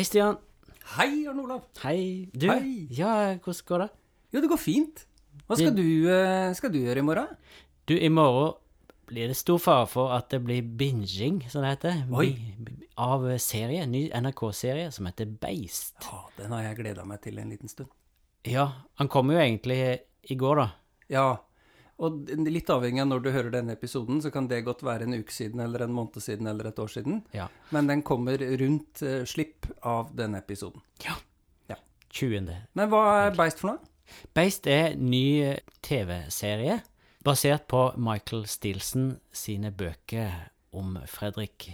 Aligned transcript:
Hei, 0.00 0.04
Stian. 0.08 0.38
Hei, 0.96 1.26
Arne 1.28 1.42
Olav. 1.42 1.58
Hei. 1.82 2.24
Du, 2.32 2.46
Hei. 2.48 2.86
ja, 2.96 3.34
hvordan 3.36 3.64
går 3.68 3.82
det? 3.82 3.88
Jo, 4.32 4.40
det 4.40 4.48
går 4.48 4.56
fint. 4.62 5.02
Hva 5.44 5.58
skal 5.60 5.74
du, 5.76 5.82
eh, 6.08 6.54
skal 6.56 6.72
du 6.72 6.78
gjøre 6.78 7.02
i 7.02 7.04
morgen? 7.04 7.34
Du, 7.84 7.92
i 8.00 8.08
morgen 8.08 8.54
blir 9.10 9.28
det 9.28 9.36
stor 9.36 9.58
fare 9.60 9.84
for 9.92 10.08
at 10.16 10.30
det 10.32 10.40
blir 10.46 10.62
binging, 10.64 11.42
som 11.52 11.60
det 11.60 11.74
heter, 11.74 12.00
Oi. 12.16 12.30
Bi- 12.32 12.64
bi- 12.78 12.88
av 12.96 13.26
serie, 13.44 13.84
ny 13.84 14.06
NRK-serie 14.08 14.88
som 14.90 15.04
heter 15.04 15.26
Beist. 15.26 15.92
Ja, 16.00 16.22
den 16.38 16.52
har 16.56 16.62
jeg 16.62 16.78
gleda 16.80 17.04
meg 17.04 17.20
til 17.20 17.36
en 17.38 17.50
liten 17.52 17.68
stund. 17.68 17.92
Ja, 18.48 18.70
han 18.96 19.06
kom 19.12 19.28
jo 19.30 19.36
egentlig 19.36 20.00
i 20.30 20.34
går, 20.34 20.56
da. 20.64 20.68
Ja, 21.10 21.36
og 22.00 22.30
litt 22.48 22.70
avhengig 22.72 23.02
av 23.02 23.10
når 23.10 23.22
du 23.24 23.30
hører 23.34 23.52
denne 23.54 23.74
episoden, 23.76 24.22
så 24.24 24.32
kan 24.32 24.46
det 24.48 24.62
godt 24.64 24.80
være 24.86 25.04
en 25.04 25.18
uke 25.20 25.34
siden, 25.34 25.60
eller 25.60 25.84
en 25.84 25.92
måned 25.92 26.16
siden, 26.24 26.48
eller 26.48 26.70
et 26.70 26.78
år 26.80 26.88
siden. 26.94 27.20
Ja. 27.36 27.48
Men 27.76 27.90
den 27.90 28.02
kommer 28.06 28.40
rundt 28.40 29.02
eh, 29.04 29.24
slipp 29.28 29.68
av 29.86 30.14
denne 30.16 30.40
episoden. 30.40 30.80
Ja. 31.04 31.18
Ja. 31.68 31.76
20. 32.16 32.48
Men 32.78 32.92
hva 32.92 33.02
er 33.26 33.36
Beist 33.36 33.60
for 33.60 33.74
noe? 33.74 33.84
Beist 34.34 34.66
er 34.66 34.96
ny 34.98 35.24
eh, 35.52 35.60
TV-serie 35.86 36.80
basert 37.24 37.66
på 37.68 37.84
Michael 38.00 38.46
Stilson 38.48 39.12
sine 39.36 39.70
bøker 39.70 40.48
om 40.72 40.96
Fredrik 41.10 41.68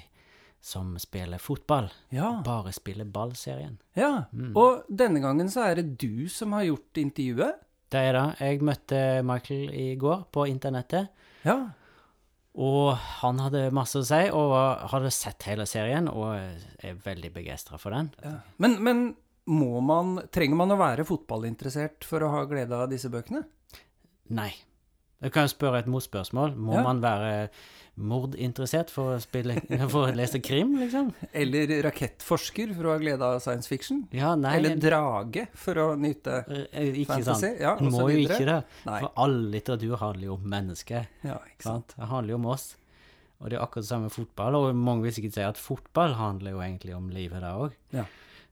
som 0.66 0.96
spiller 0.98 1.38
fotball. 1.38 1.92
Ja. 2.10 2.42
Bare 2.44 2.72
spiller 2.74 3.06
ball-serien. 3.06 3.78
ja. 3.94 4.24
Og 4.58 4.82
denne 4.90 5.22
gangen 5.22 5.46
så 5.52 5.68
er 5.68 5.78
det 5.78 5.92
du 6.02 6.26
som 6.32 6.56
har 6.56 6.66
gjort 6.66 6.98
intervjuet. 6.98 7.62
Det 7.92 8.00
er 8.02 8.16
det. 8.16 8.24
Jeg 8.42 8.62
møtte 8.66 9.02
Michael 9.26 9.74
i 9.74 9.88
går 10.00 10.24
på 10.34 10.46
internettet. 10.50 11.12
Ja. 11.46 11.58
Og 12.56 12.96
han 13.20 13.38
hadde 13.44 13.68
masse 13.76 14.00
å 14.00 14.06
si, 14.06 14.22
og 14.32 14.54
hadde 14.90 15.12
sett 15.14 15.44
hele 15.46 15.66
serien, 15.68 16.08
og 16.08 16.34
er 16.34 17.00
veldig 17.04 17.30
begeistra 17.34 17.78
for 17.80 17.94
den. 17.94 18.10
ja. 18.24 18.38
Men, 18.62 18.78
men 18.82 19.06
må 19.46 19.78
man, 19.84 20.16
trenger 20.34 20.58
man 20.58 20.74
å 20.74 20.80
være 20.80 21.04
fotballinteressert 21.06 22.06
for 22.08 22.24
å 22.26 22.32
ha 22.32 22.46
glede 22.50 22.74
av 22.74 22.88
disse 22.90 23.10
bøkene? 23.12 23.44
Nei. 24.34 24.50
Jeg 25.24 25.32
kan 25.32 25.46
jo 25.46 25.52
spørre 25.54 25.78
et 25.80 25.86
motspørsmål. 25.88 26.54
Må 26.60 26.74
Ja. 26.76 26.82
man 26.84 27.00
være 27.00 27.48
mordinteressert 27.96 28.90
for 28.92 29.14
å, 29.14 29.20
spille, 29.22 29.54
for 29.92 30.10
å 30.10 30.14
lese 30.14 30.40
krim, 30.44 30.74
liksom? 30.80 31.12
Eller 31.32 31.70
rakettforsker 31.86 32.74
for 32.76 32.90
å 32.90 32.94
ha 32.94 33.00
glede 33.00 33.24
av 33.24 33.38
science 33.40 33.70
fiction? 33.70 34.02
Ja, 34.12 34.34
nei 34.36 34.56
Eller 34.58 34.76
drage 34.80 35.46
for 35.56 35.80
å 35.80 35.86
nyte 35.96 36.42
eh, 36.44 36.90
Ikke 37.02 37.14
fantasy, 37.14 37.52
sant? 37.54 37.62
ja, 37.64 37.72
så 37.80 37.92
må 37.94 38.08
jo 38.12 38.18
ikke 38.26 38.44
det. 38.48 38.58
Nei. 38.88 38.98
For 39.06 39.14
all 39.24 39.38
litteratur 39.54 39.96
handler 40.02 40.28
jo 40.28 40.36
om 40.36 40.44
mennesker. 40.56 41.08
Ja, 41.24 41.38
ikke 41.54 41.70
sant. 41.70 41.96
Det 41.96 42.10
handler 42.12 42.36
jo 42.36 42.42
om 42.42 42.50
oss. 42.52 42.68
Og 43.40 43.50
det 43.52 43.58
er 43.58 43.64
akkurat 43.64 43.84
det 43.84 43.90
samme 43.90 44.08
med 44.10 44.14
fotball. 44.16 44.54
Og 44.60 44.76
mange 44.76 45.04
vil 45.08 45.16
sikkert 45.16 45.34
si 45.36 45.42
at 45.44 45.58
fotball 45.60 46.14
handler 46.20 46.54
jo 46.56 46.62
egentlig 46.64 46.94
om 46.96 47.08
livet, 47.12 47.40
det 47.44 47.50
òg. 47.52 47.74
Ja. 47.96 48.04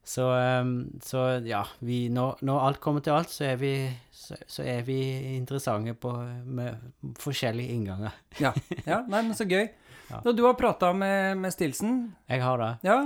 Så, 0.04 0.28
ehm, 0.36 0.74
så 1.02 1.24
ja, 1.48 1.62
vi, 1.80 2.04
når, 2.12 2.42
når 2.44 2.66
alt 2.68 2.80
kommer 2.84 3.04
til 3.04 3.16
alt, 3.16 3.32
så 3.32 3.46
er 3.48 3.60
vi, 3.60 3.74
så, 4.12 4.36
så 4.46 4.66
er 4.68 4.82
vi 4.84 4.98
interessante 5.34 5.96
på, 5.96 6.12
med 6.44 7.14
forskjellige 7.22 7.72
innganger. 7.72 8.16
Ja. 8.42 8.52
ja, 8.90 9.00
nei, 9.08 9.22
men 9.22 9.32
så 9.36 9.48
gøy. 9.48 9.64
Ja. 10.10 10.20
Du 10.28 10.44
har 10.44 10.58
prata 10.60 10.92
med, 10.92 11.38
med 11.40 11.54
Stilson. 11.54 12.02
Jeg 12.28 12.44
har 12.44 12.60
det. 12.60 12.72
Ja, 12.84 12.98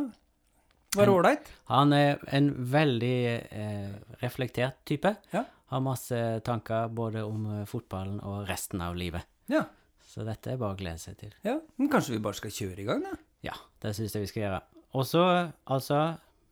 var 0.96 1.06
det 1.06 1.12
ålreit? 1.12 1.48
Han 1.68 1.92
er 1.92 2.16
en 2.32 2.48
veldig 2.72 3.16
eh, 3.36 3.90
reflektert 4.22 4.80
type. 4.88 5.12
Ja. 5.34 5.42
Har 5.68 5.82
masse 5.84 6.18
tanker 6.46 6.88
både 6.88 7.24
om 7.28 7.44
eh, 7.52 7.66
fotballen 7.68 8.22
og 8.24 8.46
resten 8.48 8.80
av 8.80 8.96
livet. 8.96 9.28
Ja. 9.52 9.66
Så 10.08 10.24
dette 10.24 10.54
er 10.54 10.60
bare 10.60 10.74
å 10.74 10.80
glede 10.80 11.00
seg 11.02 11.18
til. 11.20 11.34
ja. 11.44 11.58
Men 11.76 11.90
kanskje 11.92 12.14
vi 12.16 12.22
bare 12.24 12.40
skal 12.40 12.54
kjøre 12.56 12.80
i 12.80 12.86
gang, 12.88 13.04
da? 13.04 13.18
Ja, 13.44 13.54
det 13.84 13.92
syns 13.98 14.16
jeg 14.16 14.24
vi 14.24 14.30
skal 14.30 14.42
gjøre. 14.46 14.62
Og 14.96 15.04
så, 15.06 15.24
altså 15.68 16.00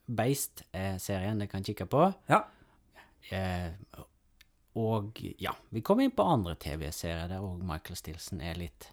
Beist 0.06 0.62
er 0.72 1.00
serien 1.02 1.40
dere 1.40 1.50
kan 1.50 1.64
kikke 1.66 1.86
på. 1.90 2.04
Ja. 2.30 2.44
Eh, 3.34 3.72
og 4.78 5.18
ja, 5.40 5.54
vi 5.74 5.80
kommer 5.82 6.06
inn 6.06 6.14
på 6.14 6.22
andre 6.22 6.54
TV-serier 6.62 7.26
der 7.30 7.42
òg 7.42 7.64
Michael 7.66 7.98
Stilson 7.98 8.41
er 8.44 8.54
litt 8.60 8.92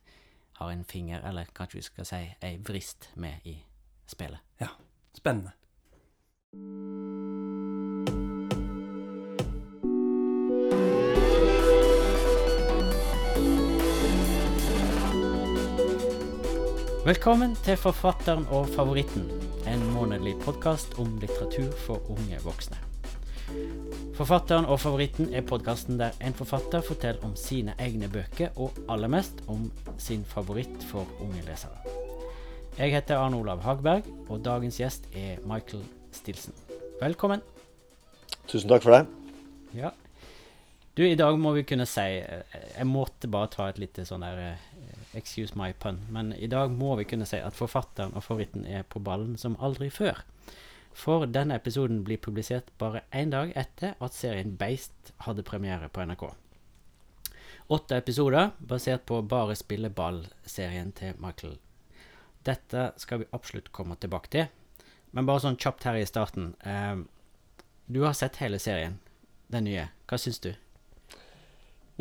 Har 0.58 0.70
en 0.70 0.84
finger, 0.86 1.22
eller 1.26 1.50
kanskje 1.54 1.80
vi 1.80 1.82
skal 1.82 2.06
si 2.06 2.22
ei 2.46 2.58
vrist, 2.62 3.10
med 3.16 3.42
i 3.46 3.58
spillet. 4.08 4.40
ja. 4.62 4.70
Spennende. 5.14 5.52
Velkommen 17.06 17.56
til 17.66 17.78
Forfatteren 17.78 18.46
og 18.50 18.70
favoritten, 18.74 19.26
en 19.68 19.84
månedlig 19.94 20.36
podkast 20.44 20.98
om 21.00 21.20
litteratur 21.22 21.72
for 21.86 22.02
unge 22.12 22.40
voksne. 22.44 22.78
Forfatteren 24.18 24.68
og 24.70 24.80
favoritten 24.82 25.30
er 25.34 25.46
podkasten 25.48 25.98
der 26.00 26.16
en 26.24 26.36
forfatter 26.38 26.84
forteller 26.86 27.24
om 27.26 27.36
sine 27.40 27.76
egne 27.82 28.10
bøker, 28.12 28.52
og 28.56 28.76
aller 28.92 29.12
mest 29.12 29.44
om 29.48 29.70
sin 29.98 30.26
favoritt 30.28 30.84
for 30.90 31.08
unge 31.24 31.44
lesere. 31.48 31.80
Jeg 32.78 32.94
heter 32.96 33.22
Arne 33.22 33.40
Olav 33.40 33.62
Hagberg, 33.64 34.08
og 34.30 34.44
dagens 34.46 34.80
gjest 34.82 35.08
er 35.16 35.42
Michael 35.48 35.84
Stilson. 36.12 36.56
Velkommen. 37.02 37.44
Tusen 38.48 38.70
takk 38.70 38.84
for 38.84 38.98
det. 38.98 39.06
Ja. 39.78 39.94
Du, 40.98 41.06
i 41.06 41.18
dag 41.18 41.40
må 41.40 41.56
vi 41.56 41.64
kunne 41.66 41.88
si 41.90 42.20
eh, 42.22 42.44
Jeg 42.78 42.86
måtte 42.86 43.26
bare 43.32 43.50
ta 43.50 43.66
et 43.72 43.80
lite 43.82 44.04
sånn 44.06 44.22
der 44.22 44.42
eh, 44.44 44.68
Excuse 45.14 45.56
my 45.56 45.72
pun. 45.74 46.02
Men 46.10 46.34
i 46.34 46.48
dag 46.48 46.72
må 46.72 46.96
vi 47.00 47.06
kunne 47.06 47.28
si 47.30 47.38
at 47.38 47.58
forfatteren 47.58 48.16
og 48.18 48.26
favoritten 48.26 48.66
er 48.66 48.84
på 48.84 49.02
ballen 49.04 49.38
som 49.38 49.58
aldri 49.62 49.90
før. 49.94 50.24
For 50.94 51.26
denne 51.26 51.58
episoden 51.58 52.04
blir 52.06 52.22
publisert 52.22 52.70
bare 52.78 53.04
én 53.12 53.34
dag 53.34 53.54
etter 53.58 53.96
at 54.00 54.14
serien 54.14 54.56
Beist 54.58 55.14
hadde 55.26 55.46
premiere 55.46 55.90
på 55.90 56.06
NRK. 56.06 56.28
Åtte 57.74 57.98
episoder 57.98 58.52
basert 58.60 59.06
på 59.06 59.22
Bare 59.22 59.56
spille 59.56 59.90
ball-serien 59.90 60.92
til 60.92 61.16
Michael. 61.24 61.58
Dette 62.44 62.92
skal 63.00 63.24
vi 63.24 63.32
absolutt 63.32 63.72
komme 63.72 63.96
tilbake 63.96 64.30
til. 64.30 64.52
Men 65.12 65.26
bare 65.30 65.46
sånn 65.46 65.58
kjapt 65.58 65.86
her 65.88 65.98
i 65.98 66.06
starten. 66.10 66.54
Eh, 66.66 67.06
du 67.86 68.02
har 68.04 68.14
sett 68.18 68.42
hele 68.42 68.60
serien, 68.60 69.00
den 69.48 69.70
nye. 69.70 69.88
Hva 70.10 70.20
syns 70.20 70.42
du? 70.44 70.52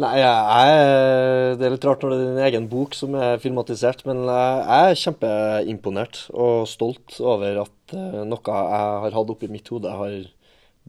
Nei, 0.01 0.15
jeg 0.23 0.29
er, 0.73 1.55
det 1.61 1.67
er 1.67 1.75
litt 1.75 1.85
rart 1.85 2.01
når 2.01 2.13
det 2.15 2.19
er 2.19 2.29
din 2.31 2.45
egen 2.47 2.69
bok 2.71 2.95
som 2.97 3.13
er 3.13 3.41
filmatisert, 3.43 4.07
men 4.09 4.23
jeg 4.25 4.87
er 4.89 4.95
kjempeimponert 4.97 6.23
og 6.33 6.63
stolt 6.71 7.19
over 7.21 7.61
at 7.67 7.93
eh, 7.99 8.23
noe 8.25 8.41
jeg 8.41 8.79
har 9.05 9.13
hatt 9.19 9.33
oppi 9.35 9.51
mitt 9.53 9.69
hode, 9.69 9.93
har 9.93 10.15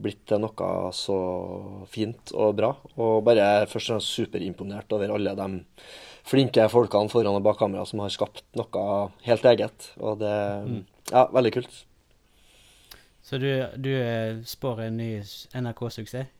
blitt 0.00 0.22
til 0.26 0.40
noe 0.40 0.70
så 0.96 1.18
fint 1.92 2.32
og 2.32 2.56
bra. 2.58 2.72
Og 2.96 3.20
bare 3.26 3.66
først 3.68 3.90
og 3.92 3.98
fremst 3.98 4.16
superimponert 4.16 4.96
over 4.96 5.12
alle 5.14 5.34
de 5.36 5.48
flinke 6.24 6.64
folkene 6.72 7.12
foran 7.12 7.36
og 7.36 7.44
bak 7.44 7.60
kamera 7.60 7.84
som 7.84 8.00
har 8.00 8.12
skapt 8.14 8.40
noe 8.56 8.86
helt 9.28 9.50
eget. 9.52 9.90
Og 10.00 10.16
det 10.24 10.36
Ja, 11.12 11.26
veldig 11.28 11.52
kult. 11.58 11.82
Så 13.24 13.36
du, 13.36 13.50
du 13.76 13.90
eh, 13.92 14.40
spår 14.48 14.86
en 14.86 14.96
ny 14.96 15.10
NRK-suksess? 15.52 16.32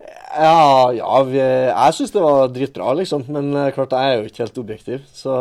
Ja, 0.00 0.92
ja 0.94 1.22
vi, 1.26 1.38
jeg 1.42 1.94
syns 1.96 2.12
det 2.14 2.22
var 2.22 2.48
dritbra, 2.54 2.92
liksom. 2.96 3.24
Men 3.28 3.50
eh, 3.56 3.72
klart, 3.74 3.92
jeg 3.92 4.12
er 4.14 4.20
jo 4.22 4.28
ikke 4.30 4.44
helt 4.44 4.60
objektiv. 4.62 5.02
Så, 5.12 5.34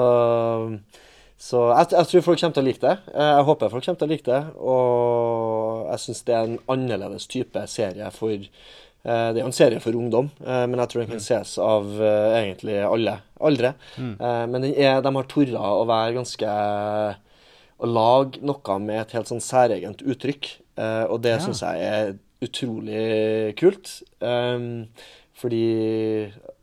så 1.39 1.61
jeg, 1.71 1.91
jeg 1.95 2.09
tror 2.11 2.25
folk 2.25 2.41
kommer 2.41 2.57
til 2.57 2.63
å 2.65 2.67
like 2.67 2.83
det. 2.83 2.95
Eh, 3.13 3.29
Jeg 3.37 3.45
håper 3.47 3.71
folk 3.71 3.85
kommer 3.85 4.01
til 4.01 4.09
å 4.09 4.11
like 4.11 4.27
det. 4.27 4.41
Og 4.59 5.87
jeg 5.93 6.03
syns 6.05 6.23
det 6.27 6.35
er 6.35 6.49
en 6.49 6.59
annerledes 6.75 7.27
type 7.31 7.63
serie 7.71 8.09
for 8.15 8.33
eh, 8.35 8.47
Det 9.05 9.37
er 9.39 9.41
jo 9.45 9.49
en 9.51 9.55
serie 9.55 9.79
for 9.83 9.95
ungdom, 9.95 10.27
men 10.43 10.75
jeg 10.81 10.91
tror 10.91 11.05
den 11.05 11.13
kan 11.13 11.23
ses 11.23 11.53
av 11.63 11.87
egentlig 12.03 12.81
alle 12.83 13.19
aldre. 13.39 13.73
Eh, 13.95 14.45
Men 14.51 14.59
den 14.65 14.73
er, 14.75 14.99
de 15.05 15.13
har 15.15 15.29
torra 15.31 15.71
å 15.79 15.85
være 15.89 16.17
ganske 16.19 16.49
Å 17.79 17.87
lage 17.87 18.41
noe 18.43 18.79
med 18.83 19.05
et 19.05 19.13
helt 19.15 19.29
sånn 19.31 19.39
særegent 19.43 20.01
uttrykk. 20.03 20.49
Og 21.13 21.21
det 21.23 21.37
Ja. 21.37 21.39
syns 21.45 21.61
jeg 21.63 21.85
er 21.87 22.17
utrolig 22.43 23.55
kult. 23.59 24.01
Um, 24.19 24.87
fordi 25.39 25.63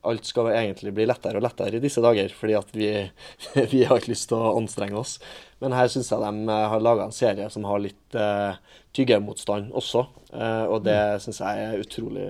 alt 0.07 0.29
skal 0.29 0.51
egentlig 0.53 0.93
bli 0.95 1.07
lettere 1.09 1.41
og 1.41 1.45
lettere 1.47 1.79
i 1.79 1.83
disse 1.83 2.03
dager, 2.05 2.33
fordi 2.37 2.57
at 2.59 2.73
vi, 2.77 2.91
vi 3.73 3.85
har 3.89 3.99
ikke 3.99 4.13
lyst 4.13 4.29
til 4.31 4.39
å 4.39 4.57
anstrenge 4.59 4.99
oss. 5.01 5.17
Men 5.65 5.75
her 5.77 5.89
syns 5.93 6.13
jeg 6.13 6.21
de 6.21 6.53
eh, 6.53 6.67
har 6.73 6.85
laga 6.85 7.07
en 7.07 7.17
serie 7.17 7.49
som 7.53 7.65
har 7.65 7.81
litt 7.81 8.19
uh, 8.19 8.59
tyggemotstand 8.97 9.73
også. 9.77 10.05
Uh, 10.35 10.67
og 10.69 10.85
det 10.85 10.99
syns 11.25 11.41
jeg 11.41 11.65
er 11.65 11.81
utrolig, 11.81 12.29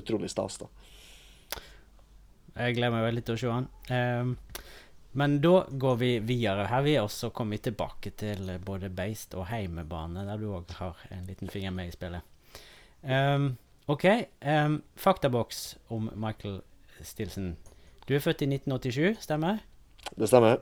utrolig 0.00 0.32
stas. 0.32 0.58
da. 0.64 0.70
Jeg 2.54 2.76
gleder 2.76 2.94
meg 2.94 3.08
veldig 3.08 3.24
til 3.28 3.36
å 3.36 3.42
se 3.44 3.54
den. 3.54 3.70
Um, 3.94 4.34
men 5.14 5.38
da 5.38 5.60
går 5.70 5.98
vi 6.00 6.12
videre 6.26 6.66
her, 6.66 6.82
vi, 6.82 6.98
og 6.98 7.10
så 7.14 7.30
kommer 7.30 7.54
vi 7.54 7.68
tilbake 7.68 8.16
til 8.18 8.50
både 8.66 8.90
Beist 8.90 9.38
og 9.38 9.46
Heimebane, 9.46 10.26
der 10.26 10.42
du 10.42 10.48
òg 10.50 10.74
har 10.80 10.98
en 11.14 11.22
liten 11.30 11.50
finger 11.50 11.70
med 11.74 11.92
i 11.92 11.94
spillet. 11.94 12.33
Ehm, 13.04 13.56
OK. 13.86 14.04
Um, 14.40 14.82
faktaboks 14.96 15.76
om 15.92 16.10
Michael 16.16 16.60
Stilson. 17.02 17.56
Du 18.08 18.14
er 18.14 18.20
født 18.24 18.42
i 18.44 18.48
1987, 18.48 19.22
stemmer? 19.24 19.60
Det 20.16 20.28
stemmer. 20.28 20.60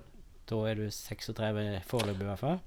Da 0.51 0.59
er 0.71 0.79
du 0.79 0.87
36 0.91 1.81
foreløpig, 1.87 2.23
i 2.23 2.31
hvert 2.31 2.43
fall. 2.43 2.61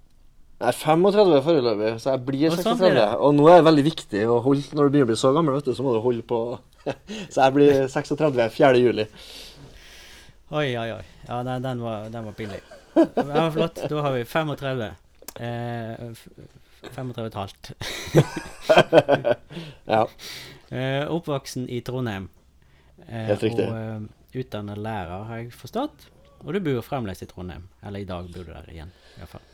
Nei, 0.63 0.72
35 0.72 1.42
foreløpig, 1.44 1.89
så 2.00 2.13
jeg 2.13 2.24
blir 2.27 2.48
Og 2.54 2.60
sånn 2.60 2.77
36. 2.80 2.94
blir. 2.94 3.18
Og 3.27 3.36
nå 3.36 3.50
er 3.51 3.60
det 3.60 3.68
veldig 3.68 3.83
viktig 3.89 4.22
å 4.31 4.38
holde 4.44 4.77
Når 4.77 4.88
du 4.88 4.94
begynner 4.94 5.10
å 5.10 5.12
bli 5.12 5.18
så 5.19 5.33
gammel, 5.36 5.57
vet 5.57 5.68
du, 5.68 5.74
så 5.75 5.83
må 5.83 5.95
du 5.95 6.00
holde 6.04 6.24
på 6.27 6.39
Så 7.33 7.42
jeg 7.42 7.56
blir 7.57 7.88
36 7.92 8.39
4. 8.56 8.80
juli. 8.80 9.07
Oi, 10.56 10.69
oi, 10.77 10.89
oi. 10.94 11.04
Ja, 11.27 11.42
den, 11.44 11.63
den, 11.66 11.81
var, 11.83 12.07
den 12.13 12.27
var 12.30 12.36
pinlig. 12.38 12.62
Ja, 12.95 13.50
flott. 13.51 13.81
Da 13.89 14.04
har 14.06 14.13
vi 14.13 14.24
35. 14.24 14.83
Eh, 15.36 16.04
f- 16.86 16.96
35 16.96 17.26
og 17.26 17.40
halvt. 17.42 17.72
Ja. 19.86 20.04
Uh, 20.72 21.04
oppvoksen 21.14 21.68
i 21.70 21.82
Trondheim. 21.86 22.30
Uh, 23.06 23.26
Helt 23.30 23.44
riktig. 23.46 23.66
Og 23.70 24.02
uh, 24.02 24.40
utdannet 24.42 24.82
lærer, 24.82 25.26
har 25.30 25.44
jeg 25.44 25.52
forstått. 25.54 26.08
Og 26.46 26.54
du 26.54 26.60
bor 26.66 26.82
fremdeles 26.86 27.22
i 27.24 27.28
Trondheim. 27.30 27.68
Eller 27.86 28.04
i 28.04 28.08
dag 28.10 28.28
bor 28.34 28.44
du 28.48 28.52
der 28.54 28.72
igjen, 28.74 28.92
iallfall. 29.20 29.46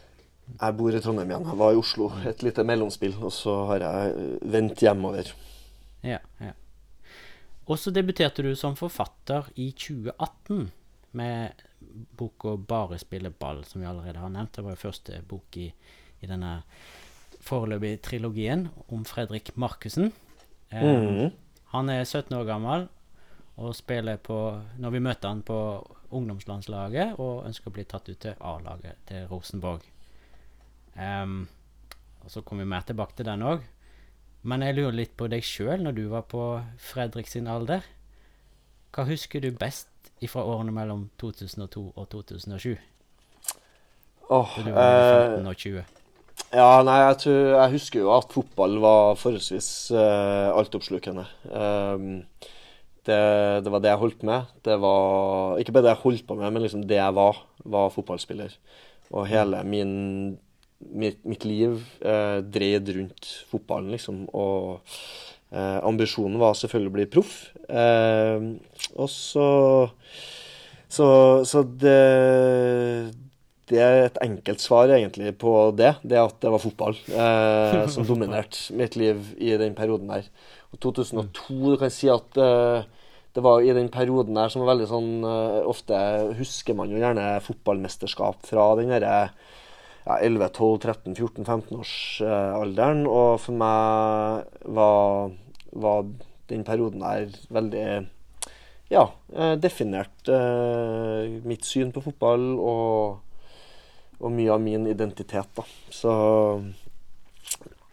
Jeg 0.51 0.75
bor 0.80 0.95
i 0.95 1.01
Trondheim 1.04 1.30
igjen. 1.31 1.45
Jeg 1.51 1.60
var 1.62 1.75
i 1.75 1.80
Oslo 1.80 2.10
et 2.28 2.44
lite 2.44 2.66
mellomspill, 2.68 3.13
og 3.24 3.31
så 3.36 3.54
har 3.69 3.86
jeg 3.86 4.39
vendt 4.51 4.81
hjemover. 4.83 5.30
Ja, 6.04 6.18
ja. 6.42 6.54
Og 7.69 7.78
så 7.80 7.92
debuterte 7.94 8.44
du 8.44 8.50
som 8.57 8.75
forfatter 8.75 9.48
i 9.56 9.69
2018 9.72 10.72
med 11.16 11.62
boka 12.18 12.56
'Bare 12.57 12.98
spille 13.00 13.30
ball', 13.31 13.63
som 13.63 13.81
vi 13.81 13.88
allerede 13.88 14.19
har 14.19 14.30
nevnt. 14.30 14.56
Det 14.56 14.63
var 14.63 14.72
jo 14.72 14.75
første 14.89 15.22
bok 15.28 15.57
i, 15.57 15.74
i 16.22 16.28
denne 16.28 16.63
foreløpige 17.42 18.02
trilogien 18.06 18.68
om 18.90 19.06
Fredrik 19.06 19.54
Markussen. 19.58 20.12
Mhm. 20.72 21.32
Han 21.72 21.90
er 21.90 22.04
17 22.04 22.36
år 22.36 22.46
gammel 22.46 22.88
og 23.58 23.76
spiller 23.76 24.18
på 24.18 24.62
Når 24.78 24.90
vi 24.90 25.00
møter 25.00 25.30
han 25.30 25.42
på 25.42 25.58
ungdomslandslaget 26.12 27.20
og 27.20 27.46
ønsker 27.48 27.72
å 27.72 27.76
bli 27.76 27.86
tatt 27.88 28.10
ut 28.10 28.20
til 28.20 28.36
A-laget 28.40 29.00
til 29.08 29.28
Rosenborg. 29.32 29.84
Um, 30.96 31.48
og 32.24 32.32
så 32.32 32.42
kommer 32.42 32.66
vi 32.66 32.70
mer 32.74 32.82
tilbake 32.82 33.16
til 33.16 33.26
den 33.26 33.46
òg. 33.48 33.64
Men 34.44 34.66
jeg 34.66 34.76
lurer 34.76 34.98
litt 34.98 35.16
på 35.18 35.30
deg 35.32 35.46
sjøl 35.46 35.84
når 35.86 35.98
du 35.98 36.04
var 36.12 36.26
på 36.30 36.44
Fredrik 36.82 37.30
sin 37.30 37.48
alder. 37.48 37.86
Hva 38.92 39.06
husker 39.08 39.44
du 39.44 39.52
best 39.56 39.88
fra 40.30 40.44
årene 40.46 40.74
mellom 40.76 41.10
2002 41.22 41.94
og 41.96 42.10
2007? 42.12 42.76
Åh, 44.30 44.58
Da 44.58 44.64
du 44.64 44.72
var 44.72 44.92
mellom 44.92 45.22
eh, 45.22 45.38
15 45.38 45.48
og 45.48 45.56
20. 45.56 46.00
Ja, 46.51 46.81
nei, 46.83 46.98
jeg, 47.00 47.18
tror, 47.21 47.38
jeg 47.56 47.71
husker 47.77 48.01
jo 48.01 48.09
at 48.12 48.33
fotball 48.36 48.74
var 48.83 49.15
forholdsvis 49.19 49.69
uh, 49.95 50.51
altoppslukende. 50.59 51.24
Um, 51.48 52.25
det, 53.07 53.19
det 53.63 53.71
var 53.71 53.80
det 53.81 53.94
jeg 53.94 54.01
holdt 54.01 54.25
med. 54.27 54.50
Det 54.68 54.75
var 54.83 55.62
ikke 55.62 55.71
bare 55.77 55.86
det 55.88 55.94
jeg 55.94 56.01
holdt 56.03 56.25
på 56.27 56.36
med, 56.42 56.51
men 56.51 56.65
liksom 56.65 56.83
det 56.89 57.00
jeg 57.00 57.15
var, 57.15 57.39
var 57.63 57.94
fotballspiller. 57.95 58.51
Og 59.15 59.30
hele 59.31 59.63
min, 59.63 59.94
mitt, 60.92 61.24
mitt 61.24 61.48
liv 61.48 61.80
uh, 62.03 62.44
dreid 62.44 62.92
rundt 63.00 63.31
fotballen, 63.47 63.95
liksom. 63.95 64.25
Og 64.36 64.83
uh, 65.56 65.80
ambisjonen 65.88 66.36
var 66.42 66.59
selvfølgelig 66.59 66.92
å 66.92 66.97
bli 67.00 67.09
proff. 67.15 67.36
Uh, 67.71 68.59
og 69.00 69.07
så 69.07 69.47
Så, 70.92 71.06
så 71.47 71.62
det 71.63 73.13
det 73.71 73.79
er 73.81 74.03
et 74.06 74.18
enkelt 74.23 74.62
svar 74.62 74.89
egentlig 74.91 75.38
på 75.39 75.71
det. 75.77 75.95
Det 76.03 76.18
er 76.18 76.23
at 76.27 76.41
det 76.44 76.51
var 76.51 76.59
fotball 76.63 76.95
eh, 77.07 77.88
som 77.94 78.06
dominerte 78.07 78.73
mitt 78.77 78.95
liv 79.00 79.18
i 79.39 79.57
den 79.59 79.75
perioden 79.77 80.09
der. 80.12 80.23
Og 80.71 80.79
2002, 80.83 81.71
du 81.71 81.77
kan 81.79 81.91
si 81.94 82.07
at 82.12 82.38
eh, 82.39 82.81
det 83.31 83.44
var 83.44 83.62
i 83.63 83.73
den 83.75 83.89
perioden 83.91 84.35
der 84.35 84.50
som 84.51 84.62
var 84.63 84.71
veldig 84.73 84.88
sånn 84.91 85.23
eh, 85.23 85.69
Ofte 85.71 85.95
husker 86.39 86.73
man 86.77 86.89
jo 86.91 86.97
gjerne 87.00 87.44
fotballmesterskap 87.45 88.38
fra 88.50 88.75
den 88.79 88.89
derre 88.91 89.15
ja, 90.01 90.13
11-12-13-14-15-årsalderen. 90.18 93.01
og 93.07 93.39
for 93.44 93.53
meg 93.56 94.44
var, 94.65 95.31
var 95.71 96.03
den 96.51 96.63
perioden 96.68 97.01
der 97.06 97.27
veldig 97.53 97.88
ja, 98.91 99.06
eh, 99.31 99.56
definert 99.62 100.27
eh, 100.27 101.39
mitt 101.47 101.63
syn 101.68 101.94
på 101.95 102.03
fotball 102.03 102.44
og 102.59 103.31
og 104.21 104.31
mye 104.33 104.51
av 104.53 104.62
min 104.62 104.88
identitet, 104.88 105.50
da. 105.57 105.65
Så 105.89 106.12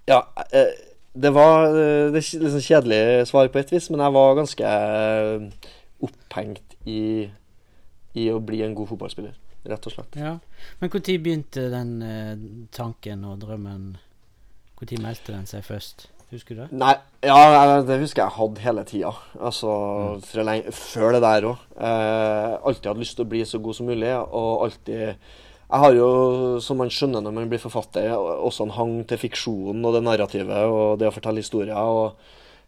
Ja. 0.06 0.26
eh, 0.52 0.74
Det 1.18 1.30
var 1.34 1.66
eh, 1.74 2.12
det 2.12 2.20
liksom 2.20 2.60
kjedelig 2.60 3.26
svar 3.26 3.48
på 3.48 3.58
et 3.58 3.72
vis, 3.72 3.90
men 3.90 4.00
jeg 4.00 4.12
var 4.12 4.34
ganske 4.36 4.64
eh, 4.64 5.50
opphengt 6.00 6.76
i, 6.86 7.28
i 8.14 8.28
å 8.30 8.38
bli 8.38 8.62
en 8.62 8.74
god 8.74 8.88
fotballspiller, 8.92 9.34
rett 9.66 9.86
og 9.86 9.92
slett. 9.92 10.14
Ja. 10.20 10.38
Men 10.78 10.90
når 10.92 11.18
begynte 11.18 11.70
den 11.72 12.68
tanken 12.72 13.24
og 13.24 13.40
drømmen 13.40 13.96
Når 14.78 15.02
meldte 15.02 15.32
den 15.32 15.46
seg 15.46 15.64
først? 15.64 16.06
Husker 16.30 16.54
du 16.54 16.60
det? 16.60 16.68
Nei, 16.76 16.92
ja, 17.24 17.80
det 17.82 17.96
husker 18.02 18.22
jeg 18.22 18.36
hadde 18.36 18.60
hele 18.60 18.84
tida. 18.84 19.10
Altså 19.40 19.72
mm. 20.20 20.24
lenge, 20.44 20.72
før 20.76 21.16
det 21.16 21.22
der 21.24 21.46
òg. 21.48 21.62
Eh, 21.80 22.52
alltid 22.68 22.90
hadde 22.90 23.00
lyst 23.00 23.16
til 23.16 23.24
å 23.24 23.30
bli 23.32 23.40
så 23.48 23.58
god 23.64 23.74
som 23.78 23.88
mulig, 23.88 24.12
og 24.12 24.66
alltid 24.66 25.16
Jeg 25.68 25.82
har 25.82 25.92
jo, 25.92 26.08
som 26.64 26.78
man 26.80 26.88
skjønner 26.88 27.20
når 27.20 27.34
man 27.36 27.48
blir 27.50 27.60
forfatter, 27.60 28.14
også 28.16 28.64
en 28.64 28.72
hang 28.72 28.94
til 29.08 29.20
fiksjonen 29.20 29.84
og 29.84 29.98
det 29.98 30.00
narrativet 30.06 30.64
og 30.64 30.96
det 31.00 31.10
å 31.10 31.12
fortelle 31.12 31.42
historier. 31.44 31.76
Og 31.76 32.16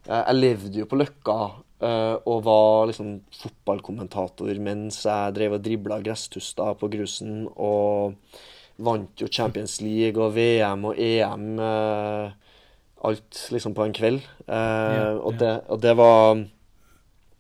eh, 0.05 0.20
jeg 0.20 0.37
levde 0.37 0.82
jo 0.82 0.88
på 0.91 0.99
Løkka 1.00 1.38
eh, 1.81 2.17
og 2.29 2.44
var 2.44 2.91
liksom 2.91 3.14
fotballkommentator 3.38 4.52
mens 4.61 5.00
jeg 5.08 5.37
drev 5.38 5.56
og 5.56 5.64
dribla 5.64 6.02
gresstuster 6.05 6.76
på 6.76 6.93
grusen 6.93 7.47
og 7.56 8.20
vant 8.85 9.25
jo 9.25 9.32
Champions 9.32 9.79
League 9.81 10.20
og 10.20 10.37
VM 10.37 10.85
og 10.93 11.00
EM. 11.00 11.50
Eh, 11.56 12.55
alt 13.08 13.44
liksom 13.49 13.73
på 13.73 13.87
en 13.87 13.96
kveld. 13.96 14.20
Og, 14.44 15.31
det, 15.41 15.55
og 15.73 15.81
det 15.81 15.94
var 15.96 16.35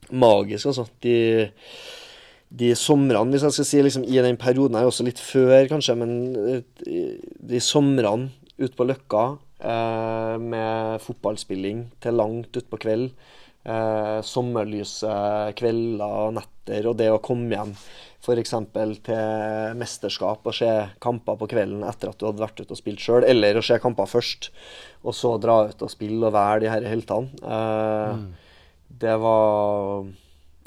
magisk, 0.08 0.70
altså. 0.70 0.86
De, 1.04 1.18
de 2.50 2.72
somrene, 2.74 3.30
hvis 3.30 3.44
jeg 3.46 3.54
skal 3.54 3.68
si 3.68 3.82
liksom 3.86 4.04
i 4.10 4.18
den 4.24 4.38
perioden 4.40 4.74
her, 4.78 4.88
også 4.90 5.06
litt 5.06 5.20
før 5.22 5.68
kanskje, 5.70 5.94
men 6.00 6.12
eh, 6.50 7.18
de 7.52 7.60
somrene 7.62 8.32
ute 8.58 8.74
på 8.76 8.86
Løkka 8.88 9.24
eh, 9.62 10.36
med 10.42 10.98
fotballspilling 11.04 11.84
til 12.02 12.18
langt 12.18 12.58
utpå 12.58 12.80
kveld, 12.82 13.12
eh, 13.64 14.18
sommerlyse 14.26 15.14
kvelder 15.60 16.16
og 16.26 16.34
netter, 16.40 16.90
og 16.90 16.98
det 16.98 17.10
å 17.14 17.22
komme 17.22 17.54
hjem 17.54 17.74
f.eks. 18.20 18.52
til 19.06 19.78
mesterskap 19.80 20.44
og 20.44 20.52
se 20.58 20.68
kamper 21.00 21.38
på 21.40 21.48
kvelden 21.54 21.86
etter 21.88 22.10
at 22.10 22.18
du 22.20 22.26
hadde 22.28 22.42
vært 22.42 22.60
ute 22.60 22.74
og 22.74 22.80
spilt 22.82 23.00
sjøl, 23.00 23.24
eller 23.24 23.56
å 23.56 23.64
se 23.64 23.78
kamper 23.80 24.10
først, 24.10 24.50
og 25.06 25.16
så 25.16 25.36
dra 25.40 25.62
ut 25.70 25.86
og 25.86 25.92
spille 25.94 26.26
og 26.28 26.34
være 26.34 26.66
de 26.66 26.74
her 26.74 26.90
heltene. 26.90 27.30
Eh, 27.40 28.12
Mm. 28.18 28.30
Det 29.00 29.14
var 29.22 30.04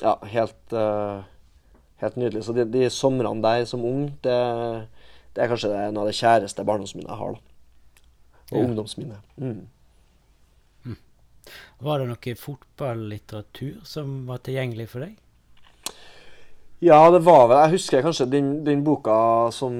ja, 0.01 0.13
helt, 0.31 0.73
eh, 0.73 1.23
helt 2.03 2.19
nydelig. 2.19 2.43
Så 2.45 2.55
de, 2.55 2.65
de 2.69 2.89
somrene 2.93 3.41
der 3.43 3.65
som 3.69 3.83
ung, 3.87 4.05
det, 4.25 4.37
det 5.35 5.43
er 5.43 5.51
kanskje 5.51 5.71
det, 5.73 5.81
en 5.89 5.97
av 6.01 6.09
det 6.09 6.15
kjæreste 6.19 6.65
barndomsminnet 6.67 7.09
jeg 7.11 7.21
har. 7.23 7.37
da. 7.37 7.39
Og 8.51 8.57
Ja. 8.59 8.63
ungdomsminnet. 8.67 9.21
Mm. 9.37 9.63
Var 11.83 11.99
det 11.99 12.07
noe 12.07 12.33
fotballitteratur 12.39 13.81
som 13.87 14.13
var 14.29 14.39
tilgjengelig 14.45 14.85
for 14.93 15.03
deg? 15.03 15.17
Ja, 16.83 16.99
det 17.11 17.21
var 17.23 17.45
vel 17.47 17.59
Jeg 17.63 17.73
husker 17.77 18.03
kanskje 18.03 18.25
den, 18.31 18.47
den 18.65 18.81
boka 18.83 19.15
som, 19.55 19.73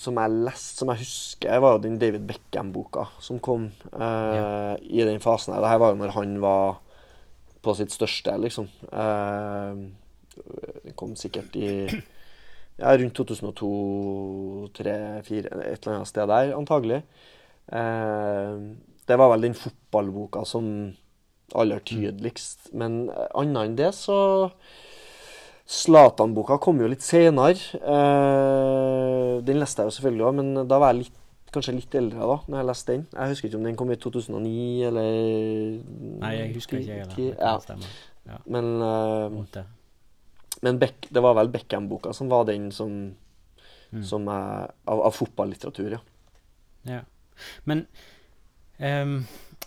som 0.00 0.16
jeg 0.20 0.34
leste, 0.46 0.78
som 0.80 0.88
jeg 0.92 1.02
husker, 1.02 1.58
var 1.60 1.74
jo 1.76 1.82
den 1.84 1.98
David 2.00 2.24
Beckham-boka 2.28 3.06
som 3.20 3.40
kom 3.44 3.66
eh, 3.92 4.74
i 4.80 5.04
den 5.04 5.20
fasen 5.20 5.52
her. 5.54 5.60
Det 5.64 5.72
her 5.72 5.80
var 5.82 5.92
jo 5.92 6.00
når 6.00 6.14
han 6.16 6.36
var 6.40 6.78
på 7.60 7.74
sitt 7.76 7.92
største, 7.92 8.36
liksom. 8.40 8.70
Eh, 8.88 9.82
den 10.84 10.96
kom 10.98 11.16
sikkert 11.18 11.56
i 11.58 11.70
ja, 12.80 12.94
rundt 12.96 13.14
2002, 13.16 13.70
2003, 14.76 14.94
2004, 15.26 15.50
et 15.66 15.86
eller 15.86 15.98
annet 15.98 16.10
sted 16.10 16.30
der, 16.30 16.54
antagelig. 16.56 17.02
Eh, 17.70 18.54
det 19.08 19.18
var 19.18 19.32
vel 19.32 19.48
den 19.48 19.58
fotballboka 19.58 20.44
som 20.48 20.66
aller 21.54 21.82
tydeligst. 21.86 22.70
Men 22.72 23.08
annet 23.34 23.64
enn 23.64 23.76
det, 23.78 23.92
så 23.98 24.18
Zlatan-boka 25.70 26.58
kom 26.62 26.80
jo 26.82 26.90
litt 26.90 27.04
senere. 27.06 27.58
Eh, 27.78 29.34
den 29.46 29.60
leste 29.62 29.84
jeg 29.84 29.90
jo 29.90 29.96
selvfølgelig 29.98 30.26
òg, 30.26 30.38
men 30.40 30.70
da 30.70 30.80
var 30.82 30.94
jeg 30.94 31.04
litt, 31.04 31.18
kanskje 31.50 31.74
litt 31.74 31.94
eldre 31.98 32.26
da 32.30 32.36
når 32.46 32.60
jeg 32.60 32.68
leste 32.68 32.94
den. 32.94 33.04
Jeg 33.14 33.34
husker 33.34 33.50
ikke 33.50 33.58
om 33.58 33.68
den 33.68 33.78
kom 33.78 33.90
i 33.90 33.98
2009 33.98 34.86
eller 34.86 35.10
Nei, 36.22 36.32
jeg 36.36 36.54
husker 36.56 36.78
ikke, 36.78 36.98
jeg 37.00 37.34
heller. 37.36 37.86
Ja. 38.30 38.38
Men, 38.46 38.72
eh. 38.86 39.70
Men 40.60 40.78
Beck, 40.78 41.08
det 41.10 41.22
var 41.24 41.34
vel 41.38 41.50
Beckham-boka 41.52 42.12
som 42.16 42.28
var 42.32 42.46
den 42.50 42.70
som, 42.72 43.16
Mm. 43.90 44.04
som 44.06 44.28
er 44.30 44.70
av, 44.84 45.00
av 45.02 45.10
fotballitteratur, 45.10 45.96
ja. 45.96 45.98
Ja. 46.86 47.00
Men 47.64 47.80
um, 48.78 49.16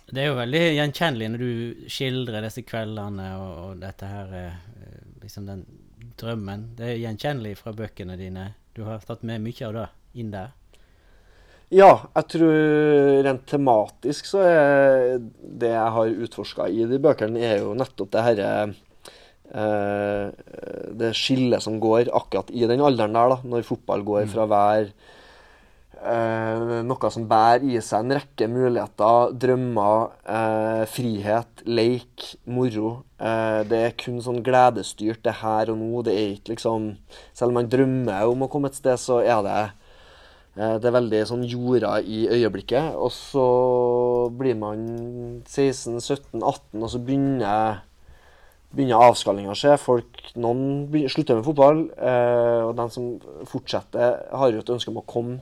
det 0.08 0.22
er 0.22 0.30
jo 0.30 0.38
veldig 0.38 0.62
gjenkjennelig 0.78 1.28
når 1.34 1.42
du 1.42 1.88
skildrer 1.92 2.46
disse 2.46 2.64
kveldene 2.64 3.26
og, 3.36 3.50
og 3.64 3.82
dette 3.82 4.08
her 4.08 4.32
eh, 4.38 4.56
Liksom 5.20 5.46
den 5.48 5.62
drømmen. 6.20 6.66
Det 6.76 6.88
er 6.88 6.98
gjenkjennelig 7.00 7.54
fra 7.56 7.72
bøkene 7.76 8.16
dine. 8.20 8.50
Du 8.76 8.82
har 8.84 9.00
tatt 9.04 9.22
med 9.24 9.40
mye 9.44 9.68
av 9.68 9.72
det 9.76 9.84
inn 10.20 10.32
der. 10.34 10.50
Ja, 11.72 12.06
jeg 12.14 12.28
tror 12.34 13.22
rent 13.24 13.46
tematisk 13.48 14.28
så 14.28 14.42
er 14.44 15.14
det 15.20 15.70
jeg 15.72 15.94
har 15.96 16.12
utforska 16.26 16.68
i 16.68 16.84
de 16.90 16.98
bøkene, 17.00 17.40
er 17.40 17.62
jo 17.62 17.72
nettopp 17.76 18.12
det 18.12 18.24
herre 18.26 18.50
Det 19.52 21.10
skillet 21.14 21.62
som 21.62 21.76
går 21.78 22.08
akkurat 22.16 22.48
i 22.50 22.64
den 22.66 22.80
alderen 22.82 23.14
der, 23.14 23.34
da, 23.34 23.36
når 23.44 23.66
fotball 23.68 24.02
går 24.06 24.24
fra 24.32 24.46
å 24.46 24.50
være 24.50 24.88
eh, 26.04 26.82
noe 26.84 27.10
som 27.12 27.26
bærer 27.28 27.64
i 27.68 27.80
seg 27.82 28.04
en 28.04 28.16
rekke 28.18 28.48
muligheter, 28.50 29.34
drømmer, 29.44 30.14
eh, 30.36 30.82
frihet, 30.90 31.64
leik, 31.66 32.26
moro. 32.46 33.04
Eh, 33.18 33.62
det 33.68 33.80
er 33.80 33.96
kun 33.98 34.20
sånn 34.24 34.42
gledesstyrt, 34.44 35.22
det 35.24 35.38
her 35.40 35.72
og 35.72 35.80
nå. 35.80 36.02
Det 36.04 36.14
er 36.14 36.34
ikke 36.34 36.54
liksom 36.54 36.96
Selv 37.32 37.50
om 37.50 37.54
man 37.60 37.70
drømmer 37.70 38.28
om 38.28 38.44
å 38.44 38.50
komme 38.50 38.68
et 38.68 38.78
sted, 38.78 38.98
så 38.98 39.20
er 39.22 39.42
det 39.46 39.56
eh, 40.56 40.76
det 40.78 40.86
er 40.88 40.98
veldig 41.00 41.24
sånn 41.26 41.44
jorda 41.48 42.00
i 42.02 42.26
øyeblikket. 42.28 42.94
Og 42.94 43.10
så 43.12 43.48
blir 44.30 44.54
man 44.58 45.42
16-17-18, 45.46 46.82
og 46.82 46.90
så 46.90 47.00
begynner 47.00 47.82
begynner 48.74 49.06
avskallinga 49.08 49.52
å 49.54 49.58
skje. 49.58 49.76
Folk, 49.80 50.20
noen 50.34 50.88
begynner, 50.90 51.12
slutter 51.12 51.38
med 51.38 51.46
fotball, 51.46 51.84
eh, 51.94 52.60
og 52.66 52.74
de 52.78 52.88
som 52.92 53.12
fortsetter, 53.50 54.18
har 54.30 54.52
jo 54.52 54.62
et 54.62 54.74
ønske 54.74 54.92
om 54.92 55.00
å 55.00 55.06
komme 55.08 55.40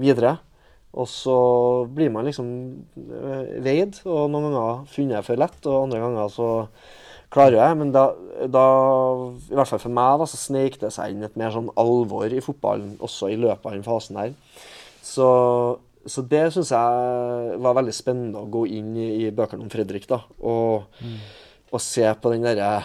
videre. 0.00 0.38
Og 0.90 1.06
så 1.06 1.36
blir 1.94 2.10
man 2.10 2.26
liksom 2.26 2.48
eh, 2.98 3.52
veid, 3.62 4.00
og 4.06 4.30
noen 4.32 4.48
ganger 4.48 4.88
funnet 4.90 5.26
for 5.26 5.38
lett, 5.38 5.60
og 5.66 5.84
andre 5.84 6.02
ganger 6.02 6.32
så 6.34 6.48
klarer 7.30 7.60
jeg. 7.60 7.78
Men 7.82 7.92
da, 7.94 8.08
da 8.50 8.64
i 9.46 9.54
hvert 9.54 9.70
fall 9.70 9.82
for 9.82 9.94
meg, 9.94 10.18
da, 10.22 10.30
så 10.30 10.40
sneik 10.40 10.80
det 10.82 10.90
seg 10.94 11.14
inn 11.14 11.26
et 11.26 11.38
mer 11.38 11.54
sånn 11.54 11.70
alvor 11.78 12.30
i 12.30 12.42
fotballen 12.44 12.96
også 12.98 13.30
i 13.30 13.38
løpet 13.38 13.70
av 13.70 13.76
den 13.76 13.86
fasen 13.86 14.18
her. 14.18 14.34
Så, 15.06 15.28
så 16.06 16.26
det 16.30 16.48
syns 16.54 16.72
jeg 16.74 17.60
var 17.62 17.78
veldig 17.78 17.94
spennende 17.94 18.42
å 18.42 18.50
gå 18.50 18.66
inn 18.78 18.90
i, 18.98 19.12
i 19.26 19.30
bøkene 19.34 19.66
om 19.66 19.70
Fredrik, 19.72 20.10
da. 20.10 20.24
Og, 20.42 20.90
og 21.70 21.80
se 21.82 22.04
på 22.22 22.32
den 22.34 22.42
derre 22.46 22.84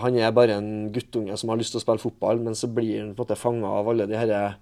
Han 0.00 0.16
er 0.16 0.32
bare 0.32 0.54
en 0.56 0.88
guttunge 0.92 1.36
som 1.36 1.50
har 1.52 1.58
lyst 1.60 1.74
til 1.74 1.80
å 1.80 1.84
spille 1.84 2.00
fotball, 2.00 2.38
men 2.40 2.54
så 2.56 2.68
blir 2.72 3.00
han 3.02 3.10
på 3.14 3.22
en 3.22 3.26
måte 3.26 3.36
fanga 3.36 3.68
av 3.80 3.88
alle 3.92 4.06
de 4.08 4.16
herre 4.16 4.54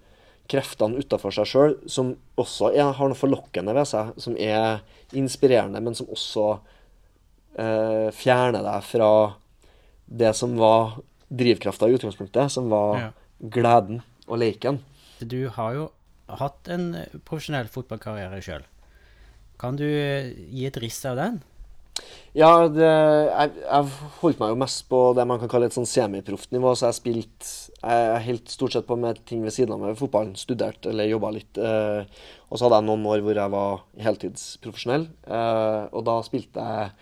kreftene 0.50 0.98
utafor 0.98 1.30
seg 1.30 1.46
sjøl, 1.46 1.74
som 1.86 2.16
også 2.36 2.72
er, 2.74 2.88
har 2.98 3.08
noe 3.12 3.14
forlokkende 3.18 3.70
ved 3.76 3.86
seg, 3.86 4.08
som 4.18 4.34
er 4.34 4.80
inspirerende, 5.14 5.78
men 5.86 5.94
som 5.94 6.08
også 6.10 6.46
eh, 7.58 8.08
fjerner 8.16 8.64
deg 8.66 8.82
fra 8.88 9.10
det 10.10 10.32
som 10.34 10.56
var 10.58 10.96
drivkrafta 11.30 11.86
i 11.86 11.94
utgangspunktet, 11.94 12.50
som 12.50 12.66
var 12.72 12.98
Ja. 12.98 13.10
gleden 13.40 14.02
og 14.26 14.38
leken. 14.42 14.80
Du 15.22 15.48
har 15.54 15.74
jo 15.78 15.90
hatt 16.28 16.66
en 16.68 16.94
eh, 16.94 17.06
profesjonell 17.24 17.68
fotballkarriere 17.70 18.42
sjøl. 18.42 18.66
Kan 19.62 19.76
du 19.78 19.86
eh, 19.86 20.34
gi 20.50 20.66
et 20.66 20.76
riss 20.82 21.04
av 21.06 21.16
den? 21.16 21.40
Ja, 22.30 22.68
det, 22.70 22.86
jeg, 22.86 23.54
jeg 23.64 24.10
holdt 24.20 24.38
meg 24.38 24.52
jo 24.52 24.58
mest 24.60 24.84
på 24.86 24.98
det 25.18 25.24
man 25.26 25.40
kan 25.42 25.50
kalle 25.50 25.66
et 25.66 25.74
sånn 25.74 25.88
semiproft 25.88 26.52
nivå, 26.54 26.76
så 26.78 26.86
jeg 26.86 26.98
spilte 27.00 27.48
Jeg 27.80 28.26
helt 28.28 28.52
stort 28.52 28.76
sett 28.76 28.86
på 28.86 28.94
med 29.00 29.18
ting 29.26 29.42
ved 29.42 29.54
siden 29.56 29.74
av 29.74 29.82
meg, 29.82 29.96
fotballen. 29.98 30.36
Studert 30.38 30.86
eller 30.86 31.10
jobba 31.10 31.32
litt. 31.34 31.58
Eh, 31.58 32.04
og 32.46 32.54
så 32.54 32.66
hadde 32.68 32.78
jeg 32.78 32.86
noen 32.86 33.08
år 33.10 33.24
hvor 33.24 33.40
jeg 33.40 33.54
var 33.56 33.82
heltidsprofesjonell, 34.06 35.08
eh, 35.26 35.82
og 35.90 36.06
da 36.06 36.20
spilte 36.26 36.68
jeg 36.70 36.94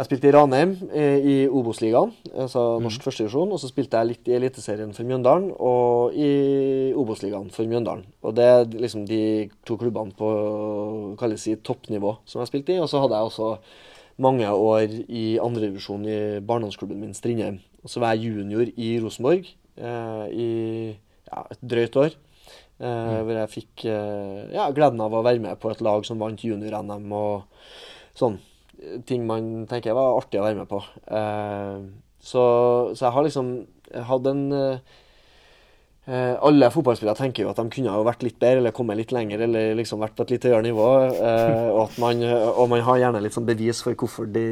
Jeg 0.00 0.06
spilte 0.06 0.28
i 0.30 0.32
Ranheim 0.32 0.70
eh, 0.96 1.24
i 1.26 1.34
Obos-ligaen, 1.50 2.12
altså 2.30 2.78
norsk 2.80 3.02
førstedivisjon. 3.04 3.50
Og 3.52 3.58
så 3.60 3.68
spilte 3.68 3.98
jeg 3.98 4.08
litt 4.12 4.30
i 4.30 4.36
Eliteserien 4.38 4.94
for 4.96 5.04
Mjøndalen 5.04 5.50
og 5.58 6.14
i 6.14 6.30
Obos-ligaen 6.96 7.50
for 7.52 7.68
Mjøndalen. 7.68 8.06
Og 8.22 8.38
det 8.38 8.46
er 8.46 8.62
liksom 8.70 9.02
de 9.10 9.50
to 9.66 9.76
klubbene 9.76 10.14
på 10.16 10.30
kalles 11.20 11.44
i 11.50 11.58
toppnivå 11.58 12.14
som 12.24 12.40
jeg 12.40 12.52
spilte 12.52 12.78
i. 12.78 12.80
Og 12.80 12.88
så 12.88 13.02
hadde 13.02 13.18
jeg 13.18 13.32
også 13.32 13.50
mange 14.22 14.48
år 14.50 14.94
i 15.08 15.24
andredivisjon 15.42 16.06
i 16.08 16.18
barndomsklubben 16.46 17.00
min 17.00 17.16
Strindheim. 17.16 17.60
Og 17.84 17.92
så 17.92 18.02
var 18.02 18.14
jeg 18.14 18.30
junior 18.30 18.68
i 18.76 18.90
Rosenborg 19.02 19.48
eh, 19.48 20.26
i 20.30 20.50
ja, 21.30 21.42
et 21.46 21.64
drøyt 21.72 21.98
år. 22.00 22.16
Eh, 22.80 23.16
Hvor 23.24 23.34
jeg 23.36 23.52
fikk 23.54 23.86
eh, 23.88 24.46
ja, 24.54 24.68
gleden 24.76 25.02
av 25.04 25.16
å 25.16 25.24
være 25.26 25.42
med 25.42 25.60
på 25.60 25.72
et 25.72 25.82
lag 25.84 26.06
som 26.08 26.20
vant 26.20 26.44
junior-NM 26.44 27.12
og 27.16 27.44
sånn. 28.18 28.38
Ting 29.08 29.26
man 29.28 29.66
tenker 29.68 29.96
var 29.96 30.16
artig 30.16 30.40
å 30.40 30.46
være 30.46 30.62
med 30.62 30.70
på. 30.70 30.80
Eh, 31.08 31.84
så, 32.20 32.42
så 32.94 33.06
jeg 33.06 33.14
har 33.16 33.26
liksom 33.26 33.54
hatt 34.08 34.28
en 34.28 34.44
eh, 34.56 34.80
Eh, 34.80 35.08
alle 36.10 36.70
fotballspillere 36.72 37.18
tenker 37.18 37.44
jo 37.44 37.50
at 37.52 37.58
de 37.60 37.70
kunne 37.70 37.92
ha 37.94 38.02
vært 38.06 38.24
litt 38.26 38.38
bedre 38.40 38.62
eller 38.62 38.74
kommet 38.74 38.98
litt 38.98 39.12
lenger 39.14 39.44
eller 39.46 39.76
liksom 39.78 40.00
vært 40.02 40.16
på 40.18 40.24
et 40.26 40.32
litt 40.34 40.46
høyere 40.48 40.64
nivå. 40.66 40.86
Eh, 41.12 41.66
og, 41.70 41.82
at 41.84 41.98
man, 42.02 42.24
og 42.50 42.70
man 42.72 42.82
har 42.86 43.02
gjerne 43.02 43.20
litt 43.22 43.36
sånn 43.36 43.48
bevis 43.48 43.82
for 43.84 43.94
hvorfor 43.94 44.30
de, 44.32 44.44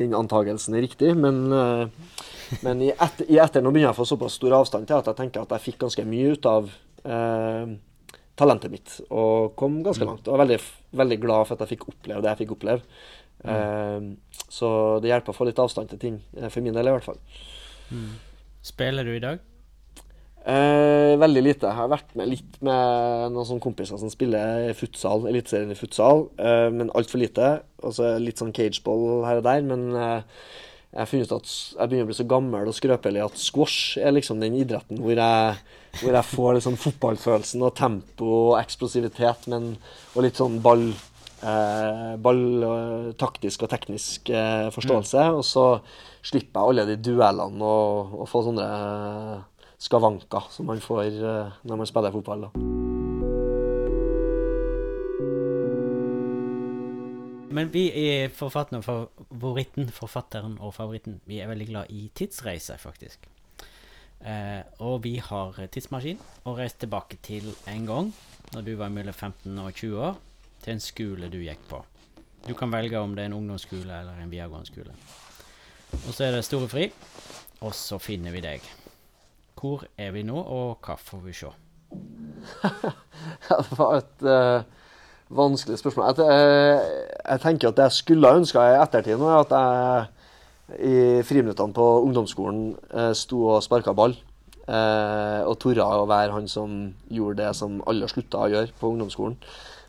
den 0.00 0.14
antagelsen 0.16 0.78
er 0.78 0.86
riktig. 0.86 1.12
Men, 1.18 1.42
eh, 1.52 2.22
men 2.64 2.84
i, 2.86 2.92
etter, 2.94 3.28
i 3.28 3.40
etter 3.42 3.64
nå 3.64 3.72
begynner 3.74 3.90
jeg 3.90 3.98
å 3.98 4.00
få 4.00 4.08
såpass 4.14 4.38
stor 4.40 4.56
avstand 4.60 4.88
til 4.88 4.96
at 4.96 5.10
jeg 5.10 5.20
tenker 5.20 5.44
at 5.44 5.52
jeg 5.56 5.66
fikk 5.66 5.82
ganske 5.84 6.06
mye 6.08 6.34
ut 6.36 6.48
av 6.48 6.72
eh, 7.04 7.74
talentet 8.40 8.72
mitt. 8.72 8.98
Og 9.10 9.52
kom 9.60 9.82
ganske 9.84 10.08
langt. 10.08 10.24
Og 10.28 10.38
er 10.38 10.44
veldig, 10.46 10.60
veldig 11.04 11.22
glad 11.22 11.48
for 11.48 11.56
at 11.58 11.66
jeg 11.66 11.76
fikk 11.76 11.88
oppleve 11.92 12.24
det 12.24 12.32
jeg 12.32 12.44
fikk 12.44 12.56
oppleve. 12.56 13.02
Eh, 13.44 14.12
så 14.48 14.68
det 15.04 15.10
hjelper 15.12 15.34
å 15.34 15.36
få 15.36 15.48
litt 15.50 15.60
avstand 15.60 15.92
til 15.92 16.00
ting, 16.00 16.22
eh, 16.38 16.48
for 16.48 16.64
min 16.64 16.76
del 16.76 16.88
i 16.88 16.96
hvert 16.96 17.12
fall. 17.12 17.20
Spiller 18.64 19.04
du 19.04 19.18
i 19.18 19.20
dag? 19.20 19.42
Eh, 20.44 21.14
veldig 21.16 21.40
lite. 21.40 21.70
Jeg 21.70 21.78
har 21.78 21.88
vært 21.88 22.10
med 22.18 22.28
litt 22.28 22.58
med 22.60 23.32
noen 23.32 23.46
sånne 23.48 23.64
kompiser 23.64 23.96
som 24.00 24.10
spiller 24.12 24.74
futsal, 24.76 25.24
eliteserien 25.30 25.72
i 25.72 25.78
futsal, 25.78 26.26
eh, 26.36 26.68
men 26.74 26.92
altfor 26.92 27.22
lite. 27.22 27.54
Altså 27.80 28.18
litt 28.20 28.42
sånn 28.42 28.52
cageball 28.52 29.24
her 29.24 29.40
og 29.40 29.46
der. 29.46 29.64
Men 29.64 29.86
eh, 29.96 30.42
jeg 30.92 31.00
har 31.00 31.08
funnet 31.10 31.32
ut 31.32 31.38
at 31.38 31.48
jeg 31.48 31.88
begynner 31.88 32.04
å 32.04 32.10
bli 32.10 32.18
så 32.20 32.28
gammel 32.28 32.68
og 32.68 32.76
skrøpelig 32.76 33.24
at 33.24 33.40
squash 33.40 33.96
er 33.98 34.12
liksom 34.14 34.44
den 34.44 34.60
idretten 34.60 35.00
hvor 35.02 35.16
jeg, 35.16 35.56
hvor 36.02 36.12
jeg 36.12 36.28
får 36.34 36.60
sånn 36.66 36.78
fotballfølelsen 36.78 37.64
og 37.64 37.74
tempo 37.80 38.28
og 38.50 38.60
eksplosivitet, 38.60 39.48
men, 39.50 39.72
og 40.12 40.28
litt 40.28 40.38
sånn 40.38 40.60
ball 40.62 40.86
eh, 41.40 42.14
ball 42.20 42.44
og 42.68 43.10
taktisk 43.20 43.64
og 43.64 43.72
teknisk 43.72 44.30
eh, 44.30 44.68
forståelse. 44.74 45.24
Og 45.34 45.42
så 45.46 45.66
slipper 46.24 46.60
jeg 46.60 46.68
alle 46.68 46.86
de 46.92 47.00
duellene 47.08 47.64
og, 47.64 48.14
og 48.20 48.30
få 48.30 48.44
sånne 48.46 48.68
eh, 48.68 49.42
skavanker 49.78 50.50
som 50.50 50.66
man 50.70 50.80
får 50.82 51.06
eh, 51.18 51.60
når 51.64 51.82
man 51.82 51.90
spiller 51.90 52.14
fotball. 52.14 52.46
da. 52.48 52.74
Men 57.54 57.70
vi 57.70 57.84
i 57.86 58.06
forfatteren 58.34 58.80
og 58.80 58.86
favoritten, 59.30 59.90
forfatteren 59.94 60.56
og 60.58 60.74
favoritten. 60.74 61.20
Vi 61.30 61.38
er 61.38 61.46
veldig 61.46 61.68
glad 61.68 61.92
i 61.94 62.08
tidsreise, 62.14 62.74
faktisk. 62.82 63.28
Eh, 64.24 64.62
og 64.82 65.04
vi 65.04 65.18
har 65.22 65.60
tidsmaskin 65.70 66.18
og 66.48 66.58
reist 66.58 66.80
tilbake 66.82 67.20
til 67.22 67.46
en 67.70 67.86
gang, 67.86 68.10
når 68.54 68.66
du 68.66 68.74
var 68.80 68.90
mellom 68.90 69.14
15 69.14 69.58
og 69.58 69.70
20 69.70 70.00
år, 70.02 70.18
til 70.64 70.74
en 70.74 70.82
skole 70.82 71.30
du 71.30 71.38
gikk 71.44 71.62
på. 71.70 71.84
Du 72.48 72.54
kan 72.58 72.72
velge 72.72 72.98
om 72.98 73.14
det 73.14 73.22
er 73.22 73.30
en 73.30 73.38
ungdomsskole 73.38 74.00
eller 74.00 74.18
en 74.18 74.32
videregående 74.32 74.66
skole. 74.66 74.96
Og 75.94 76.10
så 76.10 76.26
er 76.26 76.34
det 76.34 76.44
store 76.44 76.68
fri, 76.68 76.88
og 77.60 77.74
så 77.76 78.00
finner 78.02 78.34
vi 78.34 78.42
deg. 78.42 78.66
Hvor 79.64 79.86
er 79.96 80.10
vi 80.12 80.20
nå, 80.28 80.36
og 80.36 80.84
hva 80.84 80.92
får 81.00 81.20
vi 81.24 81.32
se? 81.32 81.48
Det 83.48 83.78
var 83.78 83.94
et 83.96 84.24
uh, 84.28 84.66
vanskelig 85.32 85.78
spørsmål. 85.80 86.18
Jeg, 86.18 86.34
eh, 86.34 86.90
jeg 87.30 87.40
tenker 87.40 87.70
at 87.70 87.78
det 87.78 87.86
jeg 87.86 87.96
skulle 88.02 88.34
ønska 88.42 88.60
i 88.60 88.74
ettertid, 88.82 89.16
nå, 89.16 89.30
er 89.30 89.40
at 89.40 89.54
jeg 89.56 90.84
i 90.84 91.24
friminuttene 91.24 91.76
på 91.76 91.86
ungdomsskolen 92.04 92.60
uh, 92.92 93.14
sto 93.16 93.40
og 93.54 93.64
sparka 93.64 93.96
ball. 93.96 94.18
Uh, 94.68 95.48
og 95.48 95.56
torde 95.64 95.84
å 95.84 96.04
være 96.12 96.36
han 96.36 96.46
som 96.48 96.76
gjorde 97.08 97.40
det 97.40 97.56
som 97.56 97.80
alle 97.88 98.08
slutta 98.12 98.44
å 98.44 98.52
gjøre 98.52 98.76
på 98.76 98.92
ungdomsskolen. 98.92 99.40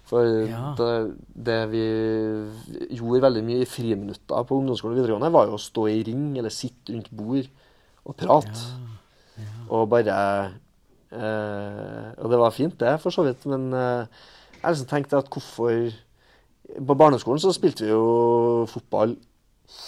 For 0.07 0.23
Ja. 0.47 0.71
det, 0.79 0.89
det 1.51 1.61
vi 1.75 1.85
gjorde 2.95 3.25
veldig 3.27 3.43
mye 3.43 3.63
i 3.65 3.67
friminutter 3.67 4.47
på 4.47 4.63
ungdomsskolen 4.63 4.95
og 4.95 5.03
videregående, 5.03 5.35
var 5.35 5.51
jo 5.51 5.59
å 5.59 5.63
stå 5.67 5.89
i 5.91 6.03
ring 6.07 6.27
eller 6.39 6.53
sitte 6.63 6.95
rundt 6.95 7.11
bord 7.11 7.49
og 8.05 8.21
prate. 8.23 8.69
Og 9.69 9.89
bare 9.89 10.15
eh, 11.11 12.07
Og 12.17 12.31
det 12.31 12.39
var 12.41 12.55
fint, 12.55 12.75
det, 12.79 12.97
for 13.01 13.13
så 13.13 13.25
vidt, 13.25 13.45
men 13.49 13.71
eh, 13.73 14.07
jeg 14.61 14.73
liksom 14.73 14.89
tenkte 14.89 15.21
at 15.21 15.29
hvorfor 15.29 15.93
På 16.87 16.97
barneskolen 16.97 17.41
så 17.41 17.53
spilte 17.53 17.85
vi 17.85 17.91
jo 17.91 18.65
fotball 18.69 19.15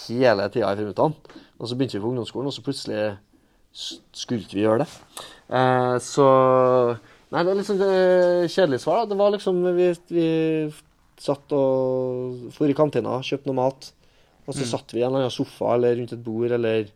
hele 0.08 0.48
tida 0.50 0.72
i 0.72 0.78
friminuttene. 0.78 1.38
Og 1.58 1.68
så 1.68 1.76
begynte 1.76 1.98
vi 1.98 2.02
på 2.02 2.10
ungdomsskolen, 2.10 2.50
og 2.50 2.54
så 2.54 2.62
plutselig 2.62 3.02
skulle 4.14 4.46
vi 4.50 4.64
gjøre 4.64 4.84
det. 4.84 4.88
Eh, 5.50 5.96
så 6.02 6.26
Nei, 7.28 7.42
det 7.44 7.50
er 7.52 7.58
liksom 7.58 7.80
det 7.80 8.48
kjedelig 8.54 8.80
svar. 8.80 9.02
da. 9.02 9.10
Det 9.10 9.18
var 9.20 9.34
liksom 9.34 9.58
Vi, 9.76 9.88
vi 10.08 10.28
satt 11.20 11.52
og 11.52 12.48
for 12.54 12.70
i 12.70 12.76
kantina, 12.76 13.18
kjøpte 13.20 13.50
noe 13.50 13.58
mat. 13.58 13.90
Og 14.48 14.56
så 14.56 14.64
satt 14.64 14.94
vi 14.94 15.02
i 15.02 15.04
en 15.04 15.10
eller 15.12 15.26
annen 15.26 15.34
sofa 15.34 15.74
eller 15.74 15.98
rundt 15.98 16.14
et 16.16 16.22
bord 16.24 16.54
eller 16.56 16.86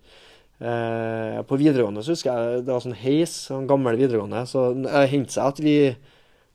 eh, 0.62 1.42
På 1.48 1.58
videregående 1.60 2.04
så 2.04 2.14
husker 2.14 2.32
jeg 2.32 2.62
det 2.66 2.72
var 2.72 2.84
sånn 2.84 2.96
heis, 3.02 3.34
sånn 3.50 3.68
gammel 3.70 3.98
videregående. 4.00 4.44
Så 4.48 4.70
det 4.78 5.04
hendte 5.12 5.36
seg 5.36 5.50
at 5.50 5.60
vi 5.62 5.76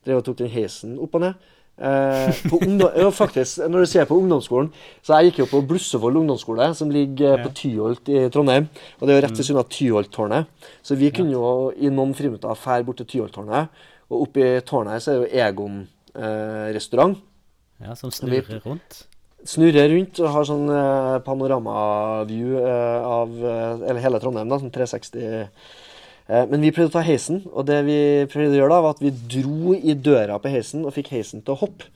drev 0.08 0.22
og 0.22 0.26
tok 0.28 0.40
den 0.42 0.52
heisen 0.54 0.98
opp 1.04 1.18
og 1.20 1.26
ned. 1.26 1.48
Eh, 1.78 2.40
ja, 3.02 3.10
faktisk, 3.14 3.60
når 3.70 3.84
du 3.84 3.86
ser 3.86 4.08
på 4.10 4.16
ungdomsskolen 4.18 4.72
Så 5.06 5.14
jeg 5.14 5.28
gikk 5.28 5.44
jo 5.44 5.46
på 5.52 5.60
Blussevoll 5.70 6.16
ungdomsskole, 6.24 6.72
som 6.74 6.90
ligger 6.90 7.36
eh, 7.36 7.44
på 7.44 7.52
Tyholt 7.60 8.10
i 8.10 8.24
Trondheim. 8.34 8.66
Og 8.98 9.06
det 9.06 9.14
er 9.14 9.20
jo 9.20 9.26
rett 9.28 9.38
ved 9.38 9.46
siden 9.46 9.62
av 9.62 9.70
Tyholttårnet. 9.70 10.50
Så 10.82 10.98
vi 10.98 11.12
kunne 11.14 11.36
jo 11.36 11.52
i 11.78 11.92
noen 11.94 12.16
friminutter 12.18 12.58
fære 12.58 12.88
bort 12.88 12.98
til 13.04 13.10
Tyholttårnet. 13.12 13.86
Og 14.10 14.26
oppe 14.26 14.42
i 14.42 14.64
tårnet 14.66 14.96
her 14.96 15.04
så 15.04 15.14
er 15.14 15.20
det 15.20 15.28
jo 15.28 15.46
Egon 15.46 15.78
eh, 16.16 16.66
restaurant. 16.80 17.20
Ja, 17.84 17.94
som 18.00 18.10
snurrer 18.10 18.58
rundt. 18.66 19.04
Snurrer 19.46 19.92
rundt 19.94 20.20
og 20.24 20.32
har 20.34 20.48
sånn 20.50 20.70
eh, 20.74 21.18
panoramaview 21.26 22.56
eh, 22.58 23.04
av 23.06 23.36
eh, 23.38 23.84
eller 23.92 24.02
hele 24.02 24.20
Trondheim, 24.24 24.50
da, 24.50 24.58
sånn 24.64 24.74
360 24.74 25.46
Eh, 26.28 26.44
Men 26.52 26.60
vi 26.60 26.74
prøvde 26.76 26.92
å 26.92 26.96
ta 26.98 27.06
heisen, 27.08 27.38
og 27.54 27.68
det 27.70 27.78
vi 27.88 28.00
prøvde 28.32 28.58
å 28.58 28.60
gjøre 28.62 28.74
da, 28.74 28.82
var 28.84 28.96
at 28.98 29.04
vi 29.04 29.14
dro 29.32 29.76
i 29.78 29.94
døra 29.96 30.36
på 30.44 30.52
heisen 30.52 30.84
og 30.84 30.92
fikk 30.96 31.14
heisen 31.16 31.40
til 31.40 31.56
å 31.56 31.62
hoppe. 31.62 31.88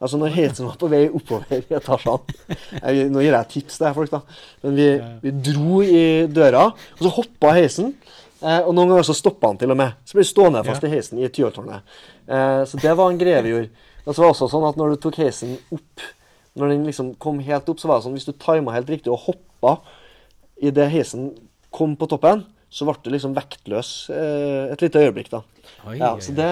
Altså 0.00 0.16
når 0.16 0.32
heisen 0.34 0.66
var 0.66 0.78
på 0.80 0.88
vei 0.88 1.04
oppover 1.12 1.60
i 1.60 1.76
etasjene. 1.76 2.34
Jeg, 2.80 3.10
nå 3.12 3.20
gir 3.22 3.36
jeg 3.36 3.50
tips 3.52 3.78
til 3.78 3.94
folk, 3.94 4.10
da. 4.14 4.22
Men 4.64 4.78
vi, 4.78 4.86
vi 5.22 5.34
dro 5.50 5.82
i 5.84 6.02
døra, 6.32 6.64
og 6.72 7.04
så 7.04 7.12
hoppa 7.20 7.52
heisen. 7.58 7.92
Eh, 8.40 8.62
og 8.64 8.72
noen 8.74 8.94
ganger 8.94 9.06
så 9.10 9.14
stoppa 9.18 9.52
han 9.52 9.60
til 9.60 9.70
og 9.74 9.78
med. 9.78 9.98
Så 10.08 10.16
ble 10.16 10.24
vi 10.24 10.30
stående 10.32 10.64
fast 10.66 10.86
i 10.88 10.94
heisen 10.94 11.20
i 11.20 11.28
Tyholttårnet. 11.28 11.94
Eh, 12.26 12.62
så 12.66 12.80
det 12.80 12.96
var 12.96 13.12
en 13.12 13.20
greie 13.20 13.44
vi 13.44 13.52
gjorde. 13.52 13.70
Og 14.06 14.14
så 14.16 14.24
var 14.24 14.32
det 14.32 14.34
også 14.34 14.48
sånn 14.54 14.66
at 14.70 14.80
når 14.80 14.96
du 14.96 15.02
tok 15.04 15.20
heisen 15.20 15.58
opp, 15.76 16.08
når 16.58 16.72
den 16.72 16.88
liksom 16.88 17.14
kom 17.22 17.38
helt 17.44 17.68
opp, 17.70 17.80
så 17.80 17.90
var 17.90 18.00
det 18.00 18.08
sånn 18.08 18.16
hvis 18.18 18.28
du 18.28 18.34
tima 18.34 18.74
helt 18.74 18.90
riktig 18.90 19.12
og 19.12 19.22
hoppa 19.28 19.78
idet 20.60 20.90
heisen 20.92 21.30
kom 21.74 21.94
på 21.96 22.08
toppen, 22.10 22.44
så 22.70 22.86
ble 22.86 22.98
du 23.02 23.10
liksom 23.14 23.34
vektløs 23.34 24.10
eh, 24.14 24.70
et 24.72 24.82
lite 24.84 25.02
øyeblikk, 25.02 25.30
da. 25.32 25.42
Oi, 25.86 25.96
Ja, 25.98 26.12
så 26.22 26.34
det, 26.36 26.50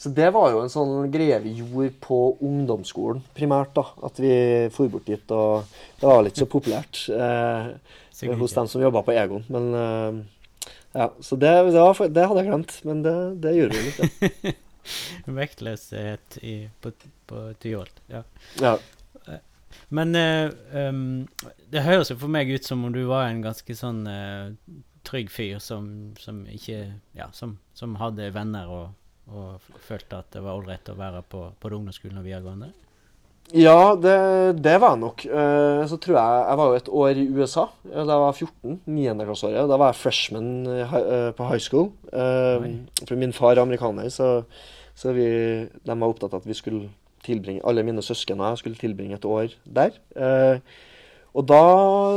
så 0.00 0.10
det 0.16 0.30
var 0.34 0.50
jo 0.54 0.62
en 0.64 0.72
sånn 0.72 1.10
greie 1.12 1.38
vi 1.44 1.58
gjorde 1.60 1.92
på 2.02 2.18
ungdomsskolen, 2.40 3.22
primært. 3.36 3.74
da, 3.76 3.84
At 4.06 4.18
vi 4.22 4.32
for 4.74 4.88
bort 4.88 5.06
dit. 5.10 5.34
Og 5.36 5.66
det 6.00 6.08
var 6.08 6.24
litt 6.24 6.40
så 6.40 6.48
populært 6.50 7.04
eh, 7.12 7.68
hos 8.40 8.56
dem 8.56 8.70
som 8.70 8.82
jobba 8.82 9.04
på 9.06 9.14
Egon. 9.14 9.44
Men 9.52 9.68
eh, 9.76 10.22
ja, 10.96 11.10
så 11.20 11.36
det, 11.36 11.52
det, 11.70 11.82
var, 11.84 12.00
det 12.08 12.26
hadde 12.30 12.42
jeg 12.42 12.48
glemt. 12.48 12.78
Men 12.88 13.04
det, 13.04 13.16
det 13.44 13.54
gjorde 13.58 13.76
vi 13.76 13.90
litt, 13.90 14.00
ja. 14.00 14.56
Vektløshet 15.40 16.40
i, 16.42 16.56
på, 16.80 16.94
på 17.28 17.44
Tyholt. 17.62 18.00
Ja. 18.10 18.24
ja. 18.62 18.78
Men 19.88 20.14
eh, 20.18 20.50
um, 20.88 21.26
det 21.70 21.84
høres 21.86 22.12
jo 22.12 22.18
for 22.20 22.32
meg 22.32 22.50
ut 22.50 22.66
som 22.66 22.84
om 22.86 22.94
du 22.94 23.02
var 23.08 23.28
en 23.28 23.42
ganske 23.44 23.74
sånn 23.76 24.04
eh, 24.10 24.52
trygg 25.06 25.30
fyr 25.32 25.58
som, 25.62 26.12
som 26.20 26.42
ikke 26.50 26.82
Ja, 27.16 27.30
som, 27.32 27.58
som 27.74 27.96
hadde 28.00 28.30
venner 28.34 28.70
og, 28.70 28.86
og 29.30 29.72
følte 29.86 30.22
at 30.22 30.30
det 30.34 30.44
var 30.44 30.60
ålreit 30.60 30.90
å 30.92 30.98
være 30.98 31.24
på, 31.26 31.48
på 31.58 31.74
ungdomsskolen 31.74 32.20
og 32.20 32.26
videregående. 32.28 32.72
Ja, 33.56 33.96
det, 33.98 34.14
det 34.62 34.76
var 34.78 34.94
jeg 34.94 35.02
nok. 35.02 35.24
Uh, 35.26 35.82
så 35.90 35.96
tror 35.98 36.16
jeg 36.20 36.42
Jeg 36.46 36.58
var 36.60 36.68
jo 36.68 36.78
et 36.78 36.90
år 37.00 37.18
i 37.18 37.26
USA 37.34 37.64
da 37.82 38.04
jeg 38.04 38.22
var 38.22 38.36
14. 38.36 38.76
Niendeklasseåret. 38.86 39.70
Da 39.70 39.78
var 39.80 39.90
jeg 39.90 39.98
freshman 39.98 40.50
uh, 40.68 41.30
på 41.34 41.48
high 41.48 41.62
school. 41.62 41.90
Uh, 42.12 42.86
for 43.08 43.18
min 43.18 43.34
far 43.34 43.56
er 43.56 43.64
amerikaner, 43.64 44.08
så, 44.14 44.44
så 44.94 45.14
vi, 45.16 45.26
de 45.66 45.96
var 45.96 46.06
opptatt 46.06 46.36
av 46.36 46.44
at 46.44 46.50
vi 46.50 46.58
skulle 46.58 46.90
tilbringe 47.24 47.64
Alle 47.66 47.84
mine 47.86 48.02
søsken 48.02 48.40
og 48.40 48.52
jeg 48.52 48.62
skulle 48.62 48.80
tilbringe 48.80 49.18
et 49.18 49.26
år 49.28 49.52
der. 49.64 49.96
Eh, 50.16 50.60
og 51.30 51.46
da 51.46 51.62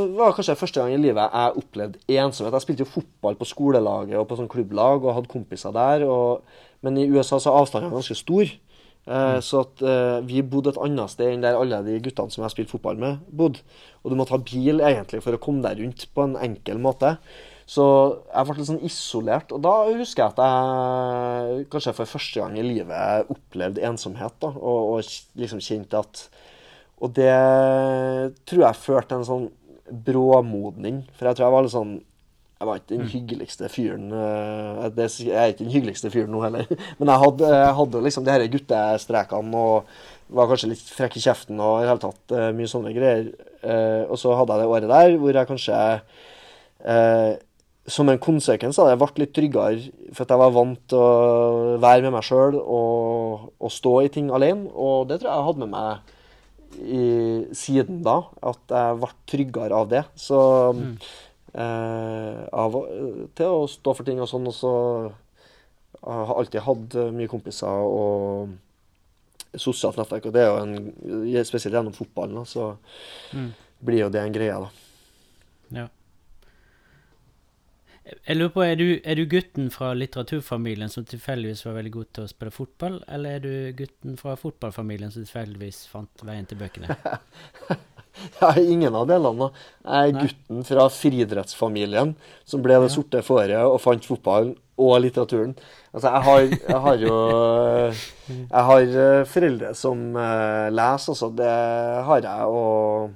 var 0.10 0.32
det 0.32 0.36
kanskje 0.40 0.58
første 0.58 0.82
gang 0.82 0.94
i 0.96 1.02
livet 1.02 1.22
jeg 1.22 1.58
opplevde 1.62 2.00
ensomhet. 2.10 2.54
Jeg 2.56 2.66
spilte 2.66 2.86
jo 2.86 2.94
fotball 2.96 3.38
på 3.38 3.46
skolelaget 3.46 4.18
og 4.18 4.28
på 4.30 4.38
sånn 4.40 4.50
klubblag 4.50 5.06
og 5.06 5.14
hadde 5.20 5.30
kompiser 5.30 5.76
der. 5.76 6.06
Og, 6.10 6.42
men 6.82 6.98
i 6.98 7.06
USA 7.12 7.38
så 7.38 7.52
er 7.52 7.60
avstanden 7.62 7.94
ganske 7.94 8.18
stor. 8.18 8.50
Mm. 9.04 9.42
Så 9.44 9.60
at 9.66 9.82
uh, 9.84 10.24
vi 10.26 10.42
bodde 10.48 10.72
et 10.72 10.80
annet 10.80 11.12
sted 11.12 11.28
enn 11.28 11.42
der 11.44 11.58
alle 11.60 11.82
de 11.84 11.98
guttene 12.02 12.32
som 12.32 12.46
jeg 12.46 12.56
spilte 12.56 12.74
fotball 12.74 12.98
med, 12.98 13.22
bodde. 13.30 13.62
Og 14.02 14.10
du 14.10 14.18
måtte 14.18 14.34
ha 14.34 14.42
bil 14.42 14.82
egentlig 14.82 15.22
for 15.26 15.36
å 15.36 15.42
komme 15.44 15.62
deg 15.66 15.84
rundt 15.84 16.08
på 16.16 16.26
en 16.26 16.38
enkel 16.40 16.80
måte. 16.82 17.18
Så 17.74 17.84
jeg 18.28 18.46
ble 18.46 18.56
litt 18.60 18.70
sånn 18.70 18.86
isolert. 18.86 19.54
Og 19.56 19.62
da 19.66 19.74
husker 19.90 20.24
jeg 20.24 20.34
at 20.36 20.42
jeg 20.44 21.68
kanskje 21.74 21.96
for 21.98 22.12
første 22.12 22.44
gang 22.44 22.58
i 22.60 22.66
livet 22.66 23.34
opplevde 23.34 23.86
ensomhet. 23.88 24.36
da, 24.44 24.52
Og, 24.54 24.94
og 24.94 25.40
liksom 25.42 25.64
kjente 25.64 26.02
at 26.04 26.28
Og 27.04 27.12
det 27.18 27.34
tror 28.48 28.68
jeg 28.68 28.80
førte 28.80 29.10
til 29.12 29.22
en 29.22 29.30
sånn 29.30 29.48
bråmodning. 30.06 31.04
For 31.18 31.28
jeg 31.28 31.38
tror 31.38 31.48
jeg 31.48 31.56
var 31.58 31.66
litt 31.66 31.76
sånn 31.78 31.96
jeg 32.64 32.70
var 32.70 32.80
ikke 32.80 32.94
den 32.94 33.10
hyggeligste 33.12 33.68
fyren. 33.68 34.06
eh, 34.16 34.86
jeg 34.96 35.34
er 35.36 35.50
ikke 35.52 35.66
den 35.66 35.74
hyggeligste 35.74 36.12
fyren 36.14 36.32
nå 36.32 36.44
heller. 36.46 36.70
Men 37.00 37.10
jeg 37.12 37.22
hadde, 37.26 37.50
jeg 37.52 37.74
hadde 37.80 38.04
liksom 38.06 38.24
de 38.24 38.32
her 38.32 38.46
guttestrekene 38.54 39.64
og 39.64 39.90
var 40.38 40.48
kanskje 40.48 40.70
litt 40.72 40.94
frekk 40.96 41.18
i 41.20 41.24
kjeften 41.26 41.60
og 41.60 41.82
i 41.82 41.90
hele 41.90 42.00
tatt 42.00 42.36
eh, 42.38 42.54
mye 42.56 42.70
sånne 42.72 42.94
greier. 42.96 43.34
Eh, 43.60 44.06
og 44.08 44.16
så 44.22 44.38
hadde 44.40 44.56
jeg 44.56 44.64
det 44.64 44.70
året 44.78 44.94
der 44.94 45.18
hvor 45.20 45.42
jeg 45.42 45.50
kanskje 45.52 45.82
som 47.88 48.08
en 48.08 48.20
konsekvens 48.24 48.78
av 48.80 48.88
det 48.88 48.98
ble 49.02 49.24
litt 49.26 49.34
tryggere, 49.36 49.90
for 50.16 50.24
at 50.24 50.30
jeg 50.32 50.40
var 50.40 50.54
vant 50.56 50.80
til 50.88 50.98
å 51.04 51.78
være 51.84 52.06
med 52.06 52.14
meg 52.16 52.24
sjøl 52.24 52.56
og, 52.62 53.50
og 53.60 53.72
stå 53.76 53.96
i 54.06 54.12
ting 54.14 54.30
alene. 54.32 54.70
Og 54.72 55.10
det 55.10 55.18
tror 55.20 55.30
jeg 55.32 55.40
jeg 55.42 55.48
hadde 55.50 55.66
med 55.66 55.74
meg 55.74 56.14
i, 56.80 57.04
siden 57.54 58.00
da, 58.06 58.16
at 58.42 58.72
jeg 58.72 59.00
ble 59.02 59.10
tryggere 59.30 59.82
av 59.84 59.90
det. 59.92 60.04
Så 60.16 60.40
eh, 61.54 62.40
av, 62.54 62.78
til 63.38 63.52
å 63.60 63.68
stå 63.70 63.94
for 63.98 64.08
ting 64.08 64.22
og 64.24 64.30
sånn, 64.32 64.48
og 64.50 64.56
så 64.58 64.74
jeg 66.04 66.28
har 66.28 66.36
alltid 66.40 66.66
hatt 66.66 66.96
mye 67.16 67.30
kompiser 67.32 67.84
og 67.88 68.56
sosialt 69.60 70.00
nettverk, 70.00 70.26
og 70.28 70.34
det 70.36 70.42
er 70.42 70.50
jo 70.50 70.64
en 70.64 71.44
Spesielt 71.46 71.76
gjennom 71.76 71.94
fotballen, 71.96 72.40
da, 72.40 72.46
så 72.48 72.72
Mm. 73.34 73.52
blir 73.84 74.00
jo 74.06 74.10
det 74.10 74.22
en 74.24 74.34
greie, 74.34 74.56
da. 74.56 74.70
Ja. 75.74 75.88
Jeg 78.04 78.36
lurer 78.36 78.52
på, 78.52 78.64
er 78.66 78.76
du, 78.76 78.88
er 79.00 79.16
du 79.16 79.24
gutten 79.32 79.70
fra 79.72 79.94
litteraturfamilien 79.96 80.92
som 80.92 81.06
tilfeldigvis 81.08 81.64
var 81.64 81.78
veldig 81.78 81.94
god 81.94 82.10
til 82.18 82.26
å 82.26 82.32
spille 82.32 82.52
fotball, 82.52 82.98
eller 83.08 83.38
er 83.38 83.44
du 83.46 83.54
gutten 83.80 84.18
fra 84.20 84.36
fotballfamilien 84.40 85.14
som 85.14 85.24
tilfeldigvis 85.24 85.86
fant 85.92 86.26
veien 86.28 86.48
til 86.50 86.60
bøkene? 86.60 86.98
Jeg 88.14 88.46
er 88.46 88.60
ingen 88.70 88.94
av 88.94 89.08
delene. 89.10 89.48
Jeg 89.82 90.12
er 90.12 90.12
Nei. 90.14 90.26
gutten 90.28 90.66
fra 90.68 90.84
friidrettsfamilien 90.94 92.12
som 92.46 92.62
ble 92.62 92.78
det 92.84 92.92
sorte 92.94 93.24
fåret 93.26 93.64
og 93.66 93.80
fant 93.82 94.06
fotballen 94.06 94.54
og 94.78 94.94
litteraturen. 95.02 95.56
Altså, 95.94 96.10
jeg 96.10 96.22
har, 96.28 96.44
jeg 96.70 96.80
har 96.86 97.02
jo 97.02 97.18
Jeg 98.54 98.64
har 98.70 98.96
eh, 99.06 99.26
foreldre 99.30 99.74
som 99.78 100.06
eh, 100.18 100.70
leser, 100.74 101.14
altså. 101.14 101.30
Det 101.38 101.52
har 102.08 102.24
jeg. 102.26 102.48
Og, 102.50 103.12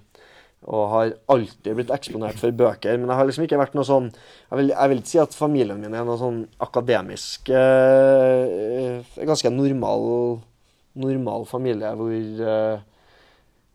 og 0.68 0.84
har 0.92 1.14
alltid 1.32 1.78
blitt 1.78 1.94
eksponert 1.96 2.40
for 2.42 2.52
bøker. 2.52 2.98
Men 3.00 3.08
jeg 3.08 3.20
har 3.20 3.30
liksom 3.30 3.46
ikke 3.46 3.62
vært 3.62 3.78
noe 3.78 3.88
sånn 3.88 4.10
Jeg 4.12 4.60
vil, 4.60 4.74
jeg 4.74 4.92
vil 4.92 5.00
ikke 5.00 5.12
si 5.14 5.22
at 5.22 5.38
familien 5.38 5.80
min 5.80 5.96
er 5.96 6.04
noe 6.08 6.20
sånn 6.20 6.42
akademisk 6.64 7.48
eh, 7.56 8.44
eh, 8.98 9.24
Ganske 9.28 9.52
normal, 9.54 10.04
normal 11.00 11.48
familie 11.48 11.94
hvor 11.96 12.44
eh, 12.52 12.86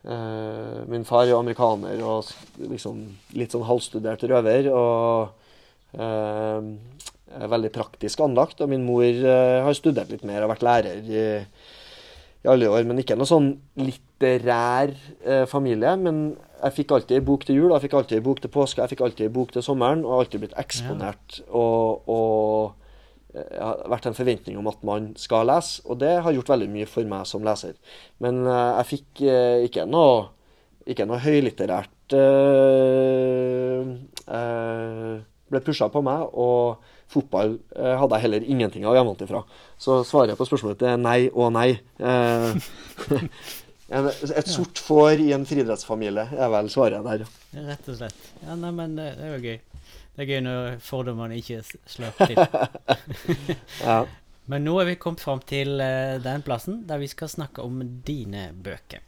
Eh, 0.02 0.78
min 0.90 1.04
far 1.06 1.28
er 1.28 1.36
amerikaner 1.36 2.00
og 2.02 2.26
liksom 2.58 3.04
litt 3.38 3.54
sånn 3.54 3.66
halvstudert 3.68 4.24
røver. 4.30 4.68
Og 4.74 5.98
eh, 5.98 6.72
er 7.32 7.52
veldig 7.52 7.72
praktisk 7.74 8.22
anlagt. 8.24 8.60
Og 8.60 8.72
min 8.72 8.86
mor 8.86 9.06
eh, 9.06 9.60
har 9.62 9.78
studert 9.78 10.10
litt 10.12 10.26
mer 10.28 10.44
og 10.44 10.52
vært 10.54 10.66
lærer 10.66 11.06
i, 11.06 11.26
i 12.42 12.50
alle 12.50 12.70
år. 12.70 12.84
Men 12.88 13.00
ikke 13.02 13.16
noe 13.18 13.28
sånn 13.28 13.52
litterær 13.78 14.92
eh, 15.22 15.44
familie. 15.50 15.94
Men 16.00 16.22
jeg 16.62 16.76
fikk 16.78 16.94
alltid 16.96 17.18
ei 17.18 17.24
bok 17.26 17.46
til 17.48 17.58
jul, 17.58 17.72
jeg 17.74 17.86
fikk 17.86 17.96
alltid 17.98 18.20
ei 18.20 18.26
bok 18.28 18.42
til 18.42 18.52
påske, 18.54 18.82
jeg 18.82 18.94
fikk 18.94 19.04
alltid 19.06 19.26
ei 19.28 19.34
bok 19.34 19.54
til 19.54 19.66
sommeren. 19.66 20.04
Og 20.06 20.16
har 20.16 20.26
alltid 20.26 20.44
blitt 20.44 20.60
eksponert. 20.62 21.40
Og, 21.48 22.12
og 22.12 23.34
eh, 23.38 23.56
har 23.58 23.82
vært 23.94 24.10
en 24.10 24.18
forventning 24.18 24.60
om 24.60 24.70
at 24.70 24.84
man 24.86 25.12
skal 25.20 25.48
lese, 25.50 25.82
og 25.86 26.02
det 26.02 26.14
har 26.24 26.36
gjort 26.36 26.54
veldig 26.54 26.70
mye 26.74 26.90
for 26.90 27.08
meg 27.08 27.26
som 27.30 27.46
leser. 27.46 27.74
Men 28.22 28.44
eh, 28.46 28.70
jeg 28.82 28.90
fikk 28.94 29.26
eh, 29.26 29.66
ikke 29.70 29.88
noe 29.90 30.30
ikke 30.88 31.06
noe 31.06 31.20
høylitterært 31.22 32.14
eh, 32.18 33.90
eh, 34.34 35.12
ble 35.52 35.60
pusha 35.62 35.88
på 35.92 36.02
meg, 36.04 36.24
og 36.32 36.82
fotball 37.12 37.56
eh, 37.76 37.94
hadde 38.00 38.18
jeg 38.18 38.26
heller 38.26 38.46
ingenting 38.54 38.86
av 38.88 38.96
hjemmefra. 38.98 39.42
Så 39.80 40.00
svaret 40.08 40.38
på 40.38 40.46
spørsmålet 40.48 40.86
er 40.92 41.00
nei 41.00 41.18
og 41.32 41.52
nei. 41.54 41.68
Eh, 41.98 42.70
et 44.38 44.48
sort 44.50 44.80
får 44.80 45.22
i 45.24 45.32
en 45.36 45.46
friidrettsfamilie 45.48 46.28
er 46.32 46.54
vel 46.54 46.72
svaret 46.72 47.04
der. 47.06 47.26
Rett 47.68 47.92
og 47.92 48.00
slett. 48.00 48.32
Ja, 48.44 48.56
nei, 48.56 48.72
men 48.76 48.96
det, 48.98 49.12
det 49.18 49.28
er 49.28 49.36
jo 49.36 49.52
gøy. 49.52 49.60
Det 50.12 50.24
er 50.24 50.28
gøy 50.28 50.42
når 50.44 50.80
fordommene 50.84 51.38
ikke 51.40 51.62
slår 51.64 52.18
til. 52.26 52.42
Ja. 53.86 54.02
Men 54.50 54.64
nå 54.66 54.74
er 54.82 54.88
vi 54.88 54.96
kommet 54.98 55.22
fram 55.22 55.38
til 55.46 55.78
eh, 55.80 56.18
den 56.22 56.42
plassen 56.42 56.82
der 56.88 56.98
vi 56.98 57.08
skal 57.08 57.30
snakke 57.30 57.62
om 57.62 57.78
dine 58.04 58.48
bøker. 58.58 59.06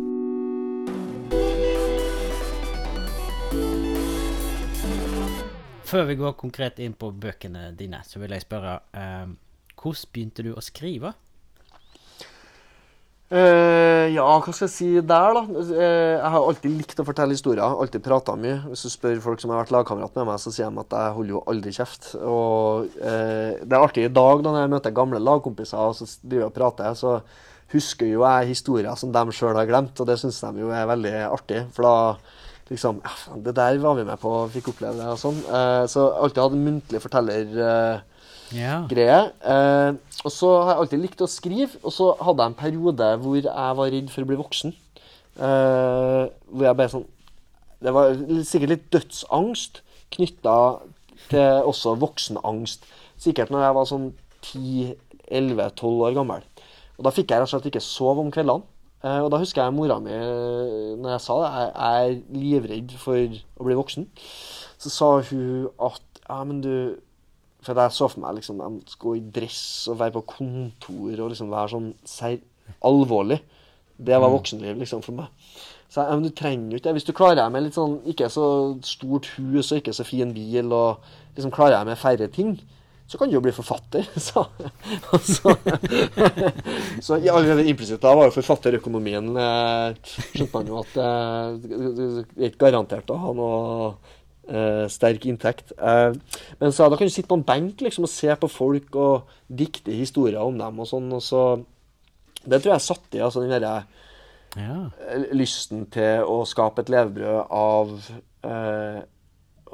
Før 5.85 6.07
vi 6.09 6.17
går 6.17 6.37
konkret 6.41 6.81
inn 6.81 6.95
på 6.97 7.11
bøkene 7.13 7.69
dine, 7.77 8.01
så 8.09 8.23
vil 8.23 8.33
jeg 8.33 8.47
spørre 8.47 8.79
eh, 8.97 9.29
Hvordan 9.77 10.11
begynte 10.15 10.45
du 10.47 10.55
å 10.57 10.65
skrive? 10.65 11.13
Eh, 13.35 14.13
ja, 14.13 14.25
hva 14.25 14.53
skal 14.53 14.69
jeg 14.69 14.73
si 14.73 14.89
der, 15.01 15.35
da? 15.35 15.43
Eh, 15.75 16.13
jeg 16.21 16.31
har 16.35 16.45
alltid 16.45 16.75
likt 16.77 17.01
å 17.03 17.07
fortelle 17.09 17.35
historier. 17.35 17.65
Alltid 17.65 18.05
prata 18.05 18.37
mye. 18.39 18.61
Hvis 18.69 18.85
du 18.87 18.93
spør 18.93 19.23
folk 19.25 19.43
som 19.43 19.51
har 19.51 19.63
vært 19.63 19.73
lagkamerat 19.75 20.21
med 20.21 20.29
meg, 20.29 20.43
så 20.43 20.53
sier 20.55 20.71
de 20.71 20.83
at 20.85 20.95
jeg 20.95 21.17
holder 21.17 21.35
jo 21.35 21.43
aldri 21.51 21.73
kjeft. 21.75 22.13
Og 22.21 23.01
eh, 23.01 23.57
det 23.65 23.73
er 23.73 23.81
artig 23.81 24.07
i 24.07 24.13
dag, 24.13 24.45
da 24.45 24.53
når 24.53 24.63
jeg 24.63 24.73
møter 24.77 24.97
gamle 25.01 25.23
lagkompiser 25.25 25.83
og 25.83 25.99
så 25.99 26.09
driver 26.23 26.51
og 26.51 26.57
prater, 26.61 26.97
så 27.01 27.19
husker 27.75 28.13
jo 28.13 28.23
jeg 28.23 28.53
historier 28.53 29.01
som 29.01 29.13
de 29.13 29.25
sjøl 29.35 29.57
har 29.59 29.69
glemt, 29.69 29.99
og 29.99 30.09
det 30.09 30.21
syns 30.21 30.39
de 30.45 30.63
jo 30.63 30.71
er 30.71 30.87
veldig 30.93 31.15
artig. 31.27 31.65
For 31.75 31.89
da 31.89 31.97
liksom 32.71 33.01
ja, 33.05 33.13
Det 33.45 33.55
der 33.57 33.79
var 33.83 33.95
vi 33.99 34.05
med 34.09 34.19
på, 34.23 34.33
fikk 34.55 34.69
oppleve 34.73 34.97
det 34.97 35.07
og 35.13 35.19
sånn. 35.21 35.39
Eh, 35.45 35.85
så 35.91 36.07
alltid 36.17 36.43
hatt 36.43 36.59
muntlig 36.59 37.03
forteller. 37.05 37.55
Eh, 37.69 38.01
Ja. 38.55 38.85
greie. 38.87 39.33
Eh, 39.43 39.93
og 40.25 40.31
så 40.31 40.49
har 40.63 40.75
jeg 40.75 40.81
alltid 40.83 41.01
likt 41.01 41.23
å 41.25 41.27
skrive, 41.29 41.79
og 41.83 41.91
så 41.93 42.13
hadde 42.21 42.43
jeg 42.45 42.53
en 42.53 42.59
periode 42.61 43.09
hvor 43.23 43.37
jeg 43.41 43.77
var 43.81 43.91
redd 43.91 44.11
for 44.13 44.23
å 44.23 44.29
bli 44.29 44.37
voksen. 44.37 44.75
Eh, 45.35 46.29
hvor 46.53 46.63
jeg 46.69 46.77
bare 46.79 46.93
sånn 46.93 47.07
Det 47.83 47.93
var 47.93 48.15
sikkert 48.47 48.71
litt 48.71 48.85
dødsangst 48.95 49.81
knytta 50.15 50.55
til 51.29 51.67
også 51.69 51.97
voksenangst. 51.99 52.85
Sikkert 53.19 53.51
når 53.51 53.65
jeg 53.65 53.75
var 53.75 53.85
sånn 53.91 54.07
10-11-12 54.45 56.05
år 56.07 56.15
gammel. 56.17 56.43
Og 56.99 57.05
da 57.05 57.13
fikk 57.15 57.33
jeg 57.33 57.41
rett 57.43 57.49
og 57.49 57.53
slett 57.53 57.69
ikke 57.73 57.83
sove 57.85 58.23
om 58.23 58.31
kveldene. 58.35 58.63
Eh, 59.05 59.21
og 59.21 59.31
da 59.33 59.41
husker 59.41 59.61
jeg 59.63 59.77
mora 59.77 59.99
mi, 60.01 60.15
når 60.97 61.17
jeg 61.17 61.25
sa 61.25 61.39
det, 61.43 61.49
jeg 61.53 61.73
jeg 61.75 62.05
er 62.05 62.39
livredd 62.41 62.95
for 63.01 63.21
å 63.61 63.67
bli 63.69 63.77
voksen. 63.77 64.07
Så 64.81 64.93
sa 64.93 65.11
hun 65.29 65.69
at 65.83 66.23
ja, 66.25 66.39
men 66.45 66.63
du 66.65 66.75
For 67.65 67.79
jeg 67.81 67.97
så 67.97 68.11
for 68.13 68.21
meg 68.21 68.35
liksom 68.37 68.59
jeg 68.61 68.73
måtte 68.75 68.99
gå 69.01 69.15
i 69.17 69.21
dress 69.33 69.89
og 69.89 69.97
være 69.97 70.13
på 70.19 70.21
kontor 70.35 71.21
og 71.25 71.31
liksom 71.33 71.49
være 71.49 71.71
sånn 71.73 71.87
ser, 72.05 72.43
alvorlig. 72.85 73.39
Det 73.97 74.19
var 74.21 74.33
voksenliv 74.35 74.77
liksom 74.83 75.01
for 75.01 75.17
meg. 75.17 75.31
Så 75.89 76.03
jeg, 76.03 76.11
ja, 76.11 76.19
men 76.19 76.27
du 76.27 76.35
trenger 76.37 76.75
jo 76.75 76.77
ikke 76.77 76.85
det. 76.91 76.95
Hvis 76.99 77.07
du 77.09 77.15
klarer 77.17 77.39
deg 77.39 77.55
med 77.55 77.65
litt 77.65 77.79
sånn 77.79 77.95
ikke 78.05 78.29
så 78.29 78.45
stort 78.85 79.31
hus 79.39 79.73
og 79.73 79.81
ikke 79.81 79.97
så 79.97 80.05
fin 80.05 80.35
bil, 80.37 80.73
og 80.77 81.09
liksom 81.39 81.55
klarer 81.57 81.79
deg 81.79 81.89
med 81.89 82.01
færre 82.03 82.29
ting, 82.37 82.53
så 83.07 83.21
kan 83.21 83.29
du 83.29 83.37
jo 83.37 83.43
bli 83.45 83.53
forfatter, 83.53 84.07
sa 84.27 84.47
altså, 85.13 85.53
så, 87.05 87.19
allerede 87.37 87.67
implisitt 87.69 88.03
da 88.03 88.15
var 88.17 88.31
jo 88.31 88.37
forfatterøkonomien 88.39 89.31
eh, 89.37 89.99
Skjønte 90.09 90.51
man 90.55 90.71
jo 90.73 90.81
at 90.81 90.99
eh, 91.05 91.49
det 91.65 92.49
ikke 92.49 92.65
garantert 92.67 93.13
å 93.13 93.21
ha 93.21 93.35
noe 93.37 93.91
eh, 94.49 94.85
sterk 94.93 95.27
inntekt. 95.29 95.75
Eh, 95.77 96.17
men 96.61 96.75
så 96.75 96.89
da 96.89 96.99
kan 96.99 97.09
du 97.09 97.15
sitte 97.15 97.31
på 97.31 97.39
en 97.39 97.47
benk 97.47 97.85
liksom, 97.85 98.09
og 98.09 98.13
se 98.13 98.35
på 98.41 98.51
folk 98.51 98.97
og 99.01 99.37
dikte 99.49 99.95
historier 99.95 100.41
om 100.43 100.59
dem 100.61 100.81
og 100.81 100.89
sånn. 100.89 101.11
og 101.13 101.23
så 101.25 101.45
Det 102.45 102.61
tror 102.61 102.75
jeg 102.75 102.89
satt 102.89 103.19
i 103.19 103.25
altså 103.25 103.45
den 103.45 103.55
derre 103.55 103.77
ja. 104.57 104.79
eh, 105.09 105.29
lysten 105.37 105.87
til 105.93 106.25
å 106.29 106.43
skape 106.49 106.85
et 106.85 106.93
levebrød 106.93 107.53
av 107.53 107.97
eh, 108.49 109.03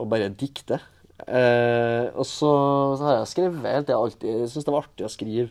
å 0.01 0.09
bare 0.09 0.33
dikte. 0.35 0.81
Eh, 1.27 2.09
og 2.15 2.27
så, 2.27 2.51
så 2.97 3.07
har 3.07 3.15
jeg 3.19 3.31
skrevet 3.35 3.71
helt 3.75 3.93
jeg 3.93 3.99
alltid 3.99 4.43
syntes 4.49 4.67
det 4.67 4.75
var 4.75 4.85
artig 4.87 5.07
å 5.07 5.13
skrive. 5.13 5.49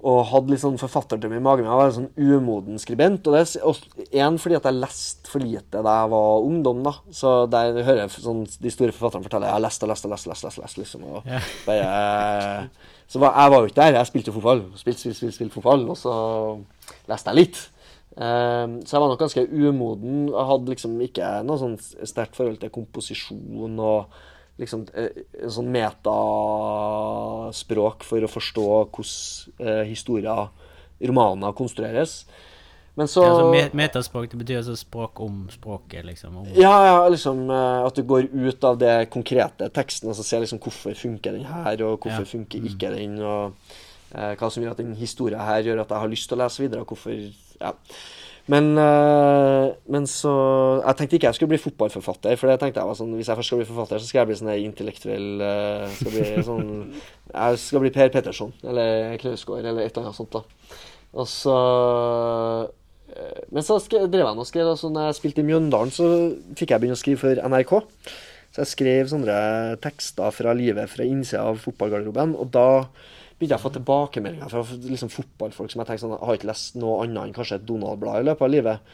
Og 0.00 0.22
hadde 0.30 0.54
litt 0.54 0.62
sånn 0.62 0.78
forfatterdrøm 0.80 1.34
i 1.36 1.42
magen. 1.44 1.66
Jeg 1.68 1.76
var 1.76 1.90
en 1.90 1.96
sånn 1.98 2.12
umoden 2.16 2.80
skribent. 2.80 3.26
Og 3.28 3.34
det 3.36 3.42
er 4.06 4.22
én 4.24 4.38
fordi 4.40 4.56
at 4.56 4.68
jeg 4.70 4.78
leste 4.78 5.28
for 5.28 5.44
lite 5.44 5.82
da 5.84 5.96
jeg 5.98 6.12
var 6.14 6.46
ungdom. 6.46 6.80
da. 6.86 6.94
Så 7.12 7.34
der 7.52 7.82
hører 7.82 8.06
jeg 8.06 8.14
sånn, 8.14 8.46
de 8.48 8.72
store 8.72 8.94
forfatterne 8.96 9.28
fortelle 9.28 9.50
jeg 9.50 9.58
har 9.58 9.64
lest 9.66 9.84
og 9.84 9.92
lest 9.92 10.08
og 10.08 10.14
lest. 10.14 10.30
lest, 10.30 10.46
lest, 10.46 10.62
lest, 10.62 10.80
liksom, 10.80 11.04
og 11.04 11.28
bare, 11.68 12.70
så 13.10 13.20
var, 13.20 13.36
jeg 13.36 13.52
var 13.52 13.60
jo 13.60 13.68
ikke 13.68 13.80
der. 13.82 13.98
Jeg 13.98 14.10
spilte 14.12 14.36
fotball. 14.38 14.64
Spilte, 14.80 15.04
spilte, 15.04 15.18
spilte, 15.20 15.36
spilte 15.36 15.58
fotball. 15.58 15.84
Og 15.92 16.00
så 16.00 16.14
leste 17.12 17.34
jeg 17.34 17.42
litt. 17.42 17.60
Ehm, 18.18 18.80
så 18.84 18.96
jeg 18.96 19.02
var 19.02 19.12
nok 19.12 19.20
ganske 19.20 19.46
umoden. 19.52 20.28
Jeg 20.32 20.48
hadde 20.48 20.72
liksom 20.72 20.96
ikke 21.04 21.28
noe 21.46 21.60
sånn 21.60 21.76
sterkt 21.80 22.36
forhold 22.38 22.58
til 22.62 22.72
komposisjon 22.74 23.78
og 23.78 24.20
liksom 24.60 24.84
eh, 24.94 25.24
sånn 25.50 25.70
metaspråk 26.90 28.04
for 28.06 28.24
å 28.26 28.30
forstå 28.30 28.66
hvordan 28.68 29.66
eh, 29.66 29.82
historier, 29.88 30.48
romaner, 31.00 31.54
konstrueres. 31.56 32.22
Men 32.98 33.08
så 33.08 33.22
Ja, 33.24 33.30
altså, 33.30 33.76
metaspråk 33.78 34.26
det 34.32 34.38
betyr 34.42 34.58
altså 34.60 34.74
språk 34.76 35.20
om 35.24 35.44
språket, 35.52 36.04
liksom. 36.04 36.34
Om, 36.42 36.48
ja, 36.58 36.72
ja, 36.88 36.96
liksom 37.08 37.46
eh, 37.48 37.86
at 37.86 37.96
du 37.96 38.02
går 38.04 38.26
ut 38.34 38.64
av 38.66 38.78
det 38.82 38.94
konkrete 39.14 39.70
teksten 39.72 40.10
og 40.10 40.16
så 40.18 40.24
ser 40.26 40.42
liksom 40.44 40.60
hvorfor 40.60 40.92
funker 40.98 41.32
den 41.38 41.46
her, 41.48 41.80
og 41.86 42.00
hvorfor 42.02 42.26
Ja. 42.26 42.32
funker 42.34 42.58
ikke 42.66 42.90
den, 42.96 43.14
og 43.22 43.52
eh, 44.12 44.34
hva 44.36 44.50
som 44.50 44.62
gjør 44.62 44.74
at 44.74 44.82
den 44.82 44.96
historien 44.98 45.40
her 45.40 45.62
gjør 45.64 45.80
at 45.86 45.94
jeg 45.94 46.02
har 46.04 46.12
lyst 46.12 46.28
til 46.28 46.36
å 46.38 46.42
lese 46.44 46.62
videre, 46.66 46.80
og 46.84 46.88
hvorfor 46.92 47.14
Ja. 47.60 47.72
Men, 48.50 48.72
eh, 48.78 49.66
men 49.92 50.06
så 50.10 50.32
Jeg 50.80 50.96
tenkte 50.98 51.18
ikke 51.18 51.28
jeg 51.28 51.38
skulle 51.38 51.52
bli 51.52 51.62
fotballforfatter, 51.62 52.38
for 52.40 52.50
jeg 52.50 52.60
tenkte 52.62 52.82
jeg 52.82 52.90
var 52.90 52.98
sånn 52.98 53.12
hvis 53.18 53.30
jeg 53.30 53.38
først 53.38 53.52
skal 53.52 53.60
bli 53.60 53.68
forfatter, 53.68 54.00
så 54.00 54.10
skal 54.10 54.22
jeg 54.22 54.30
bli 54.30 54.38
sånn 54.40 54.52
intellektuell 54.56 55.44
eh, 55.46 55.84
skal 55.98 56.14
bli 56.16 56.44
sånn 56.48 56.70
Jeg 57.30 57.60
skal 57.62 57.84
bli 57.84 57.92
Per 57.94 58.10
Petterson 58.14 58.54
eller 58.64 59.20
Knausgård 59.22 59.62
eller 59.62 59.84
et 59.84 59.92
eller 59.92 60.08
annet 60.08 60.18
sånt, 60.18 60.34
da. 60.34 60.80
Og 61.20 61.28
så 61.30 61.58
eh, 63.12 63.38
Men 63.52 63.66
så 63.66 63.78
drev 63.86 64.24
jeg 64.24 64.42
og 64.42 64.50
skrev, 64.50 64.72
Altså, 64.72 64.90
når 64.90 65.10
jeg 65.10 65.20
spilte 65.20 65.44
i 65.44 65.48
Mjøndalen, 65.52 65.94
så 65.94 66.10
fikk 66.58 66.74
jeg 66.74 66.82
begynne 66.82 66.98
å 66.98 67.04
skrive 67.04 67.22
for 67.22 67.44
NRK. 67.54 67.76
Så 68.50 68.64
jeg 68.64 68.72
skrev 68.72 69.10
sånne 69.12 69.38
tekster 69.82 70.34
fra 70.34 70.54
livet 70.58 70.90
fra 70.90 71.06
innsida 71.06 71.44
av 71.52 71.60
fotballgarderoben. 71.62 72.34
Og 72.34 72.50
da 72.54 72.68
begynte 73.40 73.56
jeg 73.56 73.62
å 73.62 73.64
få 73.64 73.72
tilbakemeldinger 73.72 74.52
fra 74.52 74.60
liksom 74.92 75.10
fotballfolk 75.12 75.72
som 75.72 75.80
jeg 75.80 75.88
tenkte 75.88 76.04
sånn 76.04 76.18
Jeg 76.18 76.28
har 76.28 76.38
ikke 76.38 76.50
lest 76.50 76.76
noe 76.76 76.98
annet 77.06 77.22
enn 77.22 77.32
kanskje 77.38 77.56
et 77.56 77.64
Donald-blad 77.68 78.20
i 78.20 78.28
løpet 78.28 78.44
av 78.44 78.52
livet. 78.52 78.92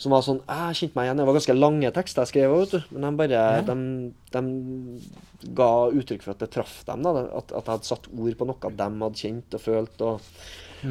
Som 0.00 0.14
var 0.14 0.24
sånn 0.24 0.40
Jeg 0.48 0.78
kjente 0.78 0.96
meg 0.96 1.08
igjen. 1.08 1.20
Det 1.20 1.26
var 1.28 1.36
ganske 1.36 1.56
lange 1.58 1.92
tekster 1.94 2.24
jeg 2.24 2.32
skrev, 2.32 2.54
vet 2.56 2.72
du. 2.72 2.94
Men 2.94 3.04
de 3.04 3.12
bare 3.20 3.42
de, 3.68 3.76
de 4.32 5.52
ga 5.60 5.68
uttrykk 5.92 6.24
for 6.24 6.32
at 6.32 6.42
det 6.42 6.50
traff 6.56 6.78
dem. 6.88 7.04
da 7.04 7.14
At, 7.28 7.52
at 7.52 7.60
jeg 7.60 7.74
hadde 7.74 7.90
satt 7.90 8.08
ord 8.08 8.40
på 8.40 8.48
noe 8.48 8.72
de 8.80 8.88
hadde 9.04 9.22
kjent 9.26 9.58
og 9.58 9.64
følt. 9.66 10.04
Og, 10.08 10.34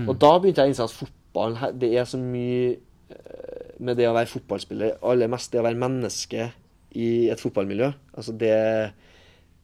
og 0.06 0.16
da 0.22 0.32
begynte 0.38 0.62
jeg 0.64 0.72
å 0.72 0.76
innse 0.76 0.88
at 0.88 0.98
fotballen 1.02 1.82
Det 1.82 1.92
er 1.98 2.08
så 2.08 2.22
mye 2.22 2.72
eh, 2.78 3.70
med 3.82 3.98
det 3.98 4.12
å 4.12 4.14
være 4.14 4.30
fotballspiller, 4.30 5.00
aller 5.10 5.32
mest 5.32 5.50
det 5.52 5.64
å 5.64 5.66
være 5.66 5.82
menneske 5.82 6.52
i 7.02 7.12
et 7.34 7.42
fotballmiljø. 7.42 7.90
Altså 8.14 8.36
det 8.38 8.58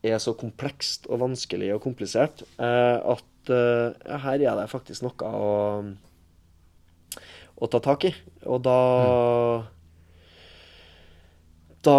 er 0.06 0.20
så 0.22 0.34
komplekst 0.38 1.08
og 1.10 1.22
vanskelig 1.24 1.72
og 1.76 1.82
komplisert 1.86 2.44
eh, 2.60 2.98
at 2.98 3.52
eh, 3.54 3.96
ja, 4.06 4.20
her 4.28 4.44
er 4.44 4.60
det 4.60 4.68
faktisk 4.72 5.06
noe 5.06 5.32
å, 5.32 5.48
å 7.58 7.72
ta 7.72 7.82
tak 7.84 8.10
i. 8.10 8.14
Og 8.46 8.62
da 8.66 8.78
Da 11.88 11.98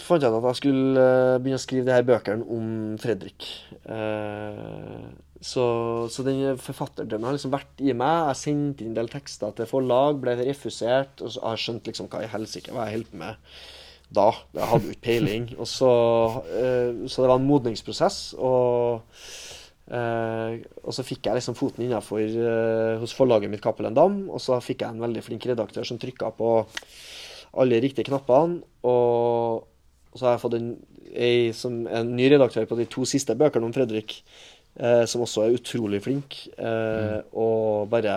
fant 0.00 0.22
jeg 0.24 0.32
ut 0.32 0.38
at 0.40 0.46
jeg 0.50 0.60
skulle 0.60 1.08
eh, 1.08 1.40
begynne 1.40 1.60
å 1.60 1.64
skrive 1.64 1.88
de 1.88 1.96
her 1.96 2.06
bøkene 2.06 2.46
om 2.50 2.70
Fredrik. 3.00 3.48
Så, 5.40 5.64
så 6.12 6.24
den 6.26 6.58
forfatterdrømmen 6.60 7.30
har 7.30 7.36
liksom 7.36 7.52
vært 7.54 7.80
i 7.80 7.94
meg. 7.96 8.26
Jeg 8.28 8.40
sendte 8.42 8.84
inn 8.84 8.90
en 8.92 8.98
del 8.98 9.08
tekster 9.12 9.54
til 9.56 9.68
forlag, 9.70 10.18
ble 10.20 10.34
refusert. 10.42 11.22
Og 11.24 11.32
så 11.32 11.44
har 11.44 11.56
jeg 11.56 11.64
skjønt 11.64 11.88
liksom 11.88 12.10
hva 12.12 12.24
i 12.26 12.32
helsike 12.32 12.74
var 12.76 12.90
jeg 12.90 12.98
holder 12.98 13.12
på 13.14 13.20
med 13.22 13.54
da. 14.14 14.30
Jeg 14.56 14.68
hadde 14.72 14.88
jo 14.88 14.94
ikke 14.94 15.06
peiling. 15.06 15.46
Og 15.58 15.68
så, 15.70 15.92
eh, 16.50 17.06
så 17.06 17.22
det 17.22 17.30
var 17.30 17.38
en 17.38 17.46
modningsprosess. 17.46 18.18
Og, 18.38 19.02
eh, 19.90 20.58
og 20.82 20.94
så 20.96 21.06
fikk 21.06 21.28
jeg 21.28 21.38
liksom 21.38 21.58
foten 21.58 21.86
innafor 21.86 22.20
eh, 22.20 22.98
hos 23.00 23.14
forlaget 23.16 23.50
mitt 23.52 23.62
Cappelen 23.62 23.96
Dam. 23.96 24.22
Og 24.30 24.42
så 24.42 24.58
fikk 24.64 24.82
jeg 24.84 24.90
en 24.90 25.02
veldig 25.06 25.24
flink 25.26 25.46
redaktør 25.46 25.86
som 25.86 25.98
trykka 25.98 26.32
på 26.38 26.52
alle 27.54 27.76
de 27.76 27.86
riktige 27.86 28.10
knappene. 28.10 28.62
Og, 28.82 29.66
og 30.10 30.16
så 30.16 30.26
har 30.26 30.36
jeg 30.36 30.44
fått 30.44 30.58
en, 30.58 30.70
som, 31.56 31.82
en 31.86 32.14
ny 32.16 32.30
redaktør 32.34 32.66
på 32.70 32.78
de 32.78 32.88
to 32.90 33.06
siste 33.08 33.36
bøkene 33.38 33.66
om 33.66 33.74
Fredrik, 33.74 34.20
eh, 34.78 35.04
som 35.06 35.22
også 35.22 35.46
er 35.46 35.58
utrolig 35.58 36.02
flink. 36.02 36.42
mm. 36.58 37.30
Og 37.38 37.86
bare 37.90 38.16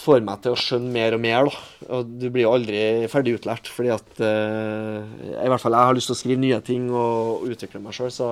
får 0.00 0.22
meg 0.26 0.42
til 0.44 0.54
å 0.54 0.58
skjønne 0.58 0.92
mer 0.94 1.16
og 1.16 1.22
mer, 1.22 1.48
da. 1.48 1.62
Og 1.96 2.12
du 2.20 2.28
blir 2.32 2.46
jo 2.46 2.54
aldri 2.56 2.80
ferdig 3.12 3.36
utlært, 3.38 3.70
fordi 3.70 3.92
at 3.94 4.22
eh, 4.24 5.10
I 5.44 5.50
hvert 5.50 5.62
fall 5.62 5.76
jeg 5.76 5.90
har 5.90 5.96
lyst 5.96 6.10
til 6.10 6.16
å 6.16 6.20
skrive 6.20 6.42
nye 6.42 6.60
ting 6.66 6.88
og 6.94 7.46
utvikle 7.50 7.82
meg 7.84 7.96
sjøl, 7.96 8.12
så, 8.14 8.30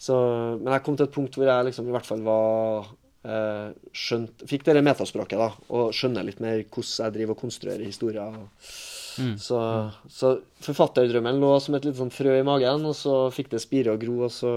så 0.00 0.18
Men 0.60 0.74
jeg 0.76 0.84
kom 0.86 0.98
til 0.98 1.08
et 1.08 1.14
punkt 1.14 1.38
hvor 1.38 1.50
jeg 1.50 1.70
liksom 1.70 1.88
i 1.88 1.94
hvert 1.94 2.08
fall 2.08 2.24
var 2.26 2.90
eh, 3.24 3.70
skjønt 4.04 4.46
Fikk 4.50 4.66
det 4.68 4.84
metaspråket, 4.84 5.40
da, 5.40 5.50
og 5.74 5.94
skjønner 5.96 6.28
litt 6.28 6.42
mer 6.44 6.62
hvordan 6.64 7.08
jeg 7.08 7.16
driver 7.18 7.36
og 7.36 7.42
konstruerer 7.46 7.88
historier. 7.88 8.38
Mm. 9.14 9.34
Så, 9.38 9.58
så 10.10 10.36
forfatterdrømmen 10.66 11.38
lå 11.38 11.52
som 11.62 11.76
et 11.78 11.84
litt 11.86 11.98
sånn 11.98 12.14
frø 12.14 12.40
i 12.40 12.46
magen, 12.46 12.88
og 12.90 12.96
så 12.98 13.28
fikk 13.34 13.52
det 13.52 13.62
spire 13.62 13.94
og 13.94 14.02
gro, 14.02 14.24
og 14.26 14.32
så 14.34 14.54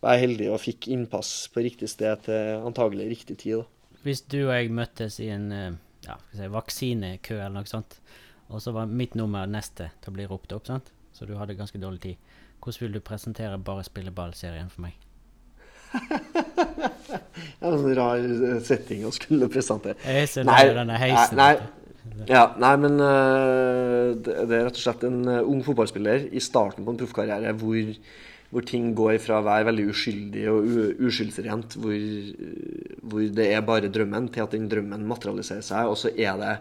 var 0.00 0.14
jeg 0.14 0.28
heldig 0.28 0.52
og 0.54 0.62
fikk 0.62 0.88
innpass 0.94 1.32
på 1.52 1.64
riktig 1.66 1.90
sted 1.90 2.22
til 2.28 2.64
antagelig 2.64 3.10
riktig 3.12 3.36
tid. 3.42 3.60
da. 3.60 3.77
Hvis 4.04 4.22
du 4.30 4.38
og 4.46 4.54
jeg 4.54 4.70
møttes 4.74 5.18
i 5.22 5.30
en 5.34 5.50
eh, 5.52 5.72
ja, 6.06 6.16
si, 6.32 6.46
vaksinekø 6.52 7.38
eller 7.38 7.56
noe 7.60 7.68
sånt, 7.70 7.98
og 8.48 8.62
så 8.64 8.72
var 8.76 8.88
mitt 8.88 9.16
nummer 9.18 9.48
neste 9.50 9.90
til 10.00 10.12
å 10.12 10.16
bli 10.16 10.28
ropt 10.30 10.54
opp, 10.56 10.68
sant? 10.70 10.92
så 11.12 11.26
du 11.26 11.34
hadde 11.34 11.56
ganske 11.58 11.80
dårlig 11.82 12.00
tid, 12.04 12.34
hvordan 12.62 12.84
vil 12.84 12.94
du 12.94 13.00
presentere 13.02 13.58
Bare 13.58 13.82
spille 13.86 14.12
ball-serien 14.14 14.70
for 14.70 14.86
meg? 14.86 14.94
Det 17.58 17.66
er 17.66 17.74
en 17.74 17.96
rar 17.96 18.22
eh, 18.22 18.56
setting 18.62 19.04
å 19.08 19.12
skulle 19.14 19.48
presentere. 19.50 19.96
Jeg 20.04 20.28
ser 20.30 20.46
Nei, 20.46 20.62
denne 20.76 20.98
heisen. 21.00 21.38
nei, 21.38 21.54
nei. 22.12 22.26
Ja, 22.28 22.42
nei, 22.60 22.72
men 22.82 22.98
uh, 23.00 24.14
det, 24.14 24.34
det 24.50 24.56
er 24.56 24.66
rett 24.68 24.78
og 24.78 24.82
slett 24.82 25.04
en 25.08 25.20
ung 25.38 25.62
fotballspiller 25.66 26.28
i 26.28 26.42
starten 26.42 26.86
på 26.86 26.94
en 26.94 27.00
proffkarriere 27.00 27.54
hvor, 27.58 27.94
hvor 28.48 28.64
ting 28.64 28.92
går 28.96 29.18
fra 29.20 29.38
å 29.38 29.46
være 29.46 29.68
veldig 29.68 29.86
uskyldig 29.92 30.44
og 30.52 30.68
uskyldsrent, 31.08 31.76
hvor, 31.82 31.98
hvor 33.04 33.26
det 33.36 33.48
er 33.52 33.66
bare 33.66 33.90
drømmen, 33.92 34.30
til 34.32 34.46
at 34.46 34.56
den 34.56 34.70
drømmen 34.72 35.04
materialiserer 35.10 35.66
seg, 35.66 35.90
og 35.90 35.98
så 36.00 36.12
er 36.14 36.40
det 36.40 36.54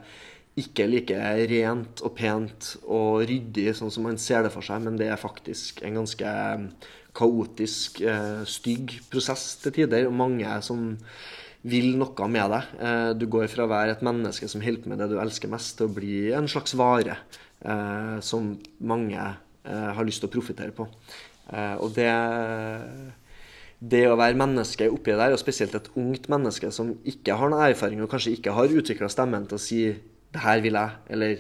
ikke 0.58 0.88
like 0.90 1.18
rent 1.52 2.02
og 2.02 2.16
pent 2.18 2.74
og 2.84 3.24
ryddig 3.30 3.76
sånn 3.78 3.94
som 3.94 4.08
man 4.10 4.18
ser 4.20 4.44
det 4.44 4.52
for 4.52 4.66
seg, 4.66 4.82
men 4.84 4.98
det 5.00 5.12
er 5.14 5.22
faktisk 5.22 5.84
en 5.86 6.00
ganske 6.02 6.32
kaotisk, 7.18 8.02
øh, 8.06 8.44
stygg 8.46 8.98
prosess 9.12 9.56
til 9.62 9.76
tider, 9.80 10.10
og 10.10 10.18
mange 10.18 10.60
som 10.66 10.90
vil 11.68 11.96
noe 12.00 12.30
med 12.32 12.52
deg. 12.54 12.76
Eh, 12.80 13.14
Du 13.18 13.26
går 13.28 13.48
fra 13.52 13.66
å 13.66 13.72
være 13.72 13.96
et 13.96 14.06
menneske 14.06 14.48
som 14.50 14.62
på 14.62 14.90
med 14.90 15.00
det 15.00 15.10
du 15.12 15.18
elsker 15.20 15.52
mest, 15.52 15.78
til 15.78 15.88
å 15.88 15.94
bli 15.94 16.32
en 16.34 16.48
slags 16.48 16.76
vare 16.78 17.18
eh, 17.64 18.20
som 18.22 18.56
mange 18.80 19.18
eh, 19.18 19.90
har 19.98 20.06
lyst 20.06 20.22
til 20.24 20.30
å 20.30 20.36
profitere 20.38 20.72
på. 20.76 20.88
Eh, 21.54 21.76
og 21.80 21.94
det 21.96 22.12
det 23.78 24.08
å 24.10 24.16
være 24.18 24.38
menneske 24.40 24.88
oppi 24.90 25.14
der, 25.14 25.34
og 25.36 25.42
spesielt 25.42 25.76
et 25.78 25.90
ungt 26.00 26.26
menneske 26.34 26.72
som 26.74 26.96
ikke 27.06 27.36
har 27.38 27.52
noe 27.54 27.68
erfaring 27.70 28.02
og 28.02 28.10
kanskje 28.10 28.34
ikke 28.34 28.56
har 28.58 28.74
utvikla 28.74 29.10
stemmen 29.14 29.46
til 29.46 29.58
å 29.58 29.62
si 29.62 29.82
'det 30.34 30.42
her 30.42 30.62
vil 30.62 30.74
jeg', 30.74 30.98
eller 31.10 31.38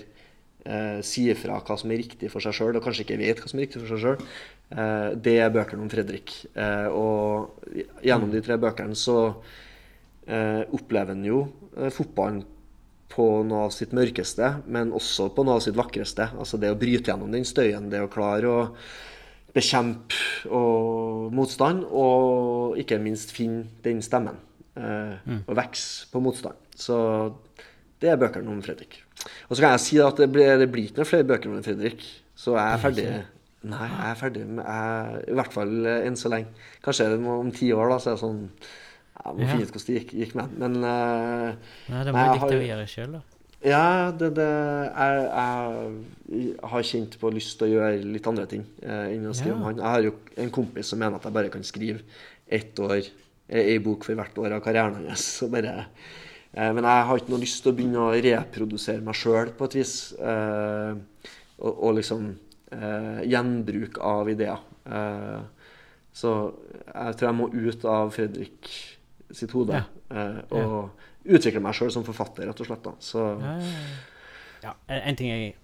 eh, 0.66 1.02
si 1.02 1.30
ifra 1.32 1.60
hva 1.60 1.78
som 1.78 1.92
er 1.92 1.98
riktig 1.98 2.30
for 2.32 2.40
seg 2.40 2.54
sjøl, 2.54 2.76
og 2.76 2.84
kanskje 2.84 3.06
ikke 3.06 3.18
vet 3.18 3.42
hva 3.42 3.50
som 3.50 3.60
er 3.60 3.66
riktig 3.66 3.82
for 3.82 3.90
seg 3.90 4.04
sjøl, 4.04 4.18
eh, 4.72 5.16
det 5.16 5.38
er 5.40 5.50
bøkene 5.50 5.82
om 5.82 5.90
Fredrik. 5.90 6.46
Eh, 6.56 6.88
og 6.88 7.50
gjennom 8.04 8.32
de 8.32 8.42
tre 8.42 8.58
bøkene 8.58 8.96
så 8.96 9.18
eh, 10.28 10.64
opplever 10.72 11.16
han 11.16 11.26
jo 11.26 11.48
eh, 11.76 11.90
fotballen 11.90 12.46
på 13.10 13.44
noe 13.48 13.66
av 13.66 13.72
sitt 13.72 13.94
mørkeste, 13.96 14.62
men 14.68 14.92
også 14.92 15.32
på 15.34 15.44
noe 15.44 15.58
av 15.58 15.64
sitt 15.64 15.76
vakreste. 15.76 16.30
Altså 16.38 16.60
det 16.60 16.70
å 16.70 16.78
bryte 16.78 17.10
gjennom 17.10 17.32
den 17.32 17.48
støyen, 17.48 17.90
det 17.90 18.04
å 18.04 18.12
klare 18.12 18.48
å 18.52 18.60
bekjempe 19.58 20.16
og 20.54 21.34
motstand, 21.36 21.84
og 21.90 22.78
ikke 22.80 23.00
minst 23.02 23.34
finne 23.36 23.66
den 23.86 24.02
stemmen. 24.06 24.38
Eh, 24.78 25.18
Og 25.48 25.56
vokse 25.58 26.06
på 26.14 26.22
motstand. 26.22 26.56
Så 26.78 26.98
det 28.02 28.12
er 28.14 28.20
bøkene 28.22 28.52
om 28.54 28.62
Fredrik. 28.62 29.00
Og 29.50 29.58
så 29.58 29.64
kan 29.64 29.74
jeg 29.74 29.82
si 29.88 29.98
at 30.04 30.20
det 30.22 30.28
blir, 30.32 30.58
det 30.62 30.68
blir 30.72 30.86
ikke 30.92 31.02
noen 31.02 31.10
flere 31.10 31.26
bøker 31.32 31.50
om 31.50 31.64
Fredrik. 31.66 32.04
Så 32.38 32.54
jeg 32.54 32.74
er 32.76 32.84
ferdig 32.84 33.08
Nei, 33.68 33.88
jeg 33.90 34.12
er 34.12 34.18
ferdig 34.20 34.44
med 34.46 34.62
jeg, 34.64 35.22
I 35.34 35.34
hvert 35.40 35.56
fall 35.56 35.72
eh, 35.90 36.04
enn 36.08 36.16
så 36.16 36.30
lenge. 36.30 36.54
Kanskje 36.86 37.08
om, 37.18 37.50
ti 37.52 37.72
år, 37.74 37.90
da, 37.90 37.98
så 38.00 38.12
er 38.12 38.20
det 38.20 38.22
sånn 38.22 38.44
Jeg 39.18 39.34
må 39.40 39.48
finne 39.50 39.66
ut 39.66 39.72
hvordan 39.74 39.88
det 39.88 39.96
gikk, 39.98 40.14
gikk 40.22 40.36
med. 40.38 40.54
Men 40.62 40.76
uh, 40.86 41.74
Nei, 41.90 42.04
det 42.06 42.14
må 42.14 42.22
har- 42.22 42.38
diktere 42.54 42.86
sjøl, 42.88 43.18
da. 43.18 43.24
Ja, 43.66 44.12
det, 44.14 44.30
det 44.38 44.46
jeg, 44.46 45.24
jeg 46.30 46.54
har 46.72 46.84
kjent 46.86 47.18
på 47.20 47.32
lyst 47.34 47.58
til 47.58 47.68
å 47.68 47.72
gjøre 47.74 48.04
litt 48.06 48.28
andre 48.30 48.46
ting 48.52 48.64
eh, 48.84 49.08
enn 49.16 49.26
å 49.30 49.34
skrive 49.36 49.56
Ja. 49.56 49.58
om 49.58 49.64
han. 49.70 49.78
Jeg 49.82 49.92
har 49.96 50.06
jo 50.06 50.14
en 50.44 50.52
kompis 50.54 50.92
som 50.92 51.00
mener 51.02 51.18
at 51.18 51.24
jeg 51.26 51.34
bare 51.34 51.50
kan 51.54 51.64
skrive 51.66 52.00
ett 52.48 52.80
år, 52.80 53.02
eh, 53.50 53.74
ei 53.74 53.78
bok 53.84 54.06
for 54.06 54.16
hvert 54.20 54.38
år 54.44 54.56
av 54.60 54.62
karrieren 54.66 55.00
hans. 55.10 55.26
Så 55.40 55.50
bare, 55.52 55.88
eh, 56.54 56.72
men 56.72 56.84
jeg 56.86 57.06
har 57.10 57.18
ikke 57.18 57.34
noe 57.34 57.42
lyst 57.44 57.64
til 57.64 57.74
å 57.74 57.76
begynne 57.80 58.06
å 58.06 58.14
reprodusere 58.24 59.02
meg 59.04 59.16
sjøl 59.18 59.52
på 59.58 59.66
et 59.66 59.80
vis. 59.82 59.96
Eh, 60.20 60.94
og, 61.58 61.72
og 61.74 61.96
liksom 61.98 62.30
eh, 62.72 63.22
gjenbruk 63.26 63.98
av 64.06 64.30
ideer. 64.30 64.62
Eh, 64.86 65.42
så 66.18 66.32
jeg 66.94 67.18
tror 67.18 67.28
jeg 67.28 67.38
må 67.38 67.50
ut 67.54 67.84
av 67.90 68.14
Fredrik 68.14 68.70
sitt 69.34 69.52
hode 69.58 69.74
Ja. 69.82 69.84
eh, 70.14 70.40
og 70.56 70.90
utvikle 71.28 71.62
meg 71.64 71.78
sjøl 71.78 71.92
som 71.94 72.06
forfatter, 72.08 72.48
rett 72.50 72.64
og 72.64 72.70
slett. 72.70 72.92
Ja, 74.64 74.74
en 74.88 75.02
en 75.12 75.20
ting 75.20 75.32
jeg 75.32 75.56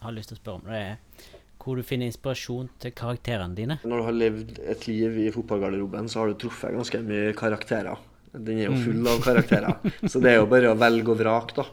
har 0.00 0.16
lyst 0.16 0.32
til 0.32 0.38
å 0.38 0.40
spørre 0.40 0.60
om, 0.60 0.68
det 0.70 0.80
er 0.80 1.38
hvor 1.60 1.76
du 1.76 1.84
finner 1.84 2.08
inspirasjon 2.08 2.70
til 2.80 2.94
karakterene 2.96 3.56
dine. 3.56 3.78
når 3.84 3.98
du 3.98 4.04
har 4.06 4.16
levd 4.16 4.60
et 4.72 4.86
liv 4.88 5.18
i 5.26 5.30
fotballgarderoben, 5.34 6.08
så 6.08 6.22
har 6.22 6.30
du 6.30 6.38
truffet 6.40 6.72
ganske 6.72 7.02
mye 7.04 7.34
karakterer. 7.36 8.00
Den 8.32 8.60
er 8.62 8.68
jo 8.70 8.78
full 8.78 9.08
av 9.10 9.20
karakterer. 9.24 9.90
Så 10.06 10.22
det 10.22 10.32
er 10.32 10.38
jo 10.38 10.48
bare 10.50 10.70
å 10.70 10.78
velge 10.78 11.10
og 11.12 11.18
vrake, 11.18 11.56
da. 11.56 11.64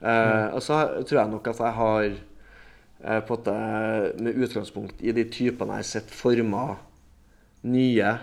Eh, 0.00 0.46
og 0.56 0.62
så 0.64 0.80
tror 1.04 1.20
jeg 1.20 1.32
nok 1.34 1.50
at 1.52 1.60
jeg 1.60 1.76
har 1.78 2.06
eh, 2.08 3.20
på 3.28 3.36
at 3.36 3.50
jeg, 3.52 4.14
med 4.24 4.40
utgangspunkt 4.46 5.04
i 5.04 5.12
de 5.14 5.26
typene 5.28 5.76
jeg 5.76 5.84
har 5.84 5.90
sett 5.90 6.14
forma 6.14 6.64
nye 7.68 8.14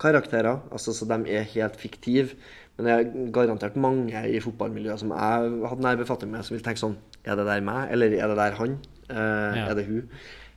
karakterer. 0.00 0.62
Altså 0.70 0.94
så 0.94 1.08
de 1.10 1.18
er 1.34 1.50
helt 1.56 1.76
fiktive. 1.80 2.38
Men 2.76 2.86
det 2.88 2.94
er 2.94 3.28
garantert 3.34 3.76
mange 3.78 4.22
i 4.34 4.40
fotballmiljøet 4.42 4.98
som 5.04 5.12
jeg 5.14 5.50
hadde 5.70 5.84
nær 5.84 5.98
befatning 6.00 6.32
med, 6.32 6.42
som 6.46 6.56
vil 6.56 6.64
tenke 6.66 6.82
sånn 6.82 6.96
Er 7.24 7.36
det 7.38 7.46
der 7.46 7.60
meg, 7.64 7.92
eller 7.94 8.12
er 8.18 8.32
det 8.32 8.36
der 8.40 8.56
han? 8.58 8.78
Eh, 9.08 9.58
Ja. 9.60 9.66
Er 9.70 9.74
det 9.78 9.84
hun? 9.86 10.08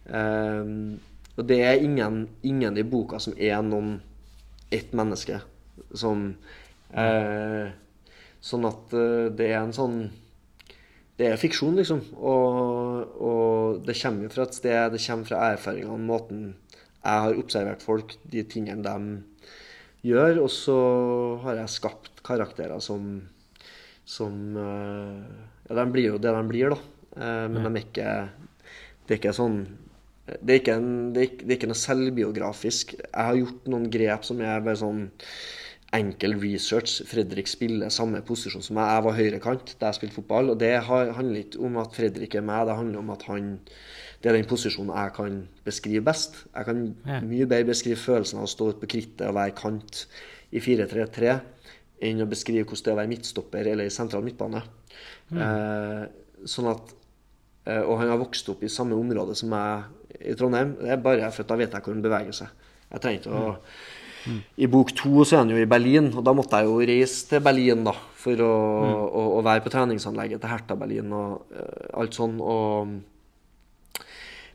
Eh, 0.07 0.97
og 1.37 1.45
det 1.47 1.59
er 1.61 1.83
ingen, 1.85 2.23
ingen 2.43 2.77
i 2.77 2.83
boka 2.83 3.19
som 3.21 3.35
er 3.37 3.61
noen 3.61 3.99
ett 4.73 4.93
menneske 4.97 5.41
som 5.93 6.31
eh, 6.93 7.69
Sånn 8.41 8.65
at 8.65 8.93
eh, 8.97 9.27
det 9.37 9.51
er 9.51 9.59
en 9.61 9.73
sånn 9.75 9.99
Det 11.17 11.25
er 11.31 11.39
fiksjon, 11.41 11.75
liksom. 11.77 12.01
Og, 12.17 13.15
og 13.21 13.79
det 13.87 13.95
kommer 14.01 14.27
jo 14.27 14.33
fra 14.35 14.43
et 14.45 14.53
sted, 14.57 14.91
det 14.93 15.01
kommer 15.01 15.25
fra 15.25 15.39
erfaringene, 15.55 16.05
måten 16.05 16.41
jeg 17.07 17.23
har 17.23 17.37
observert 17.39 17.81
folk, 17.85 18.17
de 18.29 18.43
tingene 18.43 18.83
de 18.83 19.23
gjør. 20.05 20.43
Og 20.43 20.51
så 20.53 20.77
har 21.45 21.61
jeg 21.61 21.75
skapt 21.77 22.23
karakterer 22.27 22.79
som 22.83 23.17
som 24.07 24.55
eh, 24.55 25.25
Ja, 25.67 25.75
de 25.75 25.85
blir 25.91 26.13
jo 26.13 26.21
det 26.21 26.31
de 26.31 26.45
blir, 26.47 26.71
da. 26.71 26.79
Eh, 27.17 27.45
men 27.51 27.65
de 27.65 27.73
er 27.73 27.83
ikke 27.83 28.13
Det 29.03 29.15
er 29.15 29.21
ikke 29.21 29.35
sånn 29.35 29.59
det 30.27 30.51
er, 30.51 30.57
ikke 30.59 30.73
en, 30.75 30.87
det, 31.15 31.21
er 31.21 31.27
ikke, 31.29 31.45
det 31.45 31.53
er 31.53 31.55
ikke 31.55 31.67
noe 31.69 31.79
selvbiografisk. 31.79 32.89
Jeg 32.99 33.27
har 33.29 33.37
gjort 33.37 33.69
noen 33.71 33.85
grep 33.87 34.25
som 34.27 34.41
er 34.43 34.57
bare 34.59 34.79
sånn 34.81 35.05
enkel 35.95 36.35
research. 36.41 36.97
Fredrik 37.07 37.47
spiller 37.47 37.93
samme 37.95 38.19
posisjon 38.27 38.65
som 38.65 38.75
meg. 38.75 38.89
Jeg 38.91 39.05
var 39.05 39.15
høyrekant 39.21 39.71
da 39.79 39.87
jeg 39.87 39.99
spilte 40.01 40.17
fotball. 40.17 40.51
Og 40.51 40.59
det 40.59 40.73
handler 40.83 41.39
ikke 41.45 41.61
om 41.63 41.79
at 41.79 41.95
Fredrik 41.95 42.35
er 42.35 42.43
meg, 42.43 42.65
det 42.67 42.75
handler 42.75 43.05
om 43.05 43.13
at 43.15 43.23
han 43.29 43.47
Det 44.21 44.31
er 44.31 44.37
den 44.39 44.47
posisjonen 44.49 44.95
jeg 44.95 45.13
kan 45.13 45.35
beskrive 45.65 46.03
best. 46.05 46.39
Jeg 46.55 46.65
kan 46.65 46.95
Ja. 47.05 47.19
mye 47.21 47.45
bedre 47.45 47.69
beskrive 47.69 47.97
følelsen 48.01 48.39
av 48.39 48.47
å 48.47 48.51
stå 48.51 48.69
ute 48.71 48.81
på 48.81 48.89
krittet 48.95 49.27
og 49.27 49.35
være 49.35 49.55
kant 49.55 50.05
i 50.51 50.59
4-3-3 50.59 51.39
enn 52.01 52.21
å 52.21 52.29
beskrive 52.29 52.65
hvordan 52.65 52.83
det 52.83 52.91
er 52.91 52.95
å 52.95 53.01
være 53.01 53.11
midtstopper 53.13 53.67
eller 53.73 53.85
i 53.85 53.93
sentral 53.93 54.23
midtbane. 54.25 54.61
Eh, 55.33 56.07
sånn 56.45 56.69
at 56.71 56.93
eh, 57.67 57.81
Og 57.83 57.99
han 57.99 58.09
har 58.09 58.17
vokst 58.21 58.49
opp 58.49 58.63
i 58.63 58.69
samme 58.71 58.95
område 58.95 59.35
som 59.35 59.49
meg 59.49 59.83
i 60.21 60.33
Trondheim. 60.33 60.75
Det 60.79 60.89
er 60.93 61.01
bare 61.03 61.31
for 61.31 61.43
at 61.43 61.51
da 61.51 61.57
vet 61.59 61.73
jeg 61.73 61.83
hvor 61.83 61.93
han 61.93 62.05
beveger 62.05 62.33
seg. 62.33 62.47
Jeg 62.91 63.01
trenger 63.01 63.19
ikke 63.19 63.41
å 63.41 63.55
I 64.57 64.67
bok 64.67 64.91
to 64.95 65.23
så 65.23 65.35
er 65.37 65.43
han 65.45 65.51
jo 65.53 65.59
i 65.61 65.67
Berlin, 65.69 66.09
og 66.17 66.23
da 66.25 66.33
måtte 66.35 66.59
jeg 66.59 66.67
jo 66.67 66.79
reise 66.79 67.27
til 67.29 67.39
Berlin 67.43 67.83
da, 67.85 67.93
for 68.15 68.35
å, 68.43 68.53
å, 69.07 69.21
å 69.37 69.43
være 69.45 69.63
på 69.63 69.71
treningsanlegget 69.71 70.41
til 70.41 70.51
Hertha 70.51 70.75
Berlin 70.75 71.13
og 71.15 71.45
uh, 71.53 72.01
alt 72.01 72.17
sånn. 72.17 72.41
og 72.41 72.97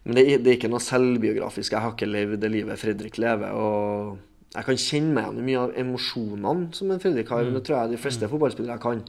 men 0.05 0.17
det, 0.19 0.25
det 0.43 0.51
er 0.51 0.57
ikke 0.59 0.71
noe 0.73 0.83
selvbiografisk. 0.83 1.73
Jeg 1.77 1.85
har 1.85 1.93
ikke 1.95 2.09
levd 2.11 2.41
det 2.43 2.51
livet 2.51 2.81
Fredrik 2.81 3.19
lever. 3.23 3.53
og 3.55 4.19
Jeg 4.57 4.67
kan 4.67 4.81
kjenne 4.83 5.15
meg 5.15 5.25
igjen 5.29 5.39
i 5.39 5.47
mye 5.47 5.61
av 5.63 5.77
emosjonene 5.79 6.73
som 6.75 6.91
en 6.91 7.03
Fredrik 7.03 7.31
har, 7.31 7.45
men 7.47 7.55
det 7.55 7.63
tror 7.69 7.79
jeg 7.85 7.95
de 7.95 8.01
fleste 8.03 8.29
fotballspillere 8.33 8.83
kan. 8.83 9.05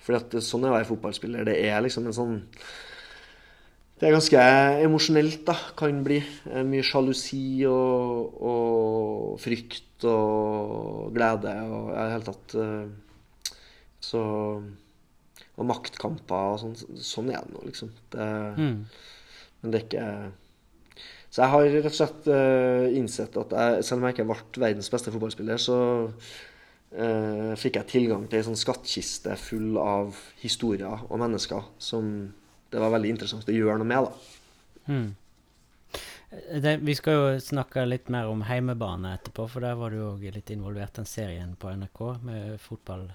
For 0.00 0.16
sånn 0.40 0.64
er 0.64 0.72
å 0.72 0.76
være 0.78 0.88
fotballspiller. 0.88 1.44
Det 1.50 1.56
er 1.68 1.82
liksom 1.84 2.06
en 2.08 2.16
sånn 2.16 2.36
Det 3.98 4.06
er 4.06 4.14
ganske 4.14 4.42
emosjonelt, 4.86 5.40
da, 5.44 5.56
kan 5.76 6.00
bli. 6.06 6.20
Eh, 6.46 6.62
Mye 6.64 6.84
sjalusi 6.86 7.66
og, 7.66 8.36
og 8.40 9.40
frykt 9.42 10.06
og 10.06 11.08
glede 11.16 11.54
og 11.66 11.88
i 11.90 11.96
det 11.98 12.10
hele 12.14 12.28
tatt 12.28 12.54
eh, 12.62 13.54
Så 14.00 14.22
Og 15.58 15.66
maktkamper 15.66 16.54
og 16.54 16.60
sånn. 16.62 16.76
Sånn 17.02 17.32
er 17.34 17.42
det 17.42 17.56
nå, 17.56 17.64
liksom. 17.66 17.90
Det, 18.14 18.28
Mm. 18.56 18.78
Men 19.60 19.72
det 19.72 19.80
er 19.80 19.86
ikke 19.86 20.08
Så 21.28 21.42
jeg 21.42 21.52
har 21.52 21.70
rett 21.74 21.90
og 21.90 21.96
slett 21.98 22.28
eh, 22.32 22.96
innsett 22.98 23.36
at 23.36 23.52
jeg, 23.52 23.84
selv 23.84 24.00
om 24.00 24.08
jeg 24.08 24.16
ikke 24.16 24.28
ble 24.30 24.64
verdens 24.64 24.88
beste 24.92 25.12
fotballspiller, 25.12 25.60
så 25.60 25.78
eh, 26.96 27.52
fikk 27.60 27.76
jeg 27.76 27.90
tilgang 27.92 28.24
til 28.26 28.40
ei 28.40 28.46
sånn 28.46 28.58
skattkiste 28.58 29.36
full 29.36 29.76
av 29.82 30.16
historier 30.40 31.04
og 31.04 31.20
mennesker 31.20 31.68
som 31.78 32.12
det 32.72 32.80
var 32.80 32.92
veldig 32.96 33.12
interessant 33.12 33.48
å 33.48 33.56
gjøre 33.56 33.80
noe 33.80 33.88
med. 33.88 34.08
da. 34.08 34.38
Mm. 34.88 35.08
Det, 36.62 36.74
vi 36.84 36.94
skal 36.96 37.14
jo 37.14 37.28
snakke 37.40 37.86
litt 37.88 38.10
mer 38.12 38.28
om 38.28 38.42
heimebane 38.44 39.14
etterpå, 39.16 39.46
for 39.48 39.64
der 39.64 39.78
var 39.80 39.92
du 39.92 40.02
òg 40.04 40.26
litt 40.32 40.50
involvert 40.52 40.96
i 40.96 41.00
den 41.00 41.08
serien 41.08 41.54
på 41.60 41.72
NRK 41.72 42.02
med 42.24 42.58
fotball 42.60 43.06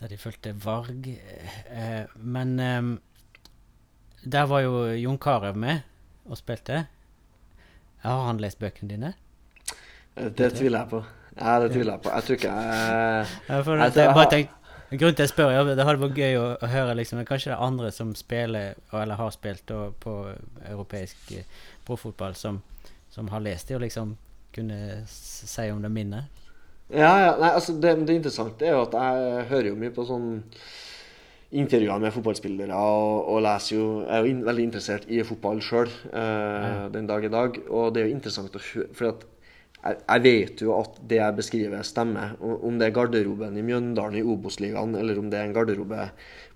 der 0.00 0.10
de 0.12 0.18
fulgte 0.20 0.52
Varg. 0.64 1.06
Eh, 1.06 2.16
men 2.18 2.58
eh, 2.60 2.90
der 4.32 4.46
var 4.50 4.60
jo 4.64 4.84
Jon 4.98 5.18
Carew 5.18 5.54
med 5.54 5.80
og 6.26 6.38
spilte. 6.38 6.86
Har 8.02 8.26
han 8.26 8.40
lest 8.42 8.58
bøkene 8.58 8.90
dine? 8.90 9.14
Eh, 10.16 10.28
Det 10.30 10.52
tviler 10.54 10.78
jeg 10.84 10.88
på. 10.90 11.04
Ja, 11.36 11.60
det 11.60 11.72
tviler 11.72 11.92
jeg 11.92 12.02
på. 12.02 12.10
Jeg 12.10 12.22
tror 12.24 12.34
ikke 12.34 12.52
jeg 12.52 13.26
Ja, 13.48 13.54
Jeg 13.56 13.64
jeg 13.66 13.96
jeg 13.96 14.14
bare 14.14 14.30
tenk, 14.30 14.50
Grunnen 14.90 15.14
til 15.16 15.22
at 15.22 15.24
jeg 15.24 15.28
spør, 15.28 15.50
ja, 15.50 15.64
det 15.64 15.84
hadde 15.84 15.98
vært 15.98 16.14
gøy 16.14 16.36
å, 16.38 16.44
å 16.62 16.66
høre 16.70 16.94
liksom, 16.94 17.24
Kanskje 17.26 17.50
det 17.50 17.56
er 17.56 17.64
andre 17.66 17.90
som 17.90 18.14
spiller, 18.14 18.76
eller 18.94 19.18
har 19.18 19.32
spilt 19.34 19.70
og, 19.74 19.96
på 19.98 20.12
europeisk 20.62 21.32
eh, 21.34 21.42
proffotball, 21.86 22.36
som, 22.38 22.60
som 23.10 23.28
har 23.28 23.42
lest 23.42 23.68
det 23.68 23.76
og 23.80 23.82
liksom 23.82 24.14
kunne 24.54 25.02
si 25.10 25.66
om 25.70 25.82
det 25.82 25.90
minnet. 25.90 26.30
Ja, 26.88 27.10
ja. 27.18 27.32
Nei, 27.40 27.50
altså, 27.50 27.74
det, 27.82 27.96
det 28.06 28.20
interessante 28.20 28.66
er 28.66 28.76
jo 28.76 28.84
at 28.86 28.94
jeg 28.94 29.46
hører 29.50 29.68
jo 29.72 29.78
mye 29.80 29.94
på 29.94 30.06
sånn 30.06 30.28
intervjuer 31.54 32.02
med 32.02 32.12
fotballspillere, 32.14 32.74
og, 32.74 33.28
og 33.30 33.42
leser 33.46 33.76
jo 33.76 33.86
Jeg 34.02 34.12
er 34.16 34.24
jo 34.24 34.32
in, 34.32 34.42
veldig 34.46 34.66
interessert 34.66 35.06
i 35.08 35.22
fotball 35.26 35.62
sjøl 35.62 35.90
eh, 36.10 36.86
den 36.94 37.06
dag 37.06 37.24
i 37.24 37.32
dag. 37.32 37.60
Og 37.70 37.94
det 37.94 38.02
er 38.02 38.08
jo 38.08 38.16
interessant 38.16 38.58
å 38.58 38.62
høre 38.72 38.88
For 38.96 39.08
jeg, 39.10 40.00
jeg 40.00 40.24
vet 40.24 40.64
jo 40.64 40.74
at 40.74 40.98
det 41.06 41.20
jeg 41.20 41.38
beskriver, 41.38 41.86
stemmer. 41.86 42.34
Om 42.42 42.80
det 42.80 42.88
er 42.88 42.96
garderoben 42.96 43.58
i 43.58 43.64
Mjøndalen 43.66 44.18
i 44.18 44.26
Obos-ligaen, 44.26 44.96
eller 44.98 45.20
om 45.22 45.30
det 45.30 45.38
er 45.38 45.46
en 45.46 45.54
garderobe 45.54 46.10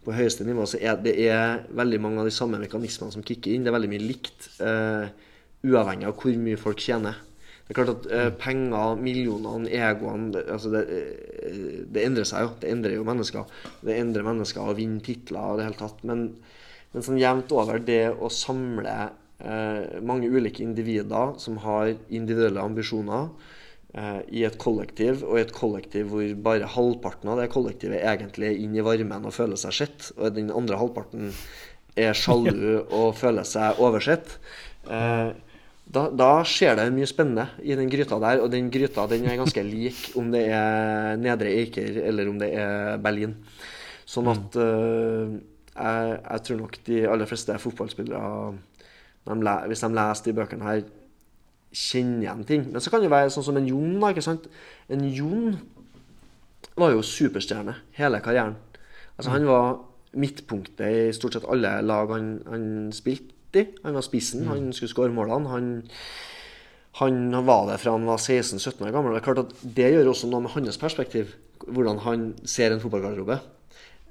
på 0.04 0.14
høyeste 0.16 0.46
nivå, 0.48 0.66
så 0.66 0.80
er 0.82 0.98
det 1.04 1.14
er 1.28 1.66
veldig 1.76 2.00
mange 2.02 2.22
av 2.22 2.26
de 2.26 2.34
samme 2.34 2.58
mekanismene 2.58 3.14
som 3.14 3.26
kicker 3.26 3.54
inn. 3.54 3.62
Det 3.62 3.70
er 3.70 3.78
veldig 3.78 3.92
mye 3.92 4.06
likt, 4.08 4.50
eh, 4.64 5.10
uavhengig 5.70 6.08
av 6.10 6.16
hvor 6.18 6.42
mye 6.42 6.58
folk 6.58 6.82
tjener. 6.82 7.20
Det 7.70 7.76
er 7.76 7.84
klart 7.84 8.00
at 8.00 8.06
eh, 8.10 8.28
penger, 8.34 8.96
millionene, 8.98 9.68
egoene 9.70 10.40
altså 10.50 10.72
det, 10.72 10.80
eh, 10.90 11.58
det 11.86 12.02
endrer 12.02 12.26
seg 12.26 12.42
jo. 12.42 12.48
Det 12.58 12.66
endrer 12.66 12.96
jo 12.96 13.04
mennesker. 13.06 13.60
Det 13.86 13.94
endrer 13.94 14.26
mennesker 14.26 14.66
å 14.66 14.74
vinne 14.74 14.98
titler 15.06 15.52
og 15.52 15.60
det 15.60 15.68
hele 15.68 15.78
tatt. 15.78 16.00
Men, 16.10 16.24
men 16.90 17.04
sånn 17.06 17.20
jevnt 17.20 17.54
over, 17.54 17.78
det 17.86 18.08
å 18.10 18.26
samle 18.34 18.96
eh, 19.38 20.00
mange 20.02 20.26
ulike 20.26 20.64
individer 20.64 21.36
som 21.38 21.60
har 21.62 21.92
individuelle 22.08 22.64
ambisjoner 22.64 23.28
eh, 23.94 24.18
i 24.34 24.42
et 24.48 24.58
kollektiv, 24.58 25.22
og 25.28 25.38
i 25.38 25.44
et 25.44 25.54
kollektiv 25.54 26.10
hvor 26.10 26.32
bare 26.42 26.72
halvparten 26.74 27.30
av 27.30 27.38
det 27.38 27.52
kollektivet 27.54 28.02
egentlig 28.02 28.48
er 28.48 28.64
inn 28.64 28.74
i 28.74 28.82
varmen 28.82 29.30
og 29.30 29.36
føler 29.36 29.60
seg 29.62 29.76
sett, 29.78 30.10
og 30.18 30.34
den 30.34 30.50
andre 30.50 30.80
halvparten 30.80 31.30
er 31.94 32.18
sjalu 32.18 32.80
og 32.98 33.14
føler 33.22 33.46
seg 33.46 33.78
oversett. 33.78 34.34
Eh, 34.90 35.30
da, 35.90 36.04
da 36.14 36.30
skjer 36.46 36.76
det 36.78 36.86
mye 36.94 37.08
spennende 37.08 37.48
i 37.66 37.74
den 37.78 37.90
gryta 37.90 38.18
der, 38.22 38.42
og 38.44 38.50
den 38.52 38.70
gryta 38.70 39.06
den 39.10 39.26
er 39.26 39.38
ganske 39.40 39.62
lik 39.66 40.12
om 40.18 40.30
det 40.30 40.44
er 40.54 41.18
Nedre 41.18 41.50
Eiker 41.50 41.98
eller 42.04 42.30
om 42.30 42.38
det 42.38 42.52
er 42.54 43.00
Berlin. 43.02 43.34
Sånn 44.06 44.30
at 44.30 44.58
uh, 44.58 45.34
jeg, 45.74 46.14
jeg 46.14 46.44
tror 46.46 46.60
nok 46.60 46.78
de 46.86 47.02
aller 47.10 47.30
fleste 47.30 47.58
fotballspillere, 47.62 48.54
de 49.30 49.56
hvis 49.70 49.84
de 49.84 49.90
leser 49.98 50.28
de 50.28 50.36
bøkene 50.38 50.66
her, 50.68 50.84
kjenner 51.70 52.24
igjen 52.24 52.46
ting. 52.46 52.64
Men 52.70 52.82
så 52.82 52.90
kan 52.90 53.02
det 53.02 53.10
være 53.12 53.30
sånn 53.34 53.46
som 53.46 53.58
en 53.58 53.68
Jon. 53.68 53.98
da, 54.02 54.10
ikke 54.10 54.26
sant? 54.26 54.48
En 54.90 55.04
Jon 55.06 55.54
var 56.78 56.94
jo 56.94 57.04
superstjerne 57.06 57.76
hele 57.98 58.22
karrieren. 58.24 58.56
Altså 59.16 59.34
Han 59.34 59.46
var 59.46 59.78
midtpunktet 60.18 60.86
i 60.86 61.12
stort 61.14 61.36
sett 61.36 61.46
alle 61.46 61.76
lag 61.86 62.10
han, 62.10 62.32
han 62.50 62.64
spilte 62.94 63.36
i. 63.56 63.66
Han 63.84 63.96
var 63.96 64.04
spissen, 64.06 64.46
han 64.48 64.72
skulle 64.76 64.92
skåre 64.92 65.14
målene. 65.14 65.48
Han, 65.50 65.70
han 67.00 67.46
var 67.46 67.68
det 67.70 67.78
fra 67.82 67.94
han 67.96 68.06
var 68.08 68.18
16-17 68.20 68.82
år 68.86 68.92
gammel. 68.94 69.14
Det 69.14 69.20
er 69.22 69.26
klart 69.28 69.44
at 69.44 69.54
det 69.78 69.92
gjør 69.94 70.10
også 70.12 70.28
noe 70.30 70.44
med 70.44 70.54
hans 70.56 70.78
perspektiv, 70.80 71.34
hvordan 71.66 71.98
han 72.04 72.28
ser 72.44 72.74
en 72.74 72.82
fotballgarderobe. 72.82 73.38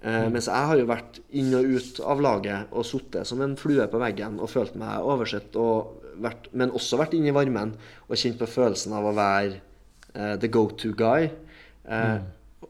Eh, 0.02 0.28
Mens 0.32 0.48
jeg 0.48 0.68
har 0.72 0.80
jo 0.80 0.88
vært 0.88 1.20
inn 1.36 1.52
og 1.58 1.66
ut 1.68 2.00
av 2.08 2.22
laget 2.24 2.72
og 2.72 2.86
sittet 2.88 3.28
som 3.28 3.42
en 3.44 3.58
flue 3.60 3.84
på 3.92 4.00
veggen 4.00 4.40
og 4.40 4.48
følt 4.52 4.78
meg 4.80 5.04
oversett, 5.04 5.56
og 5.60 6.06
vært, 6.24 6.48
men 6.56 6.72
også 6.76 7.00
vært 7.00 7.14
inne 7.18 7.32
i 7.32 7.36
varmen 7.36 7.74
og 8.08 8.16
kjent 8.20 8.40
på 8.40 8.48
følelsen 8.48 8.96
av 8.96 9.10
å 9.10 9.16
være 9.18 9.58
eh, 10.16 10.36
the 10.40 10.48
go 10.48 10.70
to 10.72 10.94
guy. 10.96 11.30
Eh, 11.90 12.20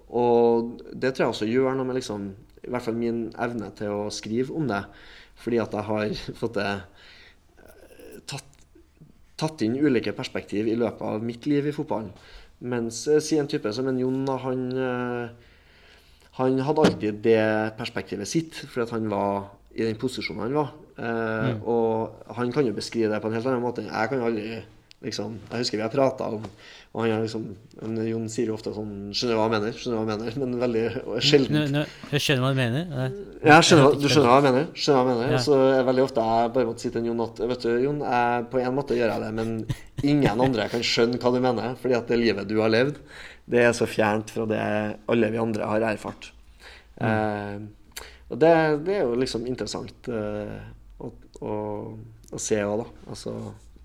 Og 0.10 0.80
det 0.94 1.12
tror 1.14 1.28
jeg 1.28 1.34
også 1.36 1.46
gjør 1.50 1.76
noe 1.78 1.86
med 1.86 2.00
liksom, 2.00 2.32
i 2.66 2.70
hvert 2.70 2.82
fall 2.82 2.96
min 2.98 3.28
evne 3.42 3.70
til 3.78 3.94
å 3.94 4.10
skrive 4.14 4.54
om 4.58 4.66
det. 4.70 4.80
Fordi 5.40 5.60
at 5.64 5.76
jeg 5.78 5.88
har 5.90 6.16
fått 6.42 6.58
det 6.60 6.68
eh, 6.70 8.18
tatt, 8.30 8.64
tatt 9.40 9.64
inn 9.66 9.78
ulike 9.80 10.14
perspektiv 10.18 10.68
i 10.68 10.78
løpet 10.80 11.06
av 11.14 11.24
mitt 11.24 11.48
liv 11.50 11.70
i 11.70 11.76
fotballen. 11.76 12.12
Mens 12.60 13.06
eh, 13.08 13.22
si 13.24 13.40
en 13.40 13.48
type 13.48 13.72
som 13.76 13.88
en 13.88 14.00
Jon, 14.02 14.26
han, 14.44 14.66
eh, 14.76 15.54
han 16.40 16.60
hadde 16.68 16.86
alltid 16.90 17.22
det 17.24 17.40
perspektivet 17.80 18.28
sitt, 18.28 18.60
fordi 18.66 18.86
at 18.88 18.96
han 18.98 19.08
var 19.12 19.48
i 19.76 19.86
den 19.86 20.00
posisjonen 20.02 20.48
han 20.48 20.58
var. 20.60 20.74
Eh, 21.00 21.54
Og 21.64 22.36
han 22.36 22.52
kan 22.52 22.68
jo 22.68 22.76
beskrive 22.76 23.14
det 23.14 23.22
på 23.24 23.30
en 23.32 23.38
helt 23.38 23.48
annen 23.48 23.64
måte. 23.64 23.86
Jeg 23.88 24.12
kan 24.12 24.26
aldri 24.28 24.60
liksom 25.00 25.38
Jeg 25.48 25.62
husker 25.62 25.78
vi 25.80 25.84
har 25.86 25.94
prata 25.94 26.26
om 26.36 26.44
Og 26.90 27.04
han 27.04 27.12
er 27.14 27.22
liksom 27.22 27.44
en, 27.86 27.98
Jon 28.02 28.24
sier 28.34 28.48
jo 28.50 28.56
ofte 28.56 28.72
sånn 28.74 29.12
'Skjønner 29.14 29.36
du 29.36 29.38
hva 29.38 29.44
jeg 29.46 29.54
mener?' 29.54 29.76
Skjønner 29.78 29.94
du 29.94 30.00
hva 30.00 30.06
jeg 30.10 30.20
mener? 30.20 30.38
Men 30.42 30.56
veldig 30.64 30.86
sjelden. 31.22 31.76
Nå, 31.76 31.84
skjønner 32.18 32.42
hva 32.42 32.50
du 32.50 32.58
mener. 32.58 32.88
eh. 32.90 33.20
Ja, 33.46 33.60
skjønner, 33.62 33.94
du 34.02 34.08
skjønner 34.10 34.32
hva 34.32 34.40
jeg 34.40 34.48
mener. 34.48 34.66
Skjønner 34.74 35.04
hva 35.06 35.12
jeg 35.14 35.20
mener. 35.20 35.36
Ja. 35.36 35.42
Så 35.46 35.60
er 35.78 35.84
veldig 35.86 36.04
ofte 36.08 36.26
jeg 36.26 36.54
bare 36.56 36.66
måtte 36.72 36.82
si 36.82 36.90
til 36.96 37.06
Jon 37.06 37.22
at 37.28 37.44
Vet 37.54 37.62
du, 37.68 37.70
Jon, 37.86 38.00
jeg, 38.02 38.50
på 38.50 38.62
en 38.64 38.76
måte 38.80 38.98
gjør 38.98 39.14
jeg 39.14 39.22
det, 39.22 39.32
men 39.38 39.54
ingen 40.02 40.42
andre 40.48 40.68
kan 40.74 40.82
skjønne 40.82 41.22
hva 41.22 41.32
du 41.36 41.40
mener. 41.46 41.76
Fordi 41.78 41.94
at 42.00 42.08
det 42.10 42.20
livet 42.24 42.50
du 42.50 42.58
har 42.64 42.74
levd, 42.74 42.98
det 43.46 43.64
er 43.68 43.72
så 43.78 43.86
fjernt 43.86 44.34
fra 44.34 44.46
det 44.50 44.66
alle 45.08 45.30
vi 45.32 45.38
andre 45.46 45.70
har 45.70 45.86
erfart. 45.94 46.32
Eh, 47.00 47.60
og 48.30 48.38
det, 48.42 48.52
det 48.86 48.98
er 48.98 49.06
jo 49.06 49.16
liksom 49.16 49.46
interessant 49.50 50.10
eh, 50.10 50.58
å, 51.00 51.14
å, 51.42 51.54
å 52.34 52.38
se 52.42 52.60
òg, 52.66 52.82
da. 52.82 52.90
Altså 53.14 53.38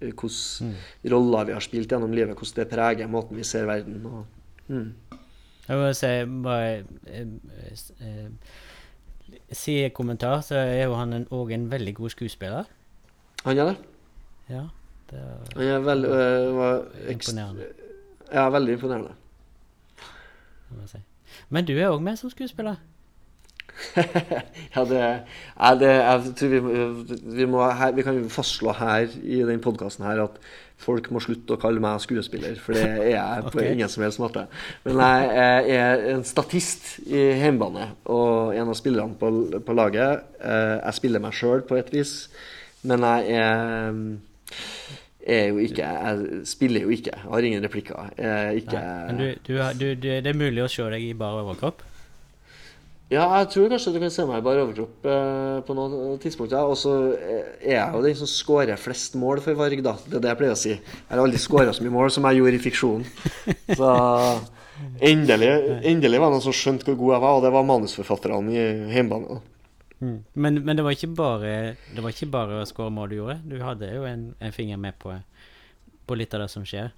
hvilke 0.04 1.12
roller 1.12 1.48
vi 1.48 1.56
har 1.56 1.64
spilt 1.64 1.92
gjennom 1.92 2.12
livet, 2.12 2.36
hvordan 2.36 2.60
det 2.60 2.68
preger 2.70 3.10
måten 3.10 3.36
vi 3.36 3.44
ser 3.44 3.66
verden. 3.66 4.06
Og, 4.06 4.24
mm. 4.68 5.20
Jeg 5.68 5.80
må 5.80 5.92
si 5.96 6.12
bare 6.44 6.84
eh, 7.08 7.26
eh, 8.04 8.28
Si 9.52 9.78
en 9.80 9.90
kommentar, 9.90 10.40
så 10.44 10.58
er 10.60 10.84
jo 10.84 10.96
han 10.98 11.26
òg 11.32 11.52
en, 11.54 11.70
veldig 11.70 11.94
god 11.94 12.12
skuespiller. 12.12 12.64
Han 13.44 13.58
er 13.58 13.70
det. 13.70 13.76
Ja, 14.48 14.62
det 15.10 15.20
var, 15.20 15.52
Han 15.54 15.62
er 15.62 15.78
veldig, 15.78 16.08
øh, 16.08 16.56
var 16.56 16.82
imponerende. 17.10 17.68
Ja, 18.32 18.48
veldig 18.50 18.72
imponerende. 18.72 19.12
si. 20.86 20.98
Men 21.48 21.64
du 21.64 21.72
er 21.78 21.88
òg 21.88 22.02
med 22.02 22.16
som 22.16 22.30
skuespiller. 22.30 22.76
ja, 24.74 24.84
det, 24.86 25.00
er 25.56 25.78
det 25.80 25.92
Jeg 25.92 26.34
tror 26.38 26.52
vi, 26.52 26.60
vi 27.38 27.46
må 27.50 27.64
her, 27.74 27.94
Vi 27.96 28.04
kan 28.06 28.20
fastslå 28.30 28.74
her 28.78 29.08
i 29.22 29.40
den 29.46 29.62
podkasten 29.64 30.06
her 30.06 30.22
at 30.28 30.38
folk 30.84 31.06
må 31.14 31.20
slutte 31.22 31.54
å 31.54 31.60
kalle 31.60 31.80
meg 31.80 32.02
skuespiller, 32.02 32.58
for 32.60 32.76
det 32.76 32.82
er 32.84 33.12
jeg 33.14 33.44
på 33.46 33.52
okay. 33.54 33.70
ingen 33.72 33.88
som 33.88 34.02
helst 34.04 34.20
måte. 34.20 34.42
Men 34.84 35.00
jeg, 35.00 35.78
er 35.78 36.02
en 36.12 36.24
statist 36.26 36.98
i 37.06 37.22
hjemmebane 37.40 37.86
og 38.10 38.52
en 38.58 38.72
av 38.72 38.76
spillerne 38.76 39.16
på, 39.20 39.30
på 39.64 39.76
laget. 39.78 40.26
Eh, 40.42 40.74
Jeg 40.82 40.98
spiller 40.98 41.22
meg 41.24 41.38
sjøl 41.38 41.64
på 41.64 41.78
et 41.78 41.94
vis, 41.94 42.14
men 42.84 43.06
jeg 43.06 43.38
er 43.38 44.02
er 45.24 45.46
jo 45.48 45.58
ikke 45.64 45.86
Jeg 45.86 46.42
spiller 46.44 46.84
jo 46.84 46.92
ikke. 46.92 47.14
Jeg 47.14 47.30
har 47.30 47.48
ingen 47.48 47.64
replikker. 47.64 48.10
Jeg 48.18 48.30
er 48.30 48.50
ikke 48.50 48.82
Men 49.08 49.18
du, 49.18 49.26
du, 49.46 49.54
du, 49.80 49.86
du, 49.94 50.08
det 50.20 50.26
er 50.26 50.36
mulig 50.36 50.66
å 50.66 50.68
se 50.68 50.84
deg 50.92 51.06
i 51.06 51.14
bare 51.16 51.40
overkropp? 51.46 51.80
Ja, 53.14 53.24
jeg 53.38 53.50
tror 53.52 53.70
kanskje 53.70 53.92
du 53.94 54.00
kan 54.02 54.12
se 54.12 54.24
meg 54.26 54.40
i 54.40 54.44
bar 54.44 54.58
overkropp 54.64 55.06
eh, 55.06 55.58
på 55.66 55.76
noen 55.76 56.18
tidspunkt. 56.22 56.54
Ja. 56.54 56.64
Og 56.66 56.76
så 56.80 56.94
er 57.14 57.76
jeg 57.76 57.94
jo 57.94 58.02
den 58.02 58.18
som 58.18 58.30
skårer 58.30 58.80
flest 58.80 59.14
mål 59.20 59.42
for 59.44 59.58
Varg, 59.58 59.82
da. 59.84 59.94
Det 60.02 60.18
er 60.18 60.24
det 60.24 60.32
jeg 60.32 60.40
pleier 60.40 60.56
å 60.56 60.58
si. 60.58 60.74
Jeg 60.74 61.10
har 61.12 61.22
aldri 61.22 61.42
skåra 61.42 61.74
så 61.76 61.84
mye 61.84 61.94
mål 61.94 62.12
som 62.14 62.26
jeg 62.28 62.40
gjorde 62.40 62.58
i 62.58 62.64
fiksjonen. 62.64 63.08
Så 63.78 63.90
endelig, 65.04 65.50
endelig 65.86 66.18
var 66.20 66.32
det 66.32 66.36
noen 66.36 66.44
som 66.44 66.56
skjønte 66.56 66.88
hvor 66.88 66.98
god 66.98 67.12
jeg 67.14 67.22
var, 67.24 67.36
og 67.38 67.44
det 67.44 67.52
var 67.54 67.66
manusforfatterne 67.68 68.54
i 68.54 68.64
hjemmebane. 68.96 69.40
Mm. 70.00 70.18
Men, 70.34 70.60
men 70.66 70.76
det 70.76 70.82
var 70.84 70.90
ikke 70.90 71.12
bare 71.16 71.50
Det 71.94 72.02
var 72.02 72.10
ikke 72.10 72.26
bare 72.28 72.56
å 72.60 72.66
skåre 72.68 72.92
mål 72.92 73.12
du 73.12 73.16
gjorde. 73.20 73.36
Du 73.46 73.56
hadde 73.62 73.92
jo 73.94 74.02
en, 74.08 74.32
en 74.42 74.52
finger 74.52 74.80
med 74.80 74.98
på, 75.00 75.14
på 76.04 76.18
litt 76.18 76.34
av 76.34 76.42
det 76.44 76.48
som 76.52 76.66
skjer 76.66 76.90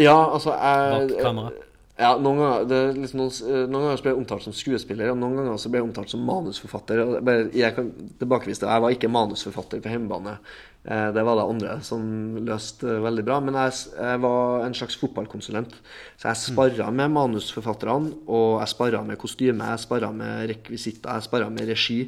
Ja, 0.00 0.16
altså 0.16 0.56
jeg, 0.56 1.10
bak 1.12 1.20
kamera. 1.20 1.52
Ja, 2.00 2.14
noen 2.16 2.38
ganger, 2.40 2.62
det 2.64 2.76
er 2.80 2.94
liksom 2.96 3.20
noen, 3.20 3.34
eh, 3.44 3.66
noen 3.68 3.84
ganger 3.84 3.98
så 3.98 4.04
ble 4.06 4.12
jeg 4.14 4.20
omtalt 4.22 4.44
som 4.46 4.54
skuespiller, 4.56 5.10
og 5.12 5.18
noen 5.20 5.36
ganger 5.36 5.58
så 5.60 5.68
ble 5.68 5.82
jeg 5.82 5.88
omtalt 5.90 6.12
som 6.12 6.22
manusforfatter. 6.24 7.02
Og 7.04 7.18
bare, 7.26 7.50
jeg 7.52 7.76
kan 7.76 7.90
tilbakevise 8.22 8.62
det. 8.62 8.70
Jeg 8.70 8.84
var 8.86 8.94
ikke 8.96 9.10
manusforfatter 9.12 9.82
på 9.84 9.92
hjemmebane. 9.92 10.38
Eh, 10.80 11.10
det 11.12 11.24
var 11.28 11.36
det 11.36 11.44
andre 11.52 11.76
som 11.84 12.02
løste 12.46 12.96
veldig 13.04 13.26
bra. 13.28 13.36
Men 13.44 13.60
jeg, 13.60 13.76
jeg 14.00 14.24
var 14.24 14.64
en 14.64 14.78
slags 14.80 14.96
fotballkonsulent. 15.02 15.76
Så 16.16 16.30
jeg 16.30 16.42
sparra 16.46 16.88
med 16.90 17.12
manusforfatterne, 17.18 18.16
og 18.32 18.60
jeg 18.62 18.72
sparra 18.72 19.04
med 19.04 19.20
kostyme, 19.20 19.68
jeg 19.74 19.84
sparra 19.84 20.12
med 20.16 20.48
rekvisitter, 20.54 21.12
jeg 21.18 21.28
sparra 21.28 21.52
med 21.52 21.68
regi. 21.68 22.00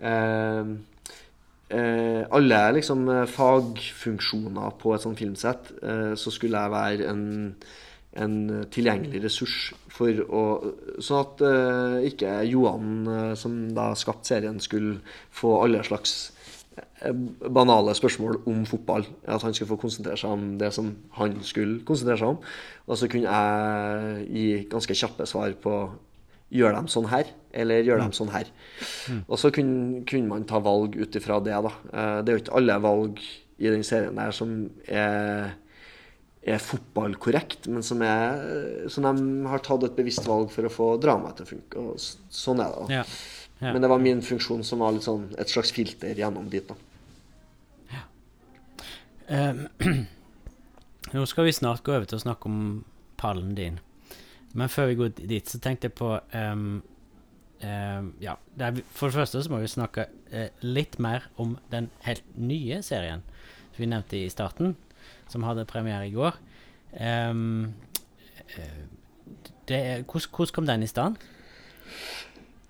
Eh, 0.00 0.76
eh, 1.76 2.22
alle 2.40 2.66
liksom 2.80 3.04
fagfunksjoner 3.36 4.78
på 4.80 4.96
et 4.96 5.04
sånt 5.04 5.20
filmsett, 5.20 5.74
eh, 5.82 6.14
så 6.16 6.32
skulle 6.32 6.64
jeg 6.64 6.78
være 6.80 7.12
en 7.12 7.26
en 8.16 8.64
tilgjengelig 8.72 9.22
ressurs 9.26 9.56
for 9.92 10.22
å 10.28 10.44
Sånn 11.04 11.20
at 11.20 11.42
uh, 11.44 11.98
ikke 12.06 12.38
Johan, 12.48 12.94
uh, 13.08 13.34
som 13.36 13.58
da 13.76 13.90
skapte 13.98 14.30
serien, 14.32 14.60
skulle 14.62 14.98
få 15.34 15.52
alle 15.60 15.82
slags 15.84 16.32
eh, 17.04 17.12
banale 17.12 17.92
spørsmål 17.96 18.40
om 18.48 18.64
fotball. 18.68 19.04
At 19.28 19.44
han 19.44 19.54
skulle 19.54 19.74
få 19.74 19.80
konsentrere 19.84 20.16
seg 20.20 20.32
om 20.32 20.48
det 20.60 20.72
som 20.72 20.94
han 21.18 21.36
skulle 21.44 21.82
konsentrere 21.84 22.22
seg 22.22 22.34
om. 22.34 22.40
Og 22.88 23.00
så 23.00 23.10
kunne 23.12 23.28
jeg 23.28 24.26
gi 24.32 24.48
ganske 24.72 24.98
kjappe 25.04 25.28
svar 25.28 25.56
på 25.60 25.76
Gjør 26.54 26.76
de 26.76 26.92
sånn 26.92 27.08
her, 27.10 27.26
eller 27.58 27.82
gjør 27.82 28.04
de 28.04 28.14
sånn 28.14 28.30
her? 28.30 28.50
Og 29.26 29.34
så 29.42 29.50
kunne, 29.50 30.04
kunne 30.06 30.30
man 30.30 30.44
ta 30.46 30.60
valg 30.62 30.94
ut 30.94 31.16
ifra 31.18 31.40
det, 31.42 31.56
da. 31.66 31.72
Eh, 31.90 32.18
Det 32.22 32.30
er 32.30 32.36
jo 32.36 32.42
ikke 32.44 32.58
alle 32.60 32.76
valg 32.84 33.22
i 33.58 33.72
den 33.72 33.82
serien 33.86 34.14
der 34.14 34.30
som 34.36 34.52
er, 34.86 35.56
er 36.46 36.62
fotballkorrekt, 36.62 37.66
men 37.72 37.82
som, 37.82 38.02
er, 38.06 38.86
som 38.92 39.06
de 39.06 39.46
har 39.50 39.62
tatt 39.66 39.86
et 39.88 39.96
bevisst 39.96 40.26
valg 40.28 40.52
for 40.54 40.68
å 40.68 40.72
få 40.72 40.88
dramaet 41.02 41.40
til 41.40 41.46
å 41.46 41.50
funke. 41.50 41.82
Og 41.82 42.34
sånn 42.38 42.62
er 42.62 42.74
det. 42.76 43.00
Ja. 43.00 43.04
ja. 43.64 43.72
Men 43.72 43.82
det 43.82 43.90
var 43.90 44.02
min 44.02 44.22
funksjon 44.22 44.62
som 44.66 44.84
var 44.84 44.94
litt 44.94 45.06
sånn 45.06 45.32
et 45.40 45.50
slags 45.50 45.74
filter 45.74 46.14
gjennom 46.14 46.46
dit. 46.52 46.68
da. 46.68 46.78
Ehm, 49.26 49.66
nå 51.12 51.26
skal 51.26 51.48
vi 51.48 51.54
snart 51.56 51.84
gå 51.86 51.94
over 51.96 52.06
til 52.06 52.20
å 52.20 52.24
snakke 52.26 52.50
om 52.50 52.60
pallen 53.18 53.54
din. 53.58 53.80
Men 54.56 54.70
før 54.72 54.90
vi 54.90 54.98
går 55.00 55.16
dit, 55.18 55.48
så 55.48 55.60
tenkte 55.62 55.90
jeg 55.90 55.96
på 55.98 56.14
um, 56.14 56.82
ehm, 57.60 58.12
Ja, 58.22 58.36
det 58.54 58.68
er, 58.68 58.82
for 58.94 59.10
det 59.10 59.18
første 59.18 59.42
så 59.42 59.52
må 59.52 59.60
vi 59.60 59.72
snakke 59.72 60.08
uh, 60.32 60.48
litt 60.64 61.00
mer 61.02 61.26
om 61.42 61.56
den 61.74 61.90
helt 62.06 62.24
nye 62.38 62.80
serien 62.86 63.24
som 63.74 63.82
vi 63.82 63.90
nevnte 63.90 64.20
i 64.22 64.30
starten, 64.32 64.76
som 65.32 65.46
hadde 65.46 65.68
premiere 65.68 66.08
i 66.08 66.14
går. 66.14 66.36
Eh, 66.94 67.32
det 69.66 69.80
hvordan, 70.06 70.30
hvordan 70.30 70.54
kom 70.54 70.68
den 70.68 70.86
i 70.86 70.90
stand? 70.90 71.18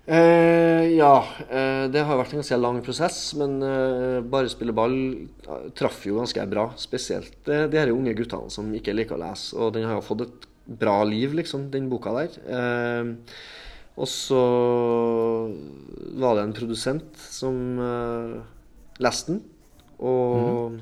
Eh, 0.07 0.95
ja, 0.95 1.15
eh, 1.51 1.85
det 1.91 1.99
har 2.07 2.15
vært 2.15 2.31
en 2.31 2.39
ganske 2.39 2.57
lang 2.61 2.77
prosess, 2.79 3.17
men 3.35 3.57
eh, 3.59 4.21
bare 4.23 4.47
spille 4.47 4.71
ball 4.71 4.95
eh, 4.95 5.65
traff 5.75 6.05
jo 6.07 6.21
ganske 6.21 6.45
bra. 6.47 6.69
Spesielt 6.79 7.49
eh, 7.51 7.65
de 7.67 7.81
her 7.81 7.91
unge 7.91 8.13
guttene 8.15 8.47
som 8.53 8.69
ikke 8.71 8.95
liker 8.95 9.17
å 9.17 9.23
lese. 9.25 9.51
Og 9.59 9.73
den 9.75 9.83
har 9.83 9.97
jo 9.97 10.05
fått 10.07 10.23
et 10.23 10.47
bra 10.79 11.01
liv, 11.07 11.35
liksom, 11.35 11.67
den 11.73 11.89
boka 11.91 12.13
der. 12.15 12.39
Og 13.97 14.07
så 14.11 14.41
var 16.19 16.35
det 16.35 16.43
en 16.43 16.55
produsent 16.55 17.21
som 17.23 17.79
leste 18.99 19.31
den, 19.31 19.39
og 20.03 20.75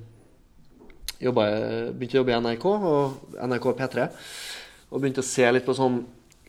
jobba, 1.22 1.48
begynte 1.96 2.18
å 2.18 2.22
jobbe 2.22 2.34
i 2.34 2.40
NRK, 2.42 2.68
og 2.68 3.40
NRK 3.40 3.68
P3. 3.80 4.06
Og 4.92 5.02
begynte 5.02 5.24
å 5.24 5.28
se 5.28 5.48
litt 5.52 5.66
på 5.66 5.76
sånn 5.78 6.04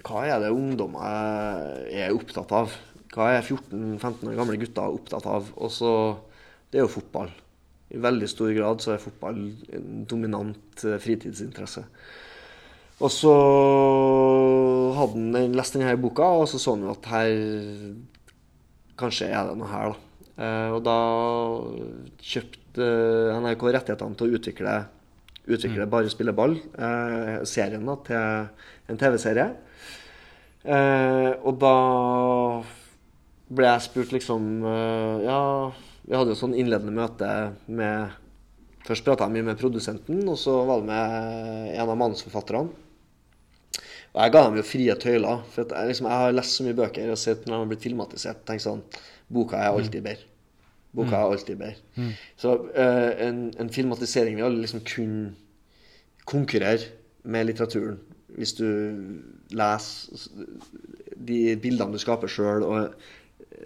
Hva 0.06 0.22
er 0.28 0.42
det 0.42 0.52
ungdommer 0.54 1.88
er 1.90 2.14
opptatt 2.14 2.52
av? 2.54 2.74
Hva 3.14 3.30
er 3.32 3.42
14-15 3.42 4.28
år 4.28 4.38
gamle 4.38 4.58
gutter 4.60 4.92
opptatt 4.92 5.26
av? 5.30 5.50
Og 5.56 5.72
så 5.72 5.90
Det 6.70 6.80
er 6.80 6.84
jo 6.84 6.92
fotball. 6.92 7.30
I 7.94 8.00
veldig 8.02 8.28
stor 8.28 8.50
grad 8.54 8.82
så 8.82 8.94
er 8.94 9.02
fotball 9.02 9.36
en 9.76 10.04
dominant 10.10 10.82
eh, 10.84 10.98
fritidsinteresse. 10.98 11.84
Og 12.96 13.12
så 13.12 13.34
hadde 14.96 15.20
han 15.20 15.54
lest 15.54 15.76
denne 15.76 15.94
boka, 16.00 16.26
og 16.40 16.48
så 16.50 16.58
så 16.58 16.74
han 16.74 16.86
jo 16.88 16.94
at 16.96 17.08
her 17.12 17.32
Kanskje 18.96 19.28
er 19.28 19.44
det 19.44 19.58
noe 19.60 19.68
her, 19.68 19.92
da. 19.92 20.20
Eh, 20.36 20.70
og 20.72 20.82
da 20.84 20.96
kjøpte 22.24 22.65
NRK 22.82 23.64
rettighetene 23.76 24.18
til 24.18 24.28
å 24.28 24.38
utvikle, 24.38 24.74
utvikle 25.46 25.88
Bare 25.90 26.12
spille 26.12 26.34
ball, 26.36 26.56
eh, 26.56 27.38
serien, 27.48 27.84
da, 27.86 27.96
til 28.06 28.92
en 28.92 29.00
TV-serie. 29.00 29.48
Eh, 30.66 31.32
og 31.46 31.58
da 31.62 31.74
ble 33.54 33.68
jeg 33.68 33.84
spurt 33.84 34.10
liksom 34.10 34.64
eh, 34.66 35.26
Ja, 35.28 35.40
vi 36.02 36.16
hadde 36.18 36.32
jo 36.34 36.38
sånn 36.40 36.56
innledende 36.58 36.94
møte 36.96 37.28
med 37.70 38.16
Først 38.86 39.06
prata 39.06 39.26
jeg 39.26 39.34
mye 39.34 39.46
med 39.48 39.58
produsenten, 39.58 40.20
og 40.30 40.36
så 40.38 40.60
var 40.66 40.78
det 40.78 40.86
med 40.86 41.72
en 41.74 41.88
av 41.90 41.96
manusforfatterne. 41.98 42.70
Og 44.14 44.20
jeg 44.22 44.32
ga 44.32 44.42
dem 44.46 44.60
jo 44.60 44.62
frie 44.62 44.94
tøyler. 45.02 45.42
For 45.50 45.66
jeg, 45.66 45.88
liksom, 45.90 46.06
jeg 46.06 46.22
har 46.22 46.36
lest 46.36 46.54
så 46.54 46.66
mye 46.68 46.78
bøker 46.78 47.10
og 47.10 47.18
sett 47.18 47.42
når 47.48 47.52
de 47.52 47.58
har 47.58 47.72
blitt 47.72 47.82
filmatisert. 47.82 48.44
Tenk 48.46 48.62
sånn, 48.62 48.84
Boka 49.26 49.58
er 49.58 49.74
alltid 49.74 50.06
bedre. 50.06 50.35
Boka 50.96 51.18
er 51.18 51.34
alltid 51.34 51.58
bedre. 51.60 52.10
Så 52.40 52.54
uh, 52.56 53.10
en, 53.26 53.42
en 53.60 53.72
filmatisering 53.72 54.40
vil 54.40 54.60
liksom 54.62 54.84
kunne 54.88 55.34
konkurrere 56.26 56.90
med 57.24 57.48
litteraturen. 57.48 58.00
Hvis 58.36 58.56
du 58.58 58.66
leser 59.56 60.24
de 61.16 61.56
bildene 61.60 61.94
du 61.94 62.00
skaper 62.02 62.30
sjøl, 62.30 62.64
og 62.66 62.96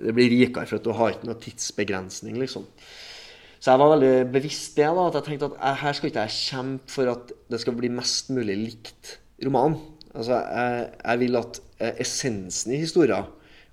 det 0.01 0.15
blir 0.15 0.31
rikere 0.31 0.69
for 0.69 0.79
at 0.79 0.87
du 0.87 0.93
har 0.95 1.15
ikke 1.15 1.31
noe 1.31 1.41
tidsbegrensning, 1.43 2.37
liksom. 2.39 2.67
Så 3.61 3.75
jeg 3.75 3.81
var 3.83 3.91
veldig 3.93 4.13
bevisst 4.33 4.79
det, 4.79 4.87
da, 4.89 5.07
at 5.11 5.19
jeg 5.19 5.27
tenkte 5.27 5.51
at 5.53 5.81
her 5.83 5.97
skal 5.97 6.09
ikke 6.09 6.23
jeg 6.25 6.37
kjempe 6.37 6.95
for 6.95 7.11
at 7.13 7.33
det 7.53 7.61
skal 7.61 7.77
bli 7.77 7.91
mest 7.93 8.31
mulig 8.33 8.57
likt 8.57 9.19
romanen. 9.45 9.77
Altså, 10.15 10.39
jeg, 10.41 10.87
jeg 11.05 11.21
vil 11.21 11.39
at 11.39 11.61
eh, 11.79 12.01
essensen 12.03 12.73
i 12.75 12.81
historien 12.81 13.29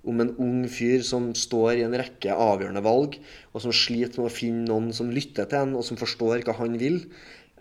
om 0.08 0.22
en 0.24 0.34
ung 0.44 0.62
fyr 0.72 1.04
som 1.06 1.30
står 1.38 1.80
i 1.80 1.84
en 1.86 1.96
rekke 2.00 2.34
avgjørende 2.34 2.84
valg, 2.86 3.18
og 3.54 3.64
som 3.64 3.76
sliter 3.76 4.22
med 4.22 4.30
å 4.30 4.34
finne 4.34 4.68
noen 4.70 4.94
som 4.96 5.12
lytter 5.14 5.50
til 5.50 5.66
en, 5.66 5.76
og 5.80 5.86
som 5.88 6.00
forstår 6.00 6.46
hva 6.48 6.56
han 6.62 6.78
vil 6.80 7.02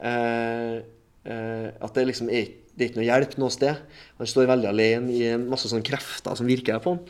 eh, 0.01 0.79
eh, 1.27 1.67
At 1.75 1.99
det 1.99 2.07
liksom 2.11 2.31
er, 2.31 2.55
det 2.77 2.85
er 2.85 2.91
ikke 2.91 3.01
noe 3.01 3.11
hjelp 3.11 3.37
noe 3.41 3.55
sted. 3.55 3.83
Han 4.21 4.31
står 4.31 4.51
veldig 4.53 4.71
alene 4.71 5.13
i 5.15 5.27
en 5.33 5.47
masse 5.51 5.71
sånne 5.71 5.87
krefter 5.87 6.39
som 6.39 6.49
virker 6.49 6.81
på 6.85 6.97
han. 6.97 7.05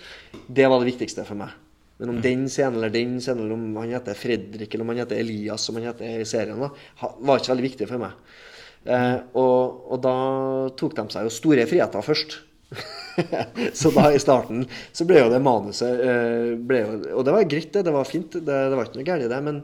Det 0.47 0.69
var 0.71 0.81
det 0.81 0.93
viktigste 0.93 1.27
for 1.29 1.39
meg. 1.39 1.55
Men 1.97 2.13
om 2.13 2.19
den 2.21 2.45
scenen 2.53 2.77
eller 2.77 2.93
den 2.93 3.17
scenen, 3.25 3.47
eller 3.47 3.57
om 3.57 3.79
han 3.81 3.95
heter 3.97 4.19
Fredrik 4.19 4.75
eller 4.75 4.85
om 4.85 4.93
han 4.93 5.01
heter 5.01 5.21
Elias, 5.21 5.65
som 5.65 5.79
han 5.79 5.89
heter 5.89 6.21
i 6.21 6.29
serien, 6.29 6.61
da, 6.61 6.69
var 7.01 7.41
ikke 7.41 7.55
veldig 7.55 7.69
viktig 7.71 7.89
for 7.89 8.03
meg. 8.03 8.19
Eh, 8.87 9.17
og, 9.35 9.87
og 9.91 10.03
da 10.05 10.17
tok 10.79 10.95
de 10.99 11.07
seg 11.15 11.27
jo 11.27 11.33
store 11.35 11.65
friheter 11.69 12.05
først. 12.05 12.39
så 13.81 13.91
da 13.95 14.09
i 14.13 14.21
starten 14.21 14.65
så 14.93 15.07
ble 15.09 15.21
jo 15.23 15.29
det 15.33 15.39
manuset 15.45 16.01
eh, 16.03 16.55
ble 16.59 16.81
jo, 16.83 16.97
Og 17.17 17.27
det 17.27 17.35
var 17.37 17.49
greit, 17.49 17.73
det. 17.73 17.85
Det 17.87 17.95
var 17.95 18.09
fint. 18.09 18.39
Det, 18.39 18.57
det 18.71 18.79
var 18.79 18.89
ikke 18.89 19.01
noe 19.01 19.09
galt 19.09 19.27
i 19.27 19.31
det. 19.31 19.43
Men 19.47 19.61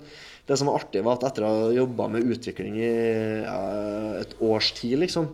det 0.49 0.59
som 0.59 0.71
var 0.71 0.81
artig, 0.81 1.05
var 1.07 1.19
at 1.19 1.27
etter 1.31 1.47
å 1.47 1.53
ha 1.53 1.73
jobba 1.75 2.09
med 2.13 2.29
utvikling 2.35 2.79
i 2.81 2.93
ja, 3.45 3.63
et 4.23 4.37
års 4.43 4.73
tid, 4.79 4.99
liksom 5.05 5.31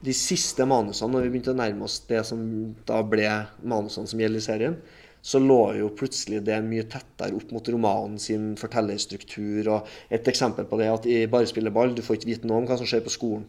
De 0.00 0.14
siste 0.16 0.64
manusene, 0.64 1.12
når 1.12 1.26
vi 1.26 1.30
begynte 1.34 1.52
å 1.52 1.58
nærme 1.58 1.84
oss 1.84 1.98
det 2.08 2.22
som 2.24 2.40
da 2.88 3.02
ble 3.04 3.26
manusene 3.68 4.08
som 4.08 4.22
gjelder 4.22 4.40
i 4.40 4.44
serien, 4.46 4.76
så 5.20 5.36
lå 5.42 5.58
jo 5.76 5.90
plutselig 5.92 6.38
det 6.46 6.56
mye 6.64 6.86
tettere 6.88 7.36
opp 7.36 7.50
mot 7.52 7.66
romanen 7.68 8.16
sin 8.16 8.54
fortellerstruktur. 8.56 9.68
Og 9.74 9.90
et 10.08 10.30
eksempel 10.32 10.64
på 10.64 10.78
det 10.80 10.86
er 10.86 10.94
at 10.94 11.08
i 11.10 11.18
Bare 11.28 11.50
spille 11.50 11.74
ball, 11.74 11.92
du 11.92 12.00
får 12.06 12.16
ikke 12.16 12.30
vite 12.30 12.48
noe 12.48 12.62
om 12.62 12.70
hva 12.70 12.78
som 12.80 12.88
skjer 12.88 13.04
på 13.04 13.12
skolen. 13.12 13.44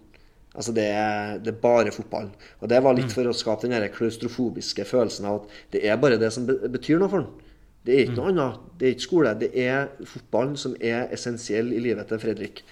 Altså 0.52 0.74
det 0.76 0.84
er, 0.92 1.38
det 1.40 1.54
er 1.54 1.62
bare 1.64 1.94
fotball. 1.96 2.28
Og 2.60 2.70
det 2.72 2.82
var 2.84 2.96
litt 2.98 3.14
for 3.16 3.28
å 3.28 3.36
skape 3.36 3.70
den 3.72 3.88
klaustrofobiske 3.96 4.84
følelsen 4.90 5.30
av 5.30 5.40
at 5.40 5.54
det 5.78 5.86
er 5.88 6.00
bare 6.02 6.20
det 6.20 6.32
som 6.36 6.48
betyr 6.48 7.00
noe 7.00 7.12
for 7.12 7.24
den. 7.24 7.52
Det 7.88 7.94
er 7.96 8.04
ikke 8.04 8.18
noe 8.20 8.32
annet. 8.34 8.66
Det 8.78 8.88
er 8.88 8.96
ikke 8.96 9.08
skole. 9.08 9.36
Det 9.42 9.52
er 9.58 9.88
fotballen 10.06 10.58
som 10.60 10.76
er 10.78 11.08
essensiell 11.16 11.72
i 11.74 11.80
livet 11.82 12.12
til 12.12 12.20
Fredrik. 12.22 12.66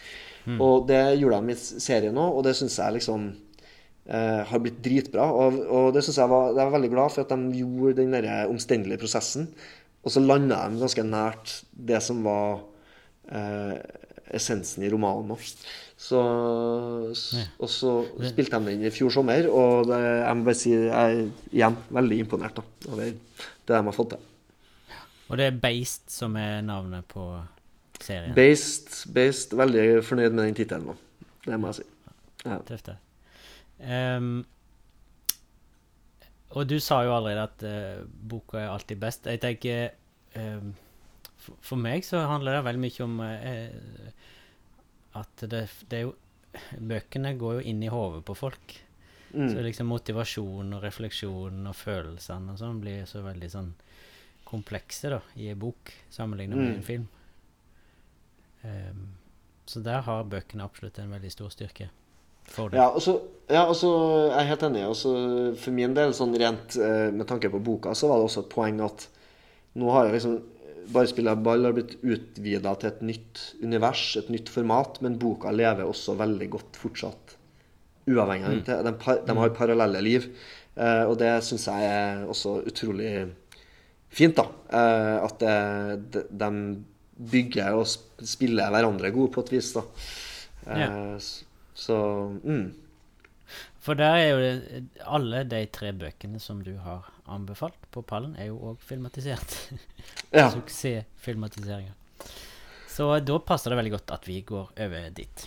Og 0.59 0.87
det 0.89 1.01
gjorde 1.21 1.39
de 1.45 1.55
i 1.55 1.81
serien 1.81 2.17
òg, 2.17 2.39
og 2.39 2.45
det 2.45 2.55
syns 2.57 2.77
jeg 2.79 2.95
liksom 2.97 3.25
eh, 3.29 4.41
har 4.49 4.61
blitt 4.63 4.79
dritbra. 4.85 5.25
Og, 5.31 5.59
og 5.65 5.89
det 5.95 6.03
synes 6.05 6.19
jeg 6.21 6.31
var, 6.31 6.51
jeg 6.51 6.61
var 6.61 6.75
veldig 6.77 6.91
glad 6.93 7.13
for 7.15 7.25
at 7.25 7.33
de 7.33 7.61
gjorde 7.63 7.97
den 8.01 8.15
der 8.15 8.49
omstendelige 8.49 9.01
prosessen. 9.01 9.49
Og 10.03 10.13
så 10.13 10.23
landa 10.23 10.61
de 10.69 10.79
ganske 10.81 11.05
nært 11.05 11.55
det 11.71 11.99
som 12.05 12.23
var 12.25 12.61
eh, 13.31 13.75
essensen 14.37 14.85
i 14.85 14.91
romanen 14.91 15.35
òg. 15.35 15.47
Så, 15.99 16.19
ja. 17.35 17.43
Og 17.59 17.67
så 17.67 17.93
spilte 18.23 18.55
de 18.55 18.71
den 18.71 18.85
i 18.87 18.91
fjor 18.93 19.11
sommer, 19.11 19.49
og 19.51 19.89
det, 19.89 19.97
jeg 19.99 20.37
må 20.39 20.45
bare 20.47 20.55
si 20.55 20.71
jeg 20.71 20.91
er 20.95 21.25
igjen 21.51 21.75
veldig 21.91 22.19
imponert 22.23 22.55
da, 22.55 22.63
over 22.87 23.01
det 23.03 23.17
de 23.67 23.81
har 23.83 23.95
fått 23.95 24.13
til. 24.15 24.27
Og 25.29 25.37
det 25.37 25.49
er 25.49 25.57
Beist 25.61 26.07
som 26.13 26.37
er 26.39 26.63
navnet 26.65 27.05
på 27.11 27.25
serien. 27.99 28.31
Beist. 28.37 29.03
Beist 29.13 29.53
veldig 29.57 29.99
fornøyd 30.07 30.31
med 30.31 30.47
den 30.47 30.57
tittelen 30.57 30.87
nå. 30.89 30.95
Det 31.45 31.59
må 31.59 31.73
jeg 31.73 31.81
si. 31.81 31.85
Ja. 32.45 32.57
Tøft, 32.65 32.89
det. 32.89 32.97
Um, 33.83 34.31
og 36.55 36.65
du 36.71 36.79
sa 36.81 37.03
jo 37.05 37.13
allerede 37.13 37.43
at 37.43 37.67
uh, 37.67 38.07
boka 38.07 38.57
er 38.63 38.71
alltid 38.71 39.03
best. 39.03 39.27
Jeg 39.27 39.43
tenker 39.43 39.91
um, 40.39 40.73
for, 41.39 41.59
for 41.61 41.79
meg 41.79 42.07
så 42.07 42.23
handler 42.31 42.57
det 42.57 42.65
veldig 42.65 42.81
mye 42.83 43.05
om 43.05 43.19
eh, 43.23 44.09
at 45.17 45.45
det, 45.49 45.65
det 45.89 45.97
er 45.97 46.07
jo 46.09 46.15
Bøkene 46.81 47.35
går 47.37 47.59
jo 47.59 47.65
inn 47.69 47.83
i 47.85 47.91
hodet 47.93 48.23
på 48.25 48.33
folk. 48.33 48.71
Mm. 49.35 49.51
Så 49.51 49.61
liksom 49.61 49.85
motivasjon 49.91 50.73
og 50.73 50.81
refleksjon 50.81 51.67
og 51.69 51.75
følelsene 51.77 52.55
og 52.55 52.57
sånn 52.57 52.79
blir 52.81 53.03
så 53.05 53.21
veldig 53.21 53.49
sånn 53.53 53.67
komplekse 54.49 55.11
da, 55.13 55.19
i 55.37 55.51
en 55.51 55.59
bok 55.61 55.91
sammenlignet 56.09 56.57
med 56.57 56.71
Mm. 56.71 56.75
en 56.79 56.83
film. 56.87 57.07
Um, 58.63 59.03
så 59.65 59.79
der 59.85 60.01
har 60.01 60.23
bøkene 60.25 60.65
absolutt 60.65 60.97
en 60.99 61.11
veldig 61.13 61.31
stor 61.31 61.53
styrke 61.53 61.91
for. 62.49 62.73
Ja, 62.73 62.89
og 62.89 63.01
så 63.01 63.19
ja, 63.47 63.67
er 63.69 64.39
jeg 64.41 64.47
helt 64.49 64.63
enig. 64.63 64.85
Også, 64.89 65.11
for 65.61 65.71
min 65.77 65.93
del, 65.93 66.13
sånn 66.17 66.33
rent 66.41 66.75
eh, 66.81 67.11
med 67.13 67.27
tanke 67.29 67.51
på 67.53 67.61
boka, 67.61 67.93
så 67.93 68.09
var 68.09 68.17
det 68.17 68.25
også 68.25 68.43
et 68.47 68.49
poeng 68.49 68.81
at 68.81 69.05
nå 69.77 69.91
har 69.93 70.07
jeg 70.09 70.17
liksom 70.17 70.39
Bare 70.93 71.09
spiller 71.11 71.37
ball 71.37 71.67
har 71.67 71.75
blitt 71.75 71.97
utvida 72.01 72.73
til 72.81 72.89
et 72.89 73.01
nytt 73.05 73.41
univers, 73.61 74.03
et 74.17 74.31
nytt 74.33 74.49
format, 74.49 74.97
men 75.05 75.19
boka 75.21 75.51
lever 75.53 75.85
også 75.85 76.15
veldig 76.19 76.47
godt 76.55 76.79
fortsatt. 76.81 77.35
Uavhengig 78.09 78.47
av 78.47 78.55
det. 78.65 78.77
De, 78.87 78.93
par, 78.97 79.19
de 79.25 79.35
har 79.37 79.53
parallelle 79.57 80.01
liv. 80.01 80.25
Eh, 80.79 81.03
og 81.05 81.17
det 81.21 81.31
syns 81.45 81.67
jeg 81.69 81.89
er 81.89 82.23
også 82.29 82.55
utrolig 82.69 83.11
fint, 84.09 84.39
da. 84.39 84.47
Eh, 84.73 85.17
at 85.27 85.43
det, 85.43 85.57
de, 86.15 86.25
de 86.41 86.51
bygger 87.29 87.77
og 87.77 87.85
spiller 88.25 88.71
hverandre 88.73 89.11
gode 89.13 89.33
på 89.35 89.45
et 89.45 89.53
vis, 89.57 89.73
da. 89.77 89.85
Eh, 90.65 90.79
Ja. 90.79 90.89
Så 91.79 91.95
mm. 92.43 92.65
For 93.79 93.95
der 93.95 94.17
er 94.19 94.27
jo 94.27 94.39
det, 94.43 94.81
alle 95.07 95.43
de 95.47 95.61
tre 95.71 95.93
bøkene 95.95 96.39
som 96.43 96.59
du 96.63 96.73
har 96.83 97.07
anbefalt 97.31 97.79
på 97.93 98.03
pallen, 98.03 98.35
er 98.35 98.49
jo 98.51 98.59
òg 98.73 98.83
filmatisert. 98.83 99.55
Ja. 100.35 100.49
Suksessfilmatiseringer. 100.53 101.95
Så 102.89 103.07
da 103.25 103.39
passer 103.41 103.71
det 103.73 103.79
veldig 103.79 103.93
godt 103.95 104.11
at 104.13 104.27
vi 104.29 104.41
går 104.45 104.67
over 104.85 105.07
dit. 105.17 105.45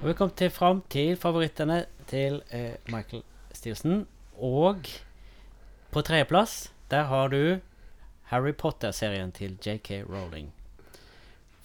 Og 0.00 0.08
vi 0.08 0.16
kom 0.18 0.32
til 0.34 0.50
fram 0.50 0.82
til 0.90 1.14
favorittene 1.20 1.84
til 2.10 2.40
eh, 2.50 2.74
Michael 2.90 3.22
Stilson. 3.54 4.06
Og 4.34 4.90
på 5.94 6.02
tredjeplass, 6.02 6.72
der 6.90 7.06
har 7.12 7.30
du 7.30 7.58
Harry 8.32 8.54
Potter-serien 8.58 9.30
til 9.32 9.58
JK 9.62 10.02
Rowling. 10.08 10.50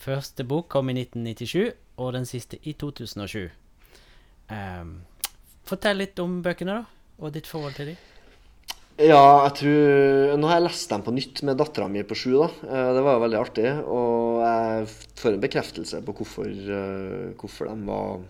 Første 0.03 0.43
bok 0.43 0.67
kom 0.73 0.89
i 0.91 0.95
1997, 0.97 1.73
og 2.01 2.13
den 2.15 2.25
siste 2.27 2.57
i 2.67 2.73
2007. 2.75 3.45
Um, 4.51 4.97
fortell 5.67 6.01
litt 6.01 6.19
om 6.19 6.41
bøkene, 6.43 6.81
da, 6.81 7.13
og 7.23 7.31
ditt 7.35 7.47
forhold 7.47 7.77
til 7.77 7.93
dem. 7.93 8.01
Ja, 9.01 9.47
jeg 9.47 9.53
tror 9.57 10.35
Nå 10.37 10.49
har 10.49 10.59
jeg 10.59 10.65
lest 10.67 10.91
dem 10.91 11.01
på 11.01 11.13
nytt 11.15 11.39
med 11.47 11.57
dattera 11.57 11.87
mi 11.89 12.03
på 12.05 12.13
sju. 12.17 12.33
da. 12.37 12.49
Eh, 12.67 12.89
Det 12.93 13.01
var 13.01 13.15
jo 13.15 13.23
veldig 13.23 13.39
artig. 13.39 13.65
Og 13.89 14.43
jeg 14.43 14.87
får 15.17 15.33
en 15.33 15.41
bekreftelse 15.41 16.01
på 16.05 16.13
hvorfor, 16.19 16.45
eh, 16.45 17.33
hvorfor, 17.39 17.71
de, 17.71 17.87
var, 17.87 18.21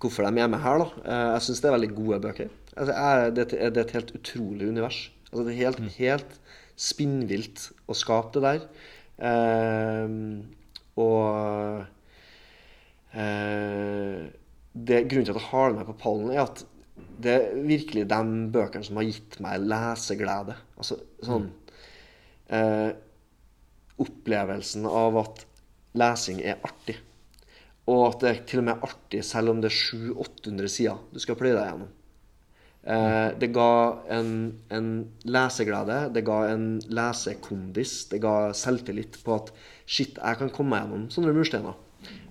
hvorfor 0.00 0.24
de 0.24 0.40
er 0.40 0.48
med 0.48 0.62
her. 0.64 0.78
da. 0.78 0.88
Eh, 1.04 1.32
Jeg 1.34 1.42
syns 1.44 1.60
det 1.60 1.68
er 1.68 1.76
veldig 1.76 1.94
gode 1.94 2.20
bøker. 2.24 2.48
Altså, 2.76 2.92
jeg, 2.94 3.34
det, 3.36 3.46
det 3.50 3.76
er 3.76 3.84
et 3.84 3.96
helt 3.98 4.14
utrolig 4.16 4.68
univers. 4.68 5.10
Altså, 5.28 5.44
det 5.44 5.52
er 5.52 5.60
helt, 5.66 5.84
helt 5.98 6.40
spinnvilt 6.78 7.68
å 7.86 7.92
skape 7.98 8.32
det 8.38 8.46
der. 8.48 8.68
Eh, 9.28 10.08
og 10.98 11.84
eh, 13.14 14.26
det, 14.72 15.04
Grunnen 15.10 15.26
til 15.26 15.34
at 15.34 15.40
jeg 15.40 15.50
har 15.50 15.70
det 15.70 15.80
med 15.80 15.88
på 15.88 15.98
pallen, 16.02 16.32
er 16.32 16.44
at 16.44 16.64
det 17.18 17.34
er 17.34 17.60
virkelig 17.66 18.06
de 18.10 18.20
bøkene 18.54 18.86
som 18.86 18.98
har 19.00 19.08
gitt 19.08 19.38
meg 19.42 19.66
leseglede. 19.66 20.56
Altså 20.78 21.00
sånn 21.26 21.50
eh, 22.54 22.90
Opplevelsen 23.98 24.86
av 24.86 25.16
at 25.18 25.44
lesing 25.98 26.42
er 26.46 26.60
artig. 26.62 26.94
Og 27.90 28.04
at 28.10 28.22
det 28.22 28.30
er 28.30 28.42
til 28.46 28.62
og 28.62 28.68
med 28.68 28.84
artig 28.86 29.24
selv 29.26 29.54
om 29.54 29.62
det 29.62 29.72
er 29.72 29.78
700-800 29.78 30.70
sider 30.70 31.00
du 31.10 31.22
skal 31.22 31.38
pløye 31.40 31.56
deg 31.56 31.70
gjennom. 31.70 31.94
Eh, 32.86 33.30
det 33.40 33.50
ga 33.52 33.72
en, 34.14 34.30
en 34.70 34.92
leseglede, 35.26 35.98
det 36.14 36.22
ga 36.26 36.38
en 36.52 36.68
lesekondis, 36.86 37.96
det 38.12 38.22
ga 38.22 38.52
selvtillit 38.56 39.18
på 39.24 39.34
at 39.34 39.52
shit, 39.84 40.16
jeg 40.16 40.40
kan 40.40 40.52
komme 40.54 40.76
meg 40.76 40.86
gjennom 40.86 41.08
sånne 41.12 41.34
mursteiner. 41.36 41.76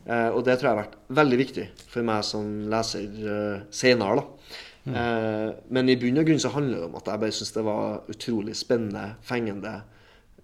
Eh, 0.08 0.30
og 0.32 0.46
det 0.48 0.56
tror 0.58 0.70
jeg 0.70 0.76
har 0.76 0.84
vært 0.86 0.98
veldig 1.20 1.42
viktig 1.44 1.68
for 1.92 2.08
meg 2.08 2.24
som 2.26 2.48
leser 2.72 3.06
eh, 3.36 3.68
senere. 3.76 4.24
da. 4.24 4.56
Eh, 4.88 5.50
men 5.76 5.92
i 5.92 5.98
bunn 6.00 6.22
og 6.22 6.30
grunn 6.30 6.40
så 6.42 6.54
handler 6.54 6.80
det 6.80 6.88
om 6.88 6.98
at 7.00 7.10
jeg 7.12 7.24
bare 7.24 7.36
syns 7.36 7.54
det 7.58 7.66
var 7.68 8.14
utrolig 8.14 8.56
spennende, 8.56 9.04
fengende, 9.28 9.74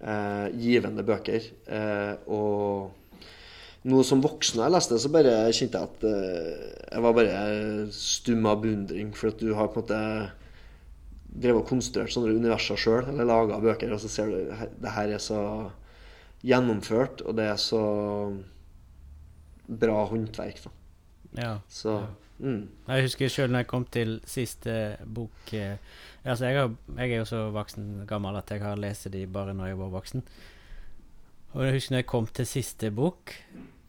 eh, 0.00 0.46
givende 0.60 1.06
bøker. 1.06 1.48
Eh, 1.66 2.12
og 2.28 2.92
nå 3.84 4.00
som 4.06 4.22
voksen 4.24 4.62
jeg 4.62 4.72
leste 4.72 4.96
så 5.00 5.10
bare 5.12 5.34
kjente 5.52 5.80
jeg 5.80 5.90
at 5.90 6.06
eh, 6.08 6.64
jeg 6.88 7.04
var 7.04 7.16
bare 7.18 7.36
stum 7.92 8.48
av 8.48 8.62
beundring. 8.62 9.12
For 9.16 9.32
at 9.32 9.42
du 9.42 9.52
har 9.58 9.70
på 9.72 9.82
en 9.82 9.84
måte 9.84 10.00
drevet 11.34 11.64
og 11.64 11.68
konstruert 11.68 12.14
sånne 12.14 12.36
universer 12.38 12.78
sjøl, 12.78 13.08
eller 13.10 13.28
laga 13.28 13.58
bøker, 13.62 13.92
og 13.92 14.00
så 14.00 14.10
ser 14.10 14.30
du 14.30 14.52
det 14.80 14.94
her 14.94 15.12
er 15.16 15.22
så 15.22 15.40
gjennomført, 16.44 17.24
og 17.24 17.36
det 17.38 17.48
er 17.50 17.60
så 17.60 17.82
bra 19.66 20.04
håndverk, 20.10 20.60
da. 20.64 20.72
Ja. 21.34 21.52
Så 21.68 21.96
mm. 22.38 22.60
Jeg 22.86 23.06
husker 23.08 23.32
sjøl 23.32 23.50
når 23.50 23.64
jeg 23.64 23.70
kom 23.72 23.86
til 23.90 24.18
siste 24.30 24.74
bok 25.02 25.54
eh, 25.56 25.80
Altså, 26.24 26.46
jeg, 26.46 26.56
har, 26.56 26.70
jeg 26.96 27.10
er 27.10 27.18
jo 27.20 27.24
så 27.28 27.40
voksen 27.52 28.06
gammel 28.08 28.38
at 28.38 28.48
jeg 28.48 28.62
har 28.62 28.78
lest 28.80 29.10
de 29.12 29.26
bare 29.28 29.52
når 29.52 29.66
jeg 29.74 29.76
var 29.76 29.90
voksen. 29.92 30.22
Og 31.52 31.66
jeg 31.66 31.74
husker 31.74 31.92
når 31.92 32.00
jeg 32.00 32.06
kom 32.08 32.28
til 32.32 32.46
siste 32.48 32.88
bok, 32.94 33.34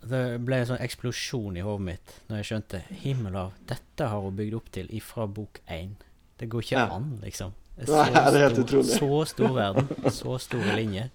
det 0.10 0.40
ble 0.46 0.56
en 0.62 0.66
sånn 0.70 0.82
eksplosjon 0.86 1.58
i 1.58 1.62
hodet 1.66 1.86
mitt 1.86 2.12
når 2.30 2.38
jeg 2.42 2.46
skjønte 2.50 2.82
Himmel 3.04 3.36
av, 3.36 3.54
dette 3.68 4.08
har 4.12 4.22
hun 4.22 4.36
bygd 4.38 4.54
opp 4.60 4.72
til 4.72 4.88
ifra 4.94 5.26
bok 5.28 5.62
én. 5.68 5.96
Det 6.38 6.50
går 6.50 6.62
ikke 6.62 6.78
Ja. 6.78 6.88
an, 6.96 7.20
liksom. 7.24 7.54
Det 7.78 7.88
Nei, 7.92 8.10
det 8.12 8.42
er 8.42 8.50
helt 8.50 8.56
stor, 8.56 8.64
utrolig. 8.64 9.00
så 9.00 9.26
stor 9.28 9.54
verden, 9.56 9.88
så 10.12 10.38
store 10.40 10.76
linjer. 10.76 11.10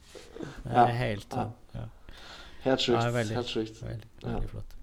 Det 0.64 0.72
Ja. 0.72 0.84
er 0.86 0.92
helt 0.98 1.28
sånn. 1.30 1.52
Ja. 1.74 1.84
Helt 2.64 2.80
sjukt. 2.80 3.02
Ja, 3.02 3.10
veldig. 3.10 3.34
helt 3.34 3.46
sjukt. 3.46 3.82
Veldig, 3.82 4.08
Ja. 4.22 4.28
veldig 4.28 4.50
flott. 4.50 4.76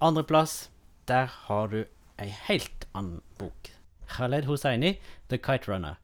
Andreplass, 0.00 0.68
der 1.06 1.26
har 1.26 1.68
du 1.68 1.84
ei 2.18 2.28
helt 2.48 2.86
annen 2.94 3.20
bok. 3.38 3.70
Khaled 4.08 4.44
Hosseini, 4.44 4.98
'The 5.28 5.38
Kite 5.38 5.68
Runner', 5.68 5.96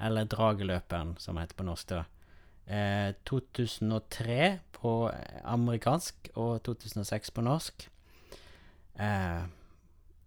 eller 0.00 0.24
'Drageløperen', 0.24 1.18
som 1.18 1.36
heter 1.36 1.54
på 1.54 1.64
norsk. 1.64 1.86
da. 1.88 2.04
Eh, 2.64 3.12
2003 3.28 4.58
på 4.72 4.94
amerikansk 5.44 6.30
og 6.34 6.62
2006 6.64 7.30
på 7.30 7.44
norsk. 7.44 7.86
Eh, 9.00 9.44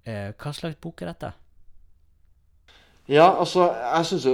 eh, 0.06 0.32
hva 0.38 0.54
slags 0.54 0.78
bok 0.82 1.02
er 1.02 1.14
dette? 1.14 1.34
Ja, 3.08 3.30
altså, 3.40 3.70
jeg 3.72 4.06
syns 4.10 4.26
jo 4.28 4.34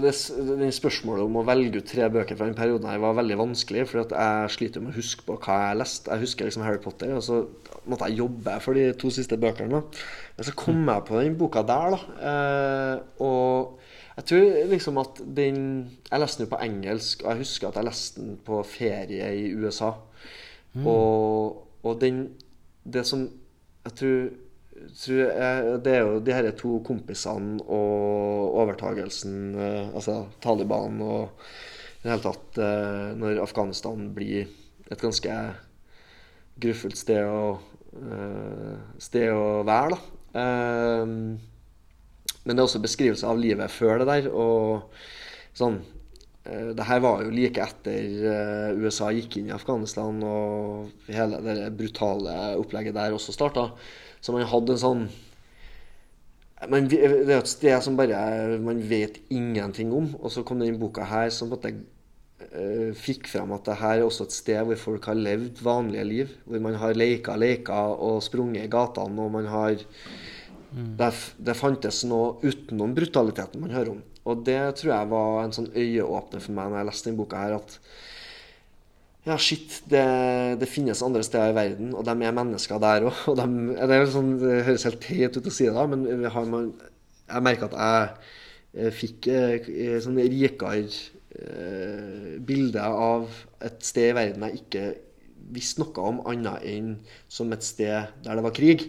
det, 0.00 0.12
det 0.60 0.68
spørsmålet 0.76 1.24
om 1.26 1.40
å 1.40 1.42
velge 1.42 1.80
ut 1.82 1.88
tre 1.90 2.06
bøker 2.06 2.38
fra 2.38 2.46
den 2.46 2.54
perioden 2.54 2.86
her 2.86 3.00
var 3.02 3.16
veldig 3.18 3.38
vanskelig, 3.40 3.88
for 3.90 4.04
jeg 4.04 4.52
sliter 4.54 4.78
jo 4.78 4.84
med 4.84 4.94
å 4.94 5.00
huske 5.00 5.26
på 5.26 5.40
hva 5.42 5.56
jeg 5.58 5.72
har 5.72 5.80
lest. 5.80 6.06
Jeg 6.06 6.22
husker 6.22 6.46
liksom 6.46 6.62
Harry 6.62 6.78
Potter, 6.84 7.16
og 7.16 7.24
så 7.26 7.40
måtte 7.90 8.06
jeg 8.06 8.20
jobbe 8.22 8.54
for 8.62 8.78
de 8.78 8.84
to 8.94 9.10
siste 9.10 9.38
bøkene. 9.42 9.82
Men 10.36 10.46
så 10.46 10.54
kom 10.54 10.86
jeg 10.86 11.06
på 11.08 11.18
den 11.18 11.34
boka 11.40 11.64
der, 11.66 11.96
da. 11.96 12.30
Eh, 12.30 13.26
og 13.26 13.82
jeg 14.16 14.24
tror 14.28 14.70
liksom 14.70 14.98
at 15.00 15.20
den 15.36 15.58
Jeg 16.10 16.20
leste 16.20 16.42
den 16.42 16.48
jo 16.48 16.54
på 16.54 16.62
engelsk, 16.64 17.22
og 17.22 17.30
jeg 17.30 17.42
husker 17.44 17.68
at 17.68 17.76
jeg 17.80 17.88
leste 17.88 18.20
den 18.20 18.38
på 18.44 18.62
ferie 18.62 19.28
i 19.38 19.54
USA. 19.54 19.92
Og, 20.84 21.68
og 21.82 22.00
den 22.00 22.30
Det 22.84 23.06
som 23.06 23.28
jeg 23.84 23.92
tror, 23.98 24.28
tror 24.98 25.14
jeg, 25.14 25.84
Det 25.84 25.92
er 25.94 26.00
jo 26.00 26.20
de 26.20 26.32
her 26.32 26.50
to 26.50 26.78
kompisene 26.84 27.60
og 27.62 28.56
overtagelsen, 28.62 29.54
eh, 29.54 29.94
altså 29.94 30.26
Taliban 30.40 31.00
og 31.00 31.28
i 32.02 32.08
det 32.08 32.10
hele 32.10 32.22
tatt 32.24 32.58
eh, 32.58 33.12
Når 33.14 33.42
Afghanistan 33.42 34.08
blir 34.14 34.48
et 34.90 35.00
ganske 35.00 35.34
gruffelt 36.62 36.98
sted 36.98 37.24
å, 37.24 37.60
eh, 37.96 38.74
sted 39.00 39.30
å 39.32 39.62
være, 39.64 39.94
da. 39.94 40.40
Eh, 40.42 41.12
men 42.42 42.56
det 42.56 42.62
er 42.62 42.68
også 42.68 42.82
beskrivelse 42.82 43.28
av 43.28 43.40
livet 43.40 43.70
før 43.70 44.02
det 44.02 44.08
der. 44.08 44.28
Og 44.34 45.58
sånn 45.58 45.78
eh, 46.48 46.72
Det 46.76 46.86
her 46.88 47.02
var 47.04 47.22
jo 47.22 47.34
like 47.34 47.62
etter 47.62 48.24
eh, 48.32 48.80
USA 48.82 49.12
gikk 49.14 49.38
inn 49.38 49.50
i 49.52 49.56
Afghanistan 49.56 50.18
og 50.26 51.12
hele 51.12 51.42
det 51.44 51.70
brutale 51.78 52.56
opplegget 52.58 52.98
der 52.98 53.14
også 53.14 53.34
starta. 53.36 53.70
Så 54.22 54.34
man 54.34 54.48
hadde 54.48 54.74
en 54.74 54.82
sånn 54.82 55.06
man, 56.70 56.86
Det 56.90 57.00
er 57.02 57.38
et 57.38 57.50
sted 57.50 57.78
som 57.82 57.98
bare 57.98 58.58
man 58.62 58.82
vet 58.90 59.22
ingenting 59.30 59.94
om. 59.94 60.12
Og 60.20 60.34
så 60.34 60.44
kom 60.46 60.62
den 60.62 60.80
boka 60.82 61.06
her 61.06 61.30
som 61.34 61.50
på 61.50 61.58
en 61.58 61.78
måte 61.78 62.50
eh, 62.50 62.90
fikk 62.98 63.30
fram 63.30 63.54
at 63.54 63.66
det 63.70 63.78
her 63.78 64.00
er 64.00 64.06
også 64.08 64.26
et 64.26 64.34
sted 64.34 64.66
hvor 64.66 64.82
folk 64.88 65.08
har 65.10 65.18
levd 65.18 65.62
vanlige 65.62 66.10
liv. 66.10 66.36
Hvor 66.46 66.66
man 66.66 66.78
har 66.82 66.98
leika 66.98 67.38
leker 67.38 67.96
og 68.02 68.22
sprunget 68.26 68.66
i 68.66 68.72
gatene, 68.72 69.22
og 69.22 69.34
man 69.38 69.50
har 69.50 69.78
det, 70.72 71.10
det 71.38 71.58
fantes 71.58 72.02
noe 72.08 72.38
utenom 72.42 72.94
brutaliteten 72.96 73.62
man 73.62 73.74
hører 73.74 73.94
om. 73.96 74.00
Og 74.28 74.44
det 74.46 74.60
tror 74.78 74.92
jeg 74.94 75.10
var 75.10 75.42
en 75.42 75.54
sånn 75.56 75.70
øyeåpner 75.74 76.42
for 76.42 76.56
meg 76.56 76.70
når 76.70 76.80
jeg 76.80 76.88
leste 76.90 77.08
denne 77.08 77.20
boka 77.20 77.42
her, 77.42 77.56
at 77.58 77.78
ja, 79.22 79.36
shit, 79.38 79.76
det, 79.90 80.02
det 80.58 80.66
finnes 80.66 81.02
andre 81.06 81.22
steder 81.22 81.52
i 81.52 81.54
verden, 81.54 81.92
og 81.94 82.06
de 82.06 82.14
er 82.26 82.34
mennesker 82.34 82.80
der 82.82 83.06
òg. 83.06 83.20
Og 83.30 83.38
de, 83.38 83.46
det, 83.90 83.98
sånn, 84.10 84.32
det 84.40 84.64
høres 84.66 84.86
helt 84.88 85.02
teit 85.04 85.38
ut 85.38 85.46
å 85.46 85.54
si 85.54 85.68
det, 85.68 85.74
da, 85.76 85.86
men 85.90 86.26
man, 86.50 86.72
jeg 87.28 87.46
merker 87.46 87.70
at 87.70 87.76
jeg 87.78 88.86
eh, 88.88 88.94
fikk 88.94 89.30
eh, 89.30 89.96
sånn 90.02 90.18
rikere 90.18 90.82
eh, 90.82 92.34
bilde 92.42 92.82
av 92.82 93.30
et 93.62 93.78
sted 93.86 94.10
i 94.10 94.16
verden 94.18 94.48
jeg 94.48 94.62
ikke 94.64 94.84
visste 95.52 95.82
noe 95.82 96.08
om, 96.08 96.22
annet 96.30 96.66
enn 96.66 96.94
som 97.30 97.52
et 97.54 97.62
sted 97.66 98.10
der 98.24 98.38
det 98.38 98.44
var 98.44 98.54
krig. 98.56 98.88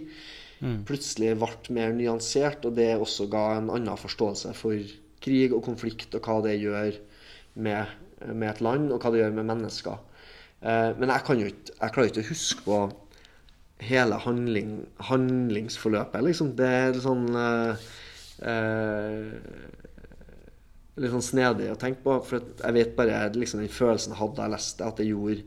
Mm. 0.64 0.84
plutselig 0.88 1.34
ble 1.42 1.76
mer 1.76 1.92
nyansert, 1.92 2.64
og 2.64 2.78
det 2.78 2.94
også 2.96 3.28
ga 3.32 3.58
en 3.58 3.70
annen 3.74 4.00
forståelse 4.00 4.54
for 4.56 4.80
krig 5.24 5.52
og 5.56 5.64
konflikt, 5.66 6.16
og 6.16 6.24
hva 6.24 6.40
det 6.46 6.56
gjør 6.62 6.96
med, 7.64 7.92
med 8.32 8.50
et 8.50 8.62
land, 8.64 8.92
og 8.92 9.04
hva 9.04 9.12
det 9.12 9.24
gjør 9.24 9.36
med 9.36 9.50
mennesker. 9.52 10.00
Eh, 10.64 10.92
men 11.00 11.12
jeg, 11.12 11.26
kan 11.28 11.42
jo 11.42 11.52
ikke, 11.52 11.76
jeg 11.76 11.96
klarer 11.96 12.12
ikke 12.12 12.24
å 12.24 12.32
huske 12.32 12.66
på 12.68 12.80
hele 13.84 14.20
handling, 14.24 14.74
handlingsforløpet, 15.10 16.24
liksom. 16.30 16.54
Det 16.56 16.72
er 16.72 16.92
litt 16.94 17.04
sånn 17.04 17.28
eh, 17.36 17.88
eh, 18.52 19.32
Litt 20.94 21.10
sånn 21.10 21.26
snedig 21.26 21.72
å 21.74 21.78
tenke 21.82 22.04
på. 22.06 22.20
For 22.22 22.38
jeg 22.38 22.76
vet 22.76 22.92
bare 22.94 23.24
liksom, 23.34 23.64
den 23.64 23.72
følelsen 23.74 24.14
jeg 24.14 24.20
hadde 24.20 24.38
da 24.38 24.44
jeg 24.46 24.54
leste, 24.54 24.86
at 24.86 25.00
det 25.02 25.08
gjorde 25.08 25.40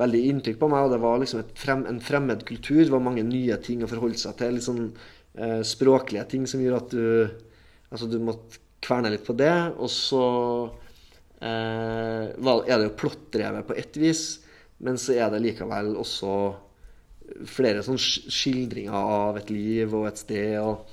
veldig 0.00 0.22
inntrykk 0.30 0.60
på 0.60 0.70
meg. 0.72 0.86
Og 0.86 0.94
det 0.94 1.02
var 1.02 1.20
liksom 1.22 1.44
frem, 1.58 1.84
en 1.88 2.02
fremmed 2.04 2.44
kultur. 2.48 2.82
Det 2.84 2.94
var 2.94 3.04
mange 3.04 3.24
nye 3.26 3.58
ting 3.64 3.84
å 3.84 3.90
forholde 3.90 4.20
seg 4.20 4.38
til. 4.40 4.56
Litt 4.56 4.66
sånn 4.68 4.84
eh, 4.88 5.62
språklige 5.66 6.26
ting 6.32 6.46
som 6.50 6.62
gjør 6.64 6.80
at 6.82 6.94
du 6.94 7.42
Altså, 7.86 8.08
du 8.10 8.16
måtte 8.18 8.58
kverne 8.82 9.12
litt 9.12 9.22
på 9.26 9.36
det. 9.38 9.54
Og 9.78 9.90
så 9.92 10.24
eh, 11.38 12.32
var, 12.34 12.64
er 12.66 12.80
det 12.80 12.88
jo 12.88 12.96
plottdrevet 12.98 13.68
på 13.68 13.76
ett 13.78 13.98
vis, 14.00 14.24
men 14.82 14.98
så 15.00 15.14
er 15.14 15.30
det 15.32 15.44
likevel 15.44 15.94
også 15.96 16.32
flere 17.50 17.82
sånn 17.86 17.98
skildringer 17.98 18.94
av 18.96 19.38
et 19.40 19.48
liv 19.50 19.94
og 19.96 20.06
et 20.10 20.20
sted 20.20 20.58
og 20.60 20.84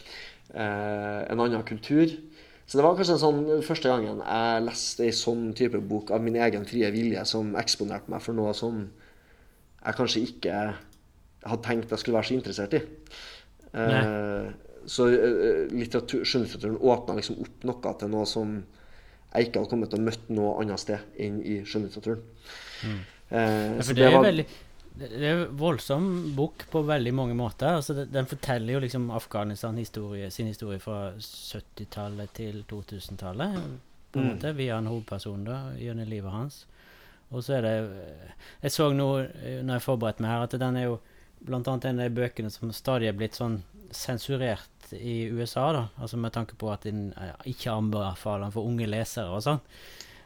eh, 0.53 1.19
en 1.29 1.43
annen 1.43 1.65
kultur. 1.67 2.13
Så 2.73 2.79
det 2.79 2.83
var 2.87 2.95
kanskje 2.97 3.13
en 3.13 3.21
sånn 3.21 3.41
første 3.61 3.85
gangen 3.91 4.21
jeg 4.25 4.61
leste 4.65 5.03
ei 5.05 5.11
sånn 5.13 5.51
type 5.53 5.77
bok 5.85 6.09
av 6.15 6.23
min 6.25 6.39
egen 6.41 6.63
frie 6.65 6.87
vilje 6.89 7.21
som 7.29 7.51
eksponerte 7.59 8.09
meg 8.09 8.23
for 8.25 8.33
noe 8.33 8.49
som 8.57 8.79
jeg 9.83 9.97
kanskje 9.99 10.23
ikke 10.25 10.55
hadde 11.43 11.61
tenkt 11.67 11.93
jeg 11.93 12.01
skulle 12.01 12.17
være 12.17 12.29
så 12.31 12.33
interessert 12.39 12.73
i. 12.73 12.81
Uh, 13.77 14.49
så 14.89 15.05
eh, 15.13 15.69
litteratur, 15.69 16.23
skjønnlitteraturen 16.25 16.79
åpna 16.81 17.19
liksom 17.19 17.37
opp 17.45 17.67
noe 17.69 17.93
til 18.01 18.09
noe 18.15 18.25
som 18.33 18.55
jeg 19.35 19.47
ikke 19.51 19.61
hadde 19.61 19.69
kommet 19.75 19.93
til 19.93 20.01
å 20.01 20.07
møte 20.07 20.33
noe 20.39 20.55
annet 20.63 20.81
sted 20.81 21.21
enn 21.21 21.37
i 21.45 21.59
skjønnlitteraturen. 21.67 22.25
Eh, 22.83 22.97
Ja, 23.37 23.81
for 23.85 23.93
det, 23.93 24.01
det 24.01 24.07
er 24.09 24.17
var- 24.17 24.25
veldig 24.31 24.47
det 24.95 25.09
det 25.09 25.25
er 25.29 25.39
en 25.47 25.55
voldsom 25.57 26.35
bok 26.37 26.65
på 26.71 26.83
veldig 26.85 27.13
mange 27.17 27.33
måter. 27.35 27.75
Altså, 27.79 27.93
det, 27.97 28.11
den 28.13 28.27
forteller 28.29 28.73
jo 28.75 28.79
liksom 28.83 29.07
Afghanistan 29.11 29.77
historie, 29.77 30.29
sin 30.31 30.47
historie 30.51 30.79
fra 30.79 31.13
70-tallet 31.17 32.33
til 32.37 32.63
2000-tallet. 32.69 33.57
På 34.13 34.19
en 34.19 34.25
Mm. 34.27 34.35
måte, 34.35 34.51
Via 34.53 34.77
en 34.77 34.85
hovedperson 34.87 35.43
da, 35.47 35.55
gjennom 35.81 36.05
livet 36.09 36.31
hans. 36.31 36.65
Og 37.31 37.41
så 37.43 37.55
er 37.57 37.61
det 37.61 37.89
Jeg 38.61 38.71
så 38.71 38.91
nå 38.93 39.07
når 39.63 39.73
jeg 39.73 39.81
forberedte 39.81 40.21
meg 40.21 40.29
her, 40.31 40.43
at 40.43 40.51
den 40.61 40.75
er 40.77 40.83
jo 40.83 40.99
blant 41.43 41.67
annet 41.67 41.85
en 41.89 41.99
av 41.99 42.09
de 42.09 42.21
bøkene 42.21 42.51
som 42.53 42.71
stadig 42.71 43.07
er 43.09 43.17
blitt 43.17 43.33
sånn 43.35 43.63
sensurert 43.91 44.93
i 44.93 45.29
USA. 45.31 45.71
da, 45.73 45.87
altså 45.99 46.17
Med 46.17 46.31
tanke 46.33 46.55
på 46.55 46.71
at 46.71 46.83
den 46.83 47.13
eh, 47.17 47.33
ikke 47.45 47.71
anbefaler 47.73 48.45
den 48.45 48.51
for 48.51 48.63
unge 48.69 48.85
lesere 48.87 49.33
og 49.33 49.41
sånn. 49.41 49.59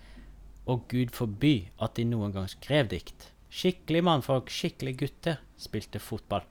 Og 0.72 0.88
Gud 0.92 1.12
forby 1.16 1.68
at 1.84 2.00
de 2.00 2.08
noen 2.08 2.34
gang 2.36 2.48
skrev 2.52 2.90
dikt. 2.92 3.30
Skikkelig 3.56 4.04
mannfolk, 4.08 4.50
skikkelige 4.52 5.04
gutter, 5.04 5.40
spilte 5.60 6.02
fotball. 6.04 6.48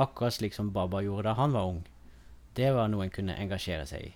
Akkurat 0.00 0.34
slik 0.34 0.54
som 0.54 0.72
Baba 0.72 1.02
gjorde 1.04 1.28
da 1.28 1.36
han 1.36 1.52
var 1.52 1.68
ung. 1.68 1.82
Det 2.56 2.72
var 2.72 2.88
noe 2.92 3.06
en 3.06 3.12
kunne 3.12 3.36
engasjere 3.40 3.86
seg 3.88 4.08
i. 4.08 4.12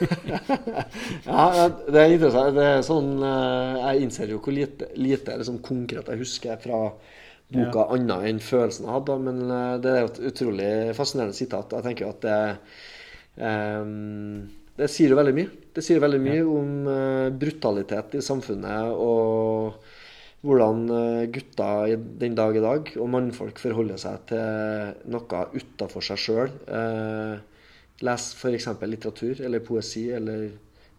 Ja, 1.26 1.68
det 1.68 2.00
er 2.00 2.14
interessant. 2.14 2.56
Det 2.56 2.66
er 2.66 2.84
sånn, 2.84 3.10
eh, 3.24 3.80
jeg 3.80 4.06
innser 4.06 4.32
jo 4.32 4.40
hvor 4.40 4.56
lite, 4.56 4.88
lite 4.96 5.36
liksom, 5.40 5.60
konkret 5.64 6.08
jeg 6.08 6.22
husker 6.22 6.60
fra 6.62 6.80
boka, 7.50 7.86
annet 7.96 8.28
enn 8.30 8.40
følelsen 8.44 8.88
jeg 8.88 8.96
hadde. 8.96 9.18
Men 9.26 9.42
eh, 9.46 9.74
det 9.84 9.92
er 9.92 10.00
jo 10.00 10.10
et 10.12 10.22
utrolig 10.32 10.72
fascinerende 10.98 11.36
sitat. 11.36 11.76
Jeg 11.76 11.88
tenker 11.88 12.10
at 12.10 12.24
det 12.24 12.40
um, 13.44 14.48
Det 14.80 14.88
sier 14.88 15.12
jo 15.12 15.20
veldig 15.20 15.36
mye. 15.36 15.54
Det 15.76 15.84
sier 15.84 16.02
veldig 16.02 16.20
mye 16.24 16.44
om 16.48 16.76
eh, 16.96 17.32
brutalitet 17.42 18.16
i 18.18 18.24
samfunnet 18.24 18.94
og 18.96 19.98
hvordan 20.40 20.86
gutta 21.34 21.68
gutter 21.86 22.04
den 22.22 22.34
dag 22.38 22.56
i 22.56 22.64
dag, 22.64 22.90
og 22.96 23.10
mannfolk, 23.12 23.60
forholder 23.60 24.00
seg 24.00 24.22
til 24.30 25.10
noe 25.12 25.42
utafor 25.52 26.06
seg 26.06 26.22
sjøl. 26.22 26.54
Eh, 26.66 27.38
Les 28.00 28.26
f.eks. 28.32 28.68
litteratur 28.88 29.42
eller 29.44 29.60
poesi 29.60 30.06
eller 30.16 30.46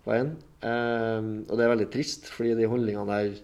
hva 0.05 0.19
enn. 0.19 0.35
Eh, 0.61 1.29
og 1.47 1.55
det 1.57 1.65
er 1.65 1.73
veldig 1.73 1.89
trist, 1.93 2.29
fordi 2.29 2.53
de 2.59 2.69
holdningene 2.69 3.07
der 3.09 3.39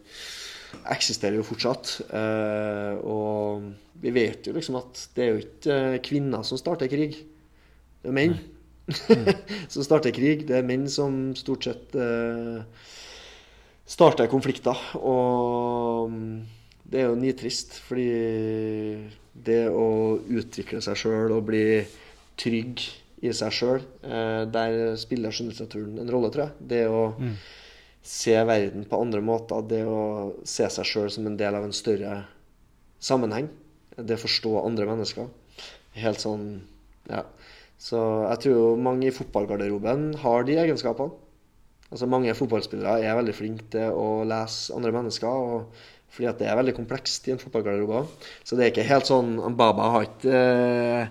eksisterer 0.94 1.40
jo 1.40 1.48
fortsatt. 1.48 1.96
Eh, 2.06 3.00
og 3.02 3.66
vi 4.04 4.14
vet 4.14 4.48
jo 4.48 4.54
liksom 4.56 4.78
at 4.80 5.08
det 5.18 5.26
er 5.26 5.34
jo 5.34 5.42
ikke 5.42 5.80
eh, 5.96 5.98
kvinner 6.06 6.46
som 6.46 6.62
starter 6.62 6.92
krig. 6.92 7.18
Det 8.04 8.12
er 8.12 8.18
menn 8.20 8.38
som 9.74 9.84
starter 9.84 10.14
krig. 10.16 10.46
Det 10.48 10.60
er 10.60 10.68
menn 10.68 10.86
som 10.92 11.32
stort 11.40 11.66
sett 11.68 11.98
eh, 11.98 12.62
starter 13.88 14.30
konflikter. 14.32 14.78
Og 15.00 16.12
mm, 16.12 16.38
det 16.88 17.02
er 17.02 17.10
jo 17.10 17.20
nitrist, 17.20 17.80
fordi 17.88 18.08
det 19.48 19.64
å 19.70 20.18
utvikle 20.18 20.82
seg 20.84 20.98
sjøl 21.00 21.36
og 21.36 21.46
bli 21.50 21.66
trygg 22.40 22.84
i 23.26 23.34
seg 23.34 23.54
sjøl, 23.54 23.86
eh, 24.06 24.44
der 24.54 24.98
spiller 25.00 25.34
skjønnlitteraturen 25.34 26.02
en 26.02 26.12
rolle, 26.14 26.30
tror 26.34 26.48
jeg. 26.48 26.68
Det 26.74 26.84
å 26.90 27.04
se 28.08 28.36
verden 28.48 28.86
på 28.88 29.00
andre 29.02 29.22
måter, 29.26 29.64
det 29.68 29.84
å 29.90 30.34
se 30.48 30.68
seg 30.72 30.88
sjøl 30.88 31.10
som 31.12 31.28
en 31.28 31.38
del 31.40 31.58
av 31.58 31.66
en 31.68 31.76
større 31.76 32.22
sammenheng. 33.04 33.50
Det 33.98 34.20
å 34.20 34.22
forstå 34.22 34.54
andre 34.62 34.86
mennesker. 34.90 35.30
Helt 35.98 36.24
sånn 36.24 36.50
Ja. 37.08 37.24
Så 37.80 37.98
jeg 38.26 38.40
tror 38.42 38.56
jo 38.58 38.70
mange 38.82 39.08
i 39.08 39.14
fotballgarderoben 39.14 40.16
har 40.24 40.44
de 40.44 40.56
egenskapene. 40.58 41.14
Altså 41.88 42.08
Mange 42.12 42.36
fotballspillere 42.36 43.00
er 43.06 43.16
veldig 43.16 43.36
flinke 43.36 43.68
til 43.72 43.96
å 43.96 44.24
lese 44.28 44.76
andre 44.76 44.92
mennesker. 44.96 45.66
fordi 46.12 46.28
at 46.28 46.40
det 46.40 46.48
er 46.50 46.58
veldig 46.58 46.74
komplekst 46.76 47.28
i 47.28 47.34
en 47.34 47.40
fotballgarderobe. 47.40 48.08
Så 48.44 48.56
det 48.56 48.66
er 48.66 48.72
ikke 48.72 48.88
helt 48.90 49.10
sånn 49.10 49.36
Baba 49.56 49.92
har 49.94 50.08
ikke 50.08 50.34
eh, 50.34 51.10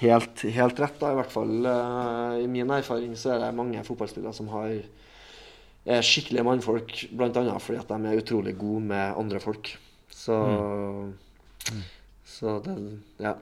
helt, 0.00 0.42
helt 0.56 0.80
rett, 0.80 0.96
da. 1.00 1.12
I 1.12 1.18
hvert 1.20 1.32
fall 1.32 1.52
uh, 1.66 2.40
i 2.40 2.48
min 2.50 2.72
erfaring 2.74 3.12
så 3.16 3.34
er 3.34 3.44
det 3.44 3.52
mange 3.56 3.84
fotballspillere 3.86 4.34
som 4.34 4.48
har 4.54 4.72
er 5.90 6.04
skikkelige 6.04 6.44
mannfolk, 6.44 6.96
bl.a. 7.16 7.58
fordi 7.58 7.78
at 7.80 7.88
de 7.88 8.08
er 8.08 8.20
utrolig 8.20 8.56
gode 8.58 8.82
med 8.90 9.20
andre 9.20 9.40
folk. 9.40 9.72
Så, 10.12 10.36
mm. 10.36 11.14
Mm. 11.72 11.86
så 12.24 12.58
det 12.64 12.76
Ja. 13.22 13.36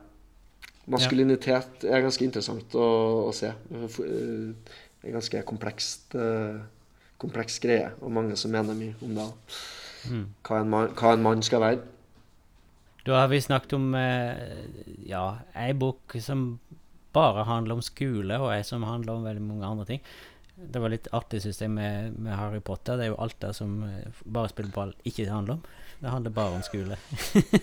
Maskulinitet 0.89 1.85
er 1.85 2.01
ganske 2.01 2.25
interessant 2.25 2.73
å, 2.79 2.85
å 3.29 3.33
se. 3.37 3.51
Er 5.09 5.17
ganske 5.17 5.41
komplekst, 5.49 6.13
uh, 6.21 6.61
kompleks 7.21 7.57
greie, 7.65 7.95
og 8.05 8.13
mange 8.13 8.37
som 8.37 8.53
mener 8.53 8.77
mye 8.77 8.97
om 9.05 9.15
det. 9.17 9.29
Mm. 10.09 10.27
Hva, 10.45 10.61
en 10.61 10.73
man, 10.73 10.91
hva 10.99 11.15
en 11.17 11.25
mann 11.25 11.45
skal 11.45 11.65
være. 11.65 11.87
Da 13.09 13.23
har 13.23 13.31
vi 13.33 13.41
snakket 13.41 13.73
om 13.79 13.95
eh, 13.97 14.37
ja, 15.09 15.39
ei 15.57 15.73
bok 15.73 16.13
som 16.21 16.59
bare 17.17 17.47
handler 17.49 17.79
om 17.79 17.85
skole, 17.85 18.37
og 18.37 18.51
ei 18.53 18.61
som 18.67 18.85
handler 18.85 19.17
om 19.17 19.25
veldig 19.25 19.45
mange 19.47 19.71
andre 19.71 19.87
ting. 19.89 20.03
Det 20.59 20.83
var 20.83 20.93
litt 20.93 21.09
artig, 21.17 21.41
syns 21.41 21.63
jeg, 21.63 21.73
med, 21.73 22.19
med, 22.19 22.35
Harry 22.37 22.61
Potter. 22.61 22.99
Det 22.99 23.07
er 23.07 23.13
jo 23.15 23.21
alt 23.25 23.39
det 23.41 23.55
som 23.57 23.79
eh, 23.87 24.23
bare 24.27 24.53
spiller 24.53 24.75
ball 24.75 24.93
ikke 25.09 25.29
handler 25.31 25.57
om. 25.57 25.65
Det 26.01 26.09
handler 26.09 26.31
bare 26.31 26.55
om 26.55 26.63
skole. 26.63 26.97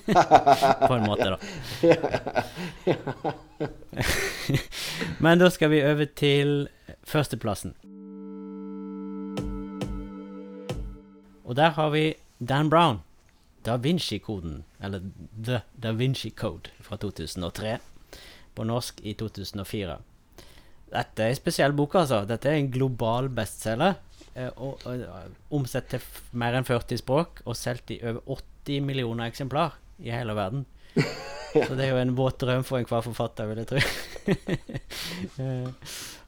På 0.87 0.93
en 0.93 1.05
måte, 1.07 1.29
da. 1.29 1.37
Men 5.23 5.39
da 5.39 5.49
skal 5.49 5.71
vi 5.71 5.83
over 5.87 6.05
til 6.15 6.67
førsteplassen. 7.07 7.75
Og 11.45 11.55
der 11.55 11.69
har 11.77 11.89
vi 11.89 12.13
Dan 12.39 12.69
Brown. 12.69 12.99
Da 13.65 13.77
Vinci-koden, 13.77 14.63
eller 14.83 14.99
The 15.45 15.61
Da 15.83 15.91
Vinci 15.91 16.29
Code 16.29 16.69
fra 16.81 16.97
2003. 16.97 17.77
På 18.55 18.63
norsk 18.63 18.99
i 19.01 19.13
2004. 19.13 19.97
Dette 20.91 21.23
er 21.23 21.31
en 21.31 21.39
spesiell 21.39 21.73
bok, 21.73 21.95
altså. 21.95 22.25
Dette 22.27 22.49
er 22.49 22.59
en 22.59 22.71
global 22.71 23.29
bestselger. 23.29 23.95
Eh, 24.35 24.51
og, 24.59 24.81
og, 24.83 25.03
omsett 25.55 25.87
til 25.93 26.03
mer 26.35 26.57
enn 26.57 26.67
40 26.67 26.99
språk, 26.99 27.39
og 27.47 27.55
solgt 27.55 27.93
i 27.95 28.01
over 28.03 28.21
80 28.65 28.83
millioner 28.83 29.31
eksemplar 29.31 29.77
i 30.03 30.11
hele 30.11 30.35
verden. 30.35 30.65
Så 31.55 31.71
det 31.77 31.85
er 31.85 31.93
jo 31.93 32.01
en 32.01 32.15
våt 32.17 32.41
drøm 32.43 32.65
for 32.67 32.81
enhver 32.81 33.05
forfatter, 33.05 33.47
vil 33.51 33.63
jeg 33.63 33.71
tro. 33.71 33.79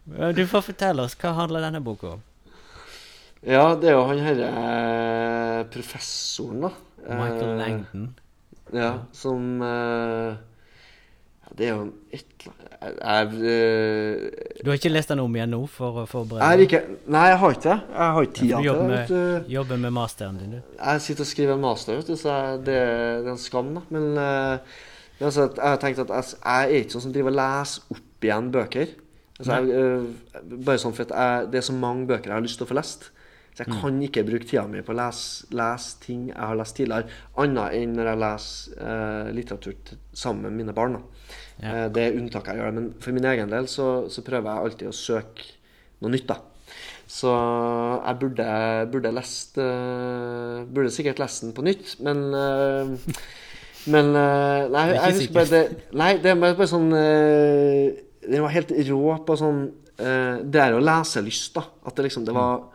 Eh, 0.08 0.30
du 0.32 0.46
får 0.48 0.62
fortelle 0.64 1.04
oss, 1.04 1.18
hva 1.20 1.34
handler 1.36 1.66
denne 1.66 1.82
boka 1.84 2.14
om? 2.14 2.22
Ja, 3.44 3.74
det 3.76 3.90
er 3.90 3.98
jo 3.98 4.06
han 4.08 4.22
herre 4.24 4.46
eh, 4.62 5.64
professoren, 5.74 6.62
da. 6.64 6.70
Michael 7.08 7.60
eh, 7.66 8.06
Ja, 8.72 8.92
som 9.12 9.60
uh, 9.60 10.40
Det 11.58 11.66
er 11.66 11.74
jo 11.74 11.88
et 12.14 12.46
jeg, 12.78 13.30
uh, 13.34 14.62
Du 14.62 14.70
har 14.70 14.78
ikke 14.78 14.92
lest 14.92 15.10
den 15.10 15.22
om 15.24 15.38
igjen 15.38 15.50
nå 15.56 15.62
for 15.72 16.04
å 16.04 16.06
forberede 16.10 16.68
deg? 16.68 16.86
Nei, 17.10 17.24
jeg 17.32 17.40
har 17.42 17.56
ikke 17.56 17.64
det. 17.66 17.78
Jeg 17.94 18.14
har 18.18 18.28
ikke 18.28 18.38
tida 18.38 18.60
til 18.62 18.92
det. 18.92 19.00
Du 19.10 19.50
jobber 19.56 19.82
med 19.88 19.96
masteren 19.98 20.38
din, 20.38 20.54
du. 20.58 20.76
Jeg 20.78 21.04
sitter 21.08 21.26
og 21.26 21.32
skriver 21.32 21.56
en 21.56 21.66
master, 21.66 21.98
vet 21.98 22.12
du, 22.12 22.20
så 22.20 22.38
det, 22.62 22.78
det 22.78 22.78
er 22.78 23.34
en 23.34 23.42
skam, 23.42 23.74
da. 23.80 23.84
Men, 23.96 24.08
uh, 24.22 24.78
altså, 25.20 25.50
jeg 25.50 25.66
har 25.66 25.82
tenkt 25.82 26.06
at 26.06 26.14
jeg, 26.14 26.38
jeg 26.38 26.70
er 26.70 26.86
ikke 26.86 26.98
sånn 26.98 27.08
som 27.08 27.18
driver 27.18 27.34
og 27.34 27.40
leser 27.42 27.98
opp 27.98 28.30
igjen 28.30 28.54
bøker. 28.54 28.96
Altså, 29.38 29.60
jeg, 29.70 30.56
bare 30.66 30.82
sånn 30.82 30.96
for 30.98 31.06
at 31.06 31.14
jeg, 31.14 31.50
Det 31.54 31.60
er 31.60 31.66
så 31.68 31.78
mange 31.78 32.08
bøker 32.10 32.32
jeg 32.32 32.38
har 32.40 32.46
lyst 32.46 32.62
til 32.62 32.68
å 32.68 32.72
få 32.72 32.78
lest. 32.78 33.12
Så 33.58 33.64
jeg 33.64 33.74
mm. 33.74 33.78
kan 33.82 34.02
ikke 34.06 34.22
bruke 34.28 34.46
tida 34.46 34.68
mi 34.70 34.84
på 34.86 34.94
å 34.94 35.00
lese, 35.00 35.48
lese, 35.58 35.96
ting 36.04 36.28
jeg 36.30 36.38
har 36.38 36.58
lest 36.60 36.78
tidligere, 36.78 37.10
annet 37.42 37.74
enn 37.74 37.96
når 37.98 38.10
jeg 38.12 38.20
leser 38.22 38.84
eh, 38.86 39.30
litteratur 39.34 39.96
sammen 40.14 40.46
med 40.46 40.60
mine 40.60 40.76
barn. 40.78 41.00
Ja. 41.62 41.86
Eh, 41.86 41.88
det 41.94 42.04
er 42.04 42.20
unntaket 42.20 42.54
jeg 42.54 42.62
gjør. 42.62 42.76
Men 42.78 42.92
for 43.02 43.16
min 43.16 43.28
egen 43.32 43.52
del 43.54 43.70
så, 43.72 43.88
så, 44.14 44.24
prøver 44.26 44.52
jeg 44.52 44.70
alltid 44.70 44.92
å 44.92 44.96
søke 44.96 45.50
noe 46.04 46.14
nytt. 46.14 46.30
da. 46.30 46.40
Så 47.08 47.32
jeg 47.32 48.20
burde, 48.20 48.46
burde 48.92 49.14
lest 49.16 49.56
uh, 49.64 50.66
Burde 50.68 50.90
sikkert 50.92 51.22
lest 51.22 51.46
den 51.46 51.54
på 51.56 51.64
nytt, 51.64 51.94
men 52.04 52.26
uh, 52.36 53.14
Men 53.88 54.12
Nei, 54.12 54.82
jeg 54.92 55.14
husker 55.16 55.38
bare 55.38 55.48
det 55.54 55.94
Nei, 55.96 56.10
det 56.20 56.34
er 56.34 56.42
bare 56.44 56.68
sånn 56.68 56.90
Den 56.92 58.44
var 58.44 58.52
helt 58.52 58.74
rå 58.90 59.16
på 59.24 59.38
sånn 59.40 59.62
Det 59.96 60.60
er 60.60 60.76
jo 60.76 60.84
leselyst, 60.84 61.56
da. 61.56 61.64
At 61.88 61.96
det 61.96 62.10
liksom 62.10 62.28
Det 62.28 62.36
var 62.36 62.66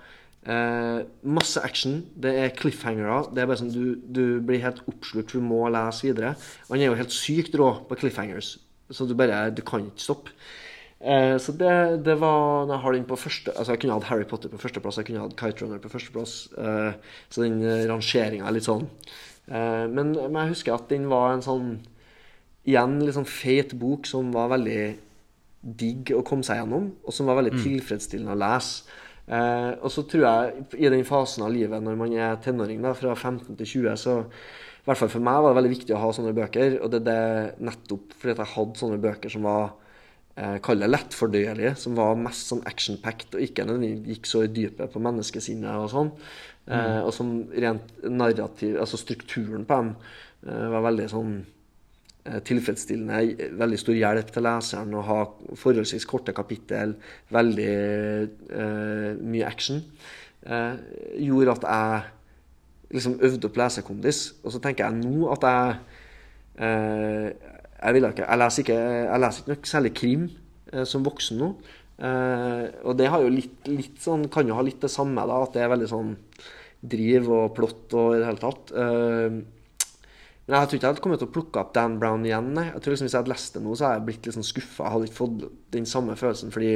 Eh, 0.42 1.00
masse 1.22 1.60
action. 1.62 2.02
Det 2.14 2.34
er 2.34 2.54
cliffhangere. 2.58 3.20
Det 3.34 3.42
er 3.42 3.46
bare 3.46 3.60
sånn 3.60 3.70
du, 3.70 3.84
du 4.02 4.40
blir 4.42 4.62
helt 4.64 4.80
oppslukt, 4.90 5.34
du 5.36 5.44
må 5.44 5.62
lese 5.70 6.08
videre. 6.08 6.34
Han 6.70 6.80
er 6.80 6.90
jo 6.90 6.98
helt 6.98 7.14
sykt 7.14 7.54
rå 7.58 7.68
på 7.86 7.98
cliffhangers, 8.00 8.56
så 8.92 9.06
du 9.08 9.16
bare 9.18 9.50
Du 9.50 9.62
kan 9.66 9.84
ikke 9.86 10.06
stoppe. 10.06 10.34
Eh, 11.02 11.36
så 11.42 11.52
det, 11.58 12.04
det, 12.06 12.14
var 12.20 12.68
jeg 12.70 12.78
har 12.78 12.94
den 12.94 13.06
på 13.08 13.16
første 13.18 13.50
Altså 13.58 13.72
Jeg 13.74 13.80
kunne 13.82 13.96
hatt 13.96 14.06
Harry 14.06 14.26
Potter 14.28 14.52
på 14.52 14.60
førsteplass, 14.62 15.00
jeg 15.00 15.08
kunne 15.08 15.24
hatt 15.24 15.34
Kite 15.34 15.64
Runner 15.64 15.82
på 15.82 15.90
førsteplass. 15.90 16.34
Eh, 16.54 17.16
så 17.28 17.42
den 17.42 17.62
eh, 17.66 17.86
rangeringa 17.90 18.46
er 18.46 18.54
litt 18.54 18.68
sånn. 18.68 18.86
Eh, 19.48 19.86
men, 19.90 20.14
men, 20.14 20.38
jeg 20.44 20.54
husker 20.54 20.76
at 20.76 20.86
den 20.92 21.08
var 21.10 21.32
en 21.34 21.42
sånn 21.44 21.72
Igjen 22.62 23.00
litt 23.02 23.16
sånn 23.16 23.26
feit 23.26 23.72
bok 23.74 24.06
som 24.06 24.28
var 24.30 24.52
veldig 24.52 24.82
digg 25.62 26.12
å 26.14 26.20
komme 26.26 26.46
seg 26.46 26.60
gjennom, 26.60 26.92
og 27.02 27.14
som 27.14 27.26
var 27.26 27.40
veldig 27.40 27.56
mm. 27.56 27.62
tilfredsstillende 27.64 28.36
å 28.36 28.38
lese. 28.38 28.92
Eh, 29.26 29.70
og 29.82 29.90
så 29.90 30.04
tror 30.06 30.24
jeg 30.28 30.64
i 30.82 30.90
den 30.90 31.02
fasen 31.06 31.42
av 31.46 31.50
livet 31.54 31.82
når 31.82 31.98
man 31.98 32.14
er 32.14 32.38
tenåring, 32.42 32.78
da, 32.82 32.94
fra 32.98 33.16
15 33.16 33.58
til 33.58 33.68
20, 33.88 33.98
så 33.98 34.16
i 34.82 34.88
hvert 34.88 34.98
fall 34.98 35.12
for 35.12 35.24
meg 35.24 35.38
var 35.42 35.52
det 35.52 35.58
veldig 35.60 35.72
viktig 35.76 35.94
å 35.94 36.02
ha 36.02 36.10
sånne 36.14 36.34
bøker. 36.34 36.76
Og 36.82 36.90
det 36.90 37.00
er 37.02 37.06
det 37.06 37.68
nettopp 37.68 38.16
fordi 38.18 38.34
at 38.34 38.42
jeg 38.42 38.54
hadde 38.56 38.82
sånne 38.82 39.00
bøker 39.02 39.32
som 39.32 39.46
var 39.46 39.64
eh, 40.34 40.56
Kall 40.64 40.82
det 40.82 40.90
lettfordøyelige, 40.90 41.76
som 41.78 41.98
var 41.98 42.18
mest 42.18 42.50
sånn 42.50 42.64
action-packed 42.68 43.38
og 43.38 43.46
ikke 43.46 43.66
gikk 44.10 44.26
så 44.26 44.42
i 44.46 44.50
dypet 44.50 44.90
på 44.92 45.02
menneskesinnet 45.02 45.84
og 45.84 45.88
sånn. 45.92 46.12
Eh, 46.66 46.74
mm. 46.74 46.98
og 47.06 47.14
som 47.14 47.32
rent 47.50 48.04
narrativ 48.06 48.76
Altså 48.78 49.00
strukturen 49.00 49.64
på 49.66 49.80
dem 49.80 49.94
eh, 50.46 50.68
var 50.70 50.86
veldig 50.90 51.08
sånn 51.10 51.34
Eh, 52.22 52.38
tilfredsstillende, 52.46 53.48
veldig 53.58 53.78
stor 53.80 53.96
hjelp 53.98 54.28
til 54.30 54.44
leseren 54.46 54.92
å 54.94 55.00
ha 55.02 55.22
forholdsvis 55.58 56.04
korte 56.06 56.30
kapittel, 56.36 56.92
veldig 57.34 57.72
eh, 58.62 59.08
mye 59.18 59.48
action, 59.48 59.80
eh, 60.46 60.76
gjorde 61.18 61.56
at 61.56 61.66
jeg 61.66 62.04
liksom 62.92 63.18
øvd 63.24 63.48
opp 63.48 63.58
lesekondis. 63.60 64.22
Og 64.44 64.54
så 64.54 64.62
tenker 64.62 64.86
jeg 64.86 65.00
nå 65.00 65.28
at 65.32 65.46
jeg 65.48 65.76
eh, 66.62 67.28
jeg, 67.82 67.98
ikke, 67.98 68.26
jeg, 68.28 68.38
leser 68.38 68.62
ikke, 68.62 68.78
jeg 68.78 69.22
leser 69.22 69.42
ikke 69.42 69.54
nok 69.54 69.70
særlig 69.70 69.94
krim 69.98 70.26
eh, 70.72 70.84
som 70.88 71.06
voksen 71.06 71.40
nå. 71.42 71.52
Eh, 72.02 72.66
og 72.86 72.98
det 72.98 73.08
jo 73.10 73.32
litt, 73.32 73.70
litt 73.70 73.98
sånn, 74.02 74.28
kan 74.32 74.48
jo 74.48 74.58
ha 74.58 74.64
litt 74.66 74.82
det 74.82 74.90
samme, 74.92 75.24
da, 75.28 75.40
at 75.42 75.56
det 75.56 75.64
er 75.64 75.72
veldig 75.72 75.90
sånn 75.90 76.14
driv 76.82 77.28
og 77.30 77.52
plott 77.56 77.94
og 77.94 78.16
i 78.16 78.20
det 78.20 78.26
hele 78.26 78.42
tatt. 78.42 78.72
Uh, 78.74 79.42
men 80.42 80.56
jeg 80.56 80.68
tror 80.68 80.76
ikke 80.76 80.86
jeg 80.88 80.90
hadde 80.90 81.02
kommet 81.04 81.20
til 81.22 81.28
å 81.30 81.34
plukke 81.36 81.60
opp 81.62 81.70
Dan 81.76 82.00
Brown 82.02 82.24
igjen. 82.26 82.50
Jeg 82.58 82.82
tror 82.82 82.94
liksom 82.94 83.06
Hvis 83.06 83.14
jeg 83.14 83.22
hadde 83.22 83.30
lest 83.30 83.54
det 83.54 83.62
nå, 83.62 83.76
så 83.78 83.86
hadde 83.86 84.00
jeg 84.00 84.06
blitt 84.08 84.26
litt 84.26 84.36
sånn 84.36 84.48
skuffa. 84.48 84.82
Jeg 84.88 84.94
hadde 84.96 85.08
ikke 85.08 85.20
fått 85.20 85.44
den 85.76 85.86
samme 85.86 86.16
følelsen 86.18 86.54
fordi 86.54 86.72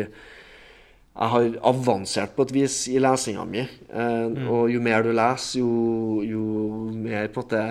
jeg 1.16 1.32
har 1.32 1.54
avansert 1.70 2.34
på 2.36 2.44
et 2.44 2.52
vis 2.52 2.76
i 2.92 2.98
lesinga 3.00 3.44
mi. 3.48 3.62
Eh, 3.64 4.24
mm. 4.32 4.48
Og 4.52 4.70
jo 4.74 4.82
mer 4.84 5.06
du 5.06 5.12
leser, 5.16 5.62
jo, 5.62 6.22
jo, 6.26 6.42
mer 6.92 7.30
på 7.32 7.44
det 7.48 7.66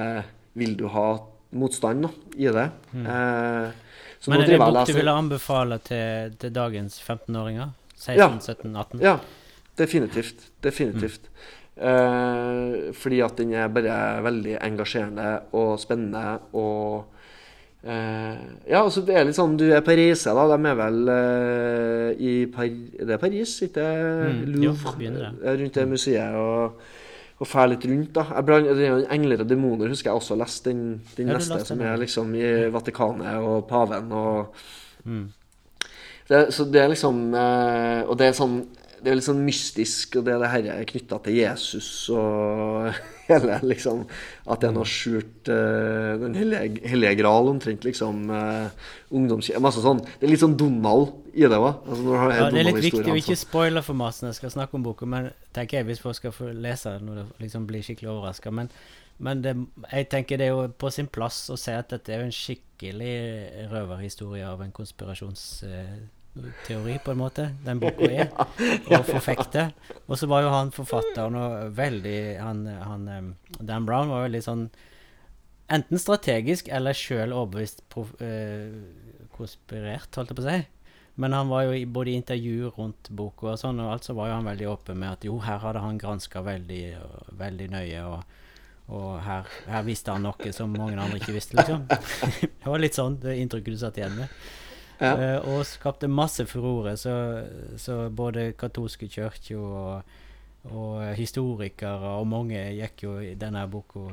vil 0.58 0.74
du 0.80 0.88
ha 0.90 1.08
motstand 1.56 2.08
da, 2.08 2.12
i 2.42 2.50
det. 2.50 2.68
Mm. 2.92 3.06
Eh, 3.06 3.84
Men 4.32 4.42
er 4.42 4.50
det 4.50 4.60
bok 4.64 4.90
du 4.90 4.96
ville 4.98 5.14
anbefale 5.14 5.78
til, 5.86 6.34
til 6.42 6.56
dagens 6.56 6.98
15-åringer? 7.04 7.76
16, 7.96 8.18
ja. 8.18 8.30
17, 8.42 8.76
18? 8.76 9.04
Ja, 9.06 9.20
definitivt. 9.78 10.50
Definitivt. 10.66 11.30
Mm. 11.30 11.54
Eh, 11.76 12.94
fordi 12.98 13.22
at 13.22 13.38
den 13.38 13.54
er 13.54 13.70
bare 13.70 14.24
veldig 14.26 14.58
engasjerende 14.64 15.30
og 15.60 15.76
spennende 15.80 16.40
og 16.56 17.15
Ja, 17.86 18.80
altså 18.82 19.04
det 19.06 19.14
er 19.14 19.28
litt 19.28 19.38
sånn 19.38 19.60
Du 19.60 19.68
er 19.70 19.84
på 19.86 19.94
reise, 19.94 20.32
da. 20.34 20.46
De 20.50 20.70
er 20.72 20.78
vel 20.80 20.96
uh, 21.06 22.08
i 22.18 22.32
Par 22.50 22.66
Det 22.66 23.14
er 23.14 23.22
Paris, 23.22 23.52
ikke 23.68 23.86
mm, 23.86 24.40
Louvre? 24.56 24.94
Jo, 25.06 25.12
rundt 25.62 25.78
det 25.78 25.90
museet. 25.92 26.40
og 26.40 26.80
og 27.36 27.50
fær 27.50 27.68
litt 27.68 27.84
rundt. 27.84 28.14
da. 28.16 28.24
Jeg 28.32 28.46
blant, 28.48 28.68
'Engler 29.12 29.42
og 29.44 29.50
demoner' 29.50 29.92
husker 29.92 30.10
jeg 30.10 30.16
også 30.16 30.38
leste 30.40 30.70
den, 30.70 31.02
den 31.18 31.28
ja, 31.28 31.34
neste, 31.34 31.66
som 31.66 31.82
er 31.82 31.98
liksom 32.00 32.36
i 32.36 32.70
Vatikanet 32.72 33.44
og 33.44 33.68
paven 33.68 34.12
og 34.12 34.56
mm. 35.04 35.26
det, 36.30 36.54
Så 36.54 36.64
det 36.64 36.82
er 36.82 36.88
liksom 36.88 37.34
uh, 37.34 38.08
Og 38.08 38.18
det 38.18 38.28
er 38.30 38.40
sånn 38.40 38.64
det 39.06 39.12
er 39.12 39.20
litt 39.20 39.28
sånn 39.28 39.44
mystisk, 39.46 40.16
og 40.18 40.26
det, 40.26 40.34
er 40.34 40.62
det 40.66 40.72
er 40.74 40.88
knytta 40.90 41.20
til 41.22 41.36
Jesus 41.38 42.10
og 42.10 42.90
hele 43.32 43.60
liksom 43.66 44.04
At 44.46 44.62
det 44.62 44.70
er 44.70 44.76
noe 44.76 44.88
skjult 44.90 45.50
uh, 45.50 46.16
Den 46.22 46.36
hellige, 46.38 46.82
hellige 46.90 47.20
gral, 47.22 47.50
omtrent, 47.52 47.86
liksom. 47.88 48.26
Uh, 48.30 48.92
Ungdomskirke 49.16 49.62
Masse 49.64 49.84
sånn. 49.84 50.02
Det 50.06 50.28
er 50.28 50.34
litt 50.34 50.44
sånn 50.44 50.58
Donald 50.60 51.14
i 51.36 51.46
det 51.46 51.58
òg. 51.60 51.82
Altså, 51.90 52.12
ja, 52.16 52.50
det 52.52 52.62
er 52.62 52.70
litt 52.70 52.84
viktig 52.86 53.12
å 53.12 53.18
ikke 53.20 53.38
spoile 53.40 53.84
for 53.86 53.98
masse 53.98 54.24
når 54.24 54.34
jeg 54.34 54.40
skal 54.40 54.54
snakke 54.54 54.78
om 54.78 54.86
boka, 54.86 55.08
men 55.10 55.32
tenker 55.56 55.82
jeg 55.82 55.90
hvis 55.90 56.04
folk 56.04 56.18
skal 56.20 56.36
få 56.36 56.52
lese 56.54 56.94
når 57.04 57.22
det 57.22 57.26
liksom 57.44 57.66
blir 57.70 57.84
skikkelig 57.86 58.14
overraska. 58.14 58.54
Men 58.56 58.72
Men 59.18 59.42
det, 59.42 59.54
jeg 59.92 60.10
tenker 60.12 60.38
det 60.38 60.50
er 60.50 60.52
jo 60.52 60.68
på 60.76 60.90
sin 60.92 61.08
plass 61.08 61.46
å 61.50 61.56
si 61.56 61.72
at 61.72 61.88
dette 61.94 62.12
er 62.12 62.20
jo 62.20 62.28
en 62.28 62.36
skikkelig 62.36 63.14
røverhistorie 63.72 64.44
av 64.44 64.60
en 64.62 64.74
konspirasjonsteori, 66.36 67.00
på 67.04 67.12
en 67.12 67.18
måte. 67.18 67.50
Den 67.64 67.80
boka 67.80 68.10
er. 68.12 68.30
Og 68.92 69.06
forfekte. 69.06 69.72
Og 70.08 70.18
så 70.18 70.28
var 70.28 70.44
jo 70.44 70.50
han 70.50 70.72
forfatteren 70.72 71.36
og 71.36 71.78
veldig 71.78 72.20
han, 72.40 72.66
han, 72.68 73.36
Dan 73.60 73.86
Brown 73.86 74.10
var 74.10 74.28
veldig 74.28 74.44
sånn 74.44 74.70
Enten 75.66 75.98
strategisk 75.98 76.68
eller 76.70 76.94
sjøl 76.94 77.32
overbevist 77.34 77.80
prof, 77.90 78.12
eh, 78.22 78.70
konspirert, 79.34 80.12
holdt 80.14 80.30
jeg 80.30 80.38
på 80.38 80.44
å 80.44 80.46
si. 80.46 80.60
Men 81.18 81.34
han 81.34 81.50
var 81.50 81.64
jo 81.66 81.72
i 81.74 81.88
både 81.90 82.12
i 82.12 82.20
intervju 82.20 82.70
rundt 82.76 83.10
boka 83.10 83.48
og 83.56 83.58
sånn, 83.58 83.80
og 83.82 83.96
alt 83.96 84.06
så 84.06 84.14
var 84.14 84.30
jo 84.30 84.36
han 84.36 84.46
veldig 84.46 84.68
åpen 84.70 85.00
med 85.02 85.16
at 85.16 85.26
jo, 85.26 85.40
her 85.42 85.58
hadde 85.64 85.82
han 85.82 85.98
granska 85.98 86.44
veldig, 86.46 86.84
veldig 87.40 87.70
nøye, 87.74 88.04
og, 88.06 88.38
og 88.94 89.10
her, 89.26 89.50
her 89.74 89.88
visste 89.90 90.14
han 90.14 90.28
noe 90.28 90.54
som 90.54 90.78
mange 90.78 91.02
andre 91.02 91.18
ikke 91.18 91.34
visste, 91.34 91.58
liksom. 91.58 91.90
det 92.62 92.70
var 92.70 92.86
litt 92.86 93.02
sånn 93.02 93.18
det 93.26 93.40
inntrykket 93.42 93.74
du 93.74 93.82
satt 93.82 93.98
igjen 93.98 94.20
med. 94.22 94.38
Ja. 95.00 95.14
Eh, 95.14 95.48
og 95.52 95.66
skapte 95.68 96.08
masse 96.12 96.46
furore, 96.48 96.96
så, 96.98 97.16
så 97.82 98.06
både 98.10 98.54
katolske 98.60 99.10
kirker 99.12 99.60
og, 99.60 100.18
og 100.72 101.02
historikere 101.18 102.16
og 102.20 102.28
mange 102.32 102.62
gikk 102.78 103.06
jo 103.08 103.18
i 103.24 103.34
denne 103.40 103.66
boka 103.72 104.08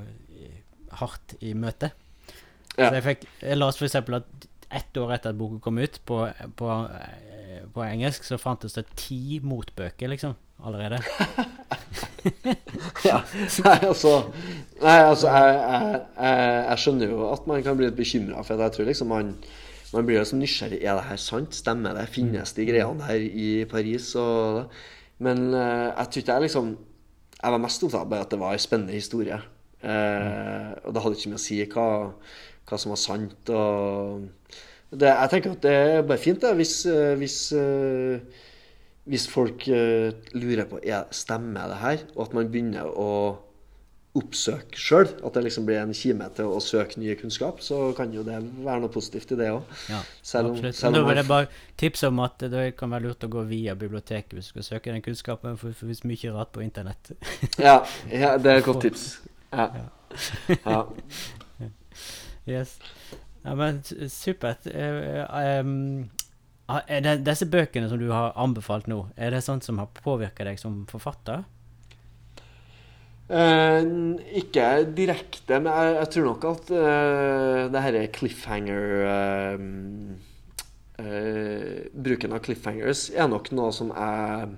hardt 1.01 1.37
i 1.41 1.55
møte. 1.55 1.93
Ja. 2.77 2.89
Så 2.89 2.95
jeg 2.97 3.05
fikk 3.05 3.25
Jeg 3.43 3.59
leste 3.59 3.85
eksempel 3.85 4.19
at 4.23 4.49
ett 4.73 4.97
år 4.97 5.13
etter 5.17 5.35
at 5.35 5.39
boka 5.39 5.61
kom 5.61 5.79
ut, 5.83 5.99
på, 6.09 6.23
på, 6.57 6.69
eh, 6.97 7.65
på 7.75 7.85
engelsk, 7.85 8.25
så 8.25 8.41
fantes 8.41 8.79
det 8.79 8.87
ti 8.97 9.41
motbøker, 9.45 10.09
liksom, 10.13 10.37
allerede. 10.65 11.03
Ja. 13.03 13.17
Nei, 13.65 13.79
altså, 13.83 14.11
nei, 14.79 14.99
altså 15.03 15.31
jeg, 15.35 15.55
jeg, 15.59 15.97
jeg, 16.15 16.51
jeg 16.69 16.79
skjønner 16.79 17.11
jo 17.11 17.25
at 17.33 17.49
man 17.51 17.65
kan 17.67 17.75
bli 17.79 17.89
litt 17.89 17.99
bekymra, 17.99 18.45
for 18.47 18.63
jeg 18.63 18.75
tror 18.77 18.87
liksom 18.87 19.11
man 19.11 19.33
man 19.93 20.07
blir 20.07 20.19
jo 20.19 20.25
liksom 20.25 20.41
nysgjerrig. 20.43 20.81
Er 20.83 20.99
det 20.99 21.09
her 21.09 21.21
sant? 21.21 21.57
Stemmer 21.57 21.97
det? 21.99 22.09
Finnes 22.13 22.55
de 22.57 22.67
greiene 22.69 23.09
her 23.09 23.23
i 23.23 23.49
Paris? 23.71 24.13
Og, 24.21 24.65
men 25.23 25.51
eh, 25.55 25.89
jeg 25.91 26.25
tror 26.25 26.35
jeg 26.35 26.47
liksom 26.49 26.73
Jeg 27.43 27.51
var 27.53 27.59
mest 27.59 27.83
opptatt 27.83 28.07
av 28.07 28.21
at 28.21 28.31
det 28.31 28.39
var 28.39 28.55
en 28.55 28.63
spennende 28.63 28.95
historie. 28.95 29.41
Eh, 29.83 30.71
og 30.87 30.95
det 30.95 31.03
hadde 31.03 31.19
ikke 31.19 31.33
mye 31.33 31.41
å 31.41 31.43
si 31.43 31.59
hva, 31.75 31.89
hva 32.71 32.79
som 32.79 32.95
var 32.95 33.01
sant. 33.03 33.51
Og 33.51 34.29
det, 34.95 35.11
jeg 35.11 35.33
tenker 35.33 35.57
at 35.57 35.65
det 35.65 35.73
er 35.75 36.07
bare 36.07 36.23
fint, 36.23 36.39
det, 36.45 36.53
hvis, 36.61 36.77
eh, 36.87 37.15
hvis 37.19 37.39
eh, 37.59 38.43
hvis 39.11 39.27
folk 39.31 39.65
uh, 39.67 40.13
lurer 40.39 40.69
på 40.71 40.79
er, 40.83 41.09
stemmer 41.11 41.71
det 41.73 41.79
her, 41.81 42.05
og 42.15 42.29
at 42.29 42.37
man 42.37 42.51
begynner 42.53 42.87
å 42.87 43.09
oppsøke 44.13 44.77
sjøl, 44.77 45.09
at 45.25 45.33
det 45.35 45.43
liksom 45.47 45.65
blir 45.65 45.79
en 45.81 45.95
kime 45.97 46.27
til 46.37 46.51
å 46.53 46.59
søke 46.61 47.01
ny 47.01 47.15
kunnskap, 47.17 47.63
så 47.65 47.79
kan 47.97 48.13
jo 48.13 48.21
det 48.27 48.37
være 48.61 48.83
noe 48.83 48.93
positivt 48.93 49.33
i 49.33 49.39
det 49.41 49.49
òg. 49.55 49.63
Ja, 49.89 50.03
Selv 50.23 50.51
om- 50.51 50.73
selv 50.73 50.99
om 50.99 51.09
vil 51.09 51.17
jeg 51.17 51.29
bare 51.29 51.49
tipse 51.79 52.07
om 52.09 52.21
at 52.21 52.39
det 52.39 52.77
kan 52.77 52.91
være 52.91 53.07
lurt 53.07 53.25
å 53.25 53.29
gå 53.29 53.47
via 53.49 53.75
biblioteket 53.75 54.35
hvis 54.35 54.53
du 54.53 54.61
skal 54.61 54.63
søke 54.63 54.93
den 54.93 55.01
kunnskapen, 55.03 55.57
for 55.57 55.69
det 55.69 55.77
finnes 55.77 56.05
mye 56.05 56.33
rart 56.35 56.53
på 56.53 56.61
internett. 56.63 57.13
Ja, 57.59 57.85
ja, 58.11 58.37
det 58.37 58.47
er 58.47 58.57
et 58.57 58.65
godt 58.65 58.83
tips. 58.83 59.21
Ja. 59.53 59.71
ja. 60.67 60.85
Yes. 62.49 62.79
Ja, 63.45 63.55
men 63.55 63.83
supert. 64.09 64.67
Uh, 64.67 65.25
ah, 66.69 66.81
er 66.89 67.01
det, 67.01 67.25
disse 67.25 67.47
bøkene 67.47 67.89
som 67.89 67.99
du 67.99 68.11
har 68.11 68.33
anbefalt 68.37 68.89
nå, 68.91 69.07
er 69.17 69.31
det 69.31 69.43
sånt 69.45 69.65
som 69.65 69.79
har 69.79 69.87
påvirka 69.87 70.45
deg 70.45 70.59
som 70.59 70.87
forfatter? 70.91 71.45
Eh, 73.33 73.87
ikke 74.43 74.65
direkte, 74.93 75.57
men 75.63 75.71
jeg, 75.73 75.95
jeg 76.03 76.09
tror 76.13 76.27
nok 76.27 76.43
at 76.51 76.71
eh, 76.77 77.61
det 77.73 77.83
her 77.87 77.97
cliffhanger 78.13 78.85
eh, 79.09 79.63
eh, 81.01 81.89
Bruken 81.97 82.35
av 82.37 82.43
cliffhangers 82.45 83.07
er 83.17 83.31
nok 83.33 83.49
noe 83.57 83.73
som 83.73 83.89
jeg 83.95 84.53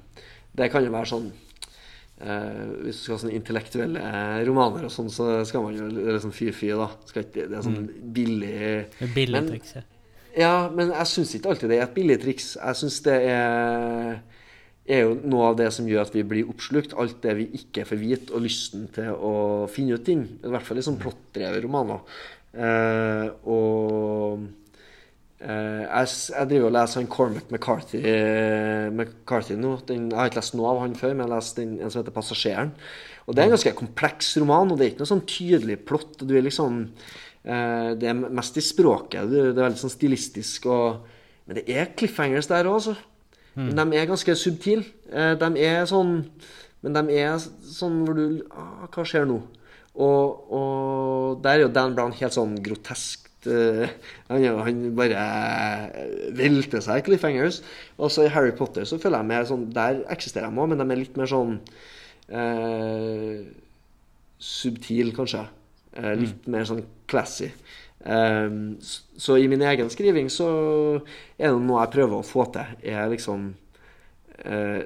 Det 0.59 0.69
kan 0.73 0.83
jo 0.87 0.91
være 0.95 1.11
sånn 1.13 1.29
eh, 1.31 2.65
Hvis 2.83 2.99
du 2.99 3.03
skal 3.05 3.15
ha 3.15 3.21
sånne 3.25 3.39
intellektuelle 3.39 4.05
romaner 4.49 4.89
og 4.89 4.95
sånn, 4.97 5.11
så 5.13 5.29
skal 5.47 5.69
man 5.69 5.79
jo 5.79 5.89
Det 5.95 6.09
er 6.17 6.21
sånn 6.27 6.35
fy-fy, 6.35 6.73
da. 6.75 6.91
Ikke, 7.07 7.25
det 7.37 7.47
er 7.55 7.65
sånn 7.69 7.87
billig 8.17 8.55
Det 8.99 9.07
er 9.07 9.15
billig 9.21 9.39
Men- 9.41 9.53
triks. 9.55 9.77
ja. 9.79 9.87
Ja, 10.35 10.55
men 10.75 10.89
jeg 10.91 11.07
syns 11.07 11.31
ikke 11.39 11.53
alltid 11.53 11.71
det 11.71 11.77
er 11.79 11.85
et 11.87 11.93
billig 11.95 12.17
triks. 12.25 12.47
Jeg 12.59 12.75
syns 12.81 12.97
det 13.07 13.21
er, 13.31 14.17
er 14.87 15.07
jo 15.07 15.15
noe 15.25 15.51
av 15.51 15.57
det 15.59 15.71
som 15.73 15.87
gjør 15.89 16.05
at 16.05 16.15
vi 16.17 16.25
blir 16.29 16.51
oppslukt. 16.53 16.97
Alt 17.01 17.23
det 17.25 17.37
vi 17.39 17.49
ikke 17.59 17.87
får 17.89 18.01
vite, 18.01 18.35
og 18.35 18.45
lysten 18.45 18.89
til 18.95 19.15
å 19.15 19.33
finne 19.73 19.97
ut 19.97 20.05
ting. 20.07 20.27
I 20.45 20.53
hvert 20.53 20.67
fall 20.67 20.81
i 20.81 20.85
sånn 20.85 21.01
plottdrevne 21.01 21.63
romaner. 21.65 22.21
Eh, 22.55 23.27
og 23.51 24.45
eh, 25.41 25.83
jeg, 25.83 26.13
jeg 26.35 26.51
driver 26.53 26.69
og 26.69 26.77
leser 26.77 27.01
han 27.01 27.11
Cormac 27.17 27.51
McCarthy, 27.51 28.05
eh, 28.05 28.87
McCarthy 28.93 29.59
nå. 29.59 29.77
Den, 29.89 30.09
jeg 30.13 30.21
har 30.21 30.31
ikke 30.31 30.43
lest 30.43 30.59
noe 30.59 30.71
av 30.75 30.85
han 30.85 30.97
før, 31.01 31.15
men 31.17 31.25
jeg 31.25 31.31
har 31.31 31.37
lest 31.39 31.61
den, 31.61 31.77
en 31.81 31.91
som 31.91 32.03
heter 32.03 32.17
'Passasjeren'. 32.17 32.75
Og 33.25 33.35
Det 33.35 33.41
er 33.41 33.47
en 33.47 33.57
ganske 33.57 33.79
kompleks 33.79 34.35
roman, 34.37 34.71
og 34.71 34.77
det 34.79 34.85
er 34.85 34.91
ikke 34.93 35.01
noe 35.01 35.15
sånn 35.15 35.25
tydelig 35.25 35.79
plott. 35.89 36.19
Du 36.21 36.37
er 36.37 36.45
liksom 36.45 36.91
Eh, 37.45 37.91
det 38.01 38.09
er 38.09 38.17
mest 38.17 38.57
i 38.57 38.65
språket. 38.65 39.29
Det 39.29 39.51
det 39.53 39.59
er 39.59 39.67
veldig 39.67 39.83
sånn 39.83 39.93
stilistisk. 39.93 40.69
Og, 40.73 41.05
men 41.45 41.61
det 41.61 41.67
er 41.69 41.93
cliffhangers 41.97 42.49
der 42.51 42.71
òg, 42.71 42.79
altså. 42.81 42.97
Men 43.57 43.77
de 43.79 43.99
er 44.01 44.09
ganske 44.11 44.35
subtile. 44.37 44.85
Eh, 45.13 45.35
de 45.39 45.51
er 45.63 45.85
sånn 45.87 46.25
Men 46.83 46.93
de 46.97 47.15
er 47.17 47.39
sånn 47.39 48.01
hvor 48.05 48.17
du 48.19 48.43
ah, 48.51 48.87
Hva 48.93 49.05
skjer 49.07 49.25
nå? 49.31 49.37
Og, 49.95 50.51
og 50.51 51.43
der 51.45 51.61
er 51.61 51.63
jo 51.63 51.69
Dan 51.73 51.95
Brown 51.95 52.13
helt 52.19 52.35
sånn 52.35 52.57
grotesk. 52.65 53.29
eh, 53.47 53.89
han, 54.29 54.45
han 54.67 54.81
bare 54.99 55.25
velter 56.35 56.83
seg 56.83 57.05
cliffhangers. 57.07 57.61
Og 57.99 58.11
så 58.11 58.25
i 58.27 58.33
Harry 58.35 58.51
Potter 58.59 58.85
så 58.89 58.99
føler 58.99 59.21
jeg 59.23 59.31
meg 59.31 59.47
sånn 59.51 59.69
Der 59.77 60.01
eksisterer 60.11 60.51
de 60.51 60.59
òg, 60.59 60.73
men 60.73 60.81
de 60.83 60.89
er 60.91 61.03
litt 61.05 61.17
mer 61.21 61.31
sånn 61.31 61.61
eh, 62.29 63.45
subtil, 64.41 65.15
kanskje. 65.17 65.45
Eh, 65.95 66.15
litt 66.25 66.49
mer 66.51 66.67
sånn 66.69 66.83
classy. 67.07 67.53
Um, 68.05 68.77
så 68.81 69.39
i 69.41 69.49
min 69.49 69.63
egen 69.65 69.89
skriving 69.93 70.29
så 70.33 70.47
er 71.39 71.51
det 71.51 71.61
noe 71.65 71.81
jeg 71.83 71.95
prøver 71.97 72.21
å 72.21 72.27
få 72.27 72.47
til. 72.53 72.79
Er 72.95 73.13
liksom 73.13 73.51
uh, 74.45 74.81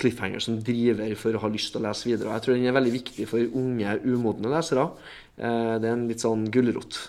cliffhanger 0.00 0.42
som 0.44 0.60
driver 0.64 1.14
for 1.18 1.36
å 1.36 1.44
ha 1.44 1.50
lyst 1.52 1.74
til 1.74 1.82
å 1.82 1.88
lese 1.88 2.08
videre. 2.08 2.30
Og 2.30 2.36
jeg 2.36 2.46
tror 2.46 2.58
den 2.58 2.68
er 2.70 2.76
veldig 2.78 2.94
viktig 2.94 3.26
for 3.30 3.58
unge, 3.62 3.96
umodne 4.06 4.52
lesere. 4.54 4.90
Uh, 5.36 5.76
det 5.82 5.88
er 5.88 5.96
en 5.96 6.06
litt 6.10 6.26
sånn 6.26 6.46
gulrot 6.52 7.00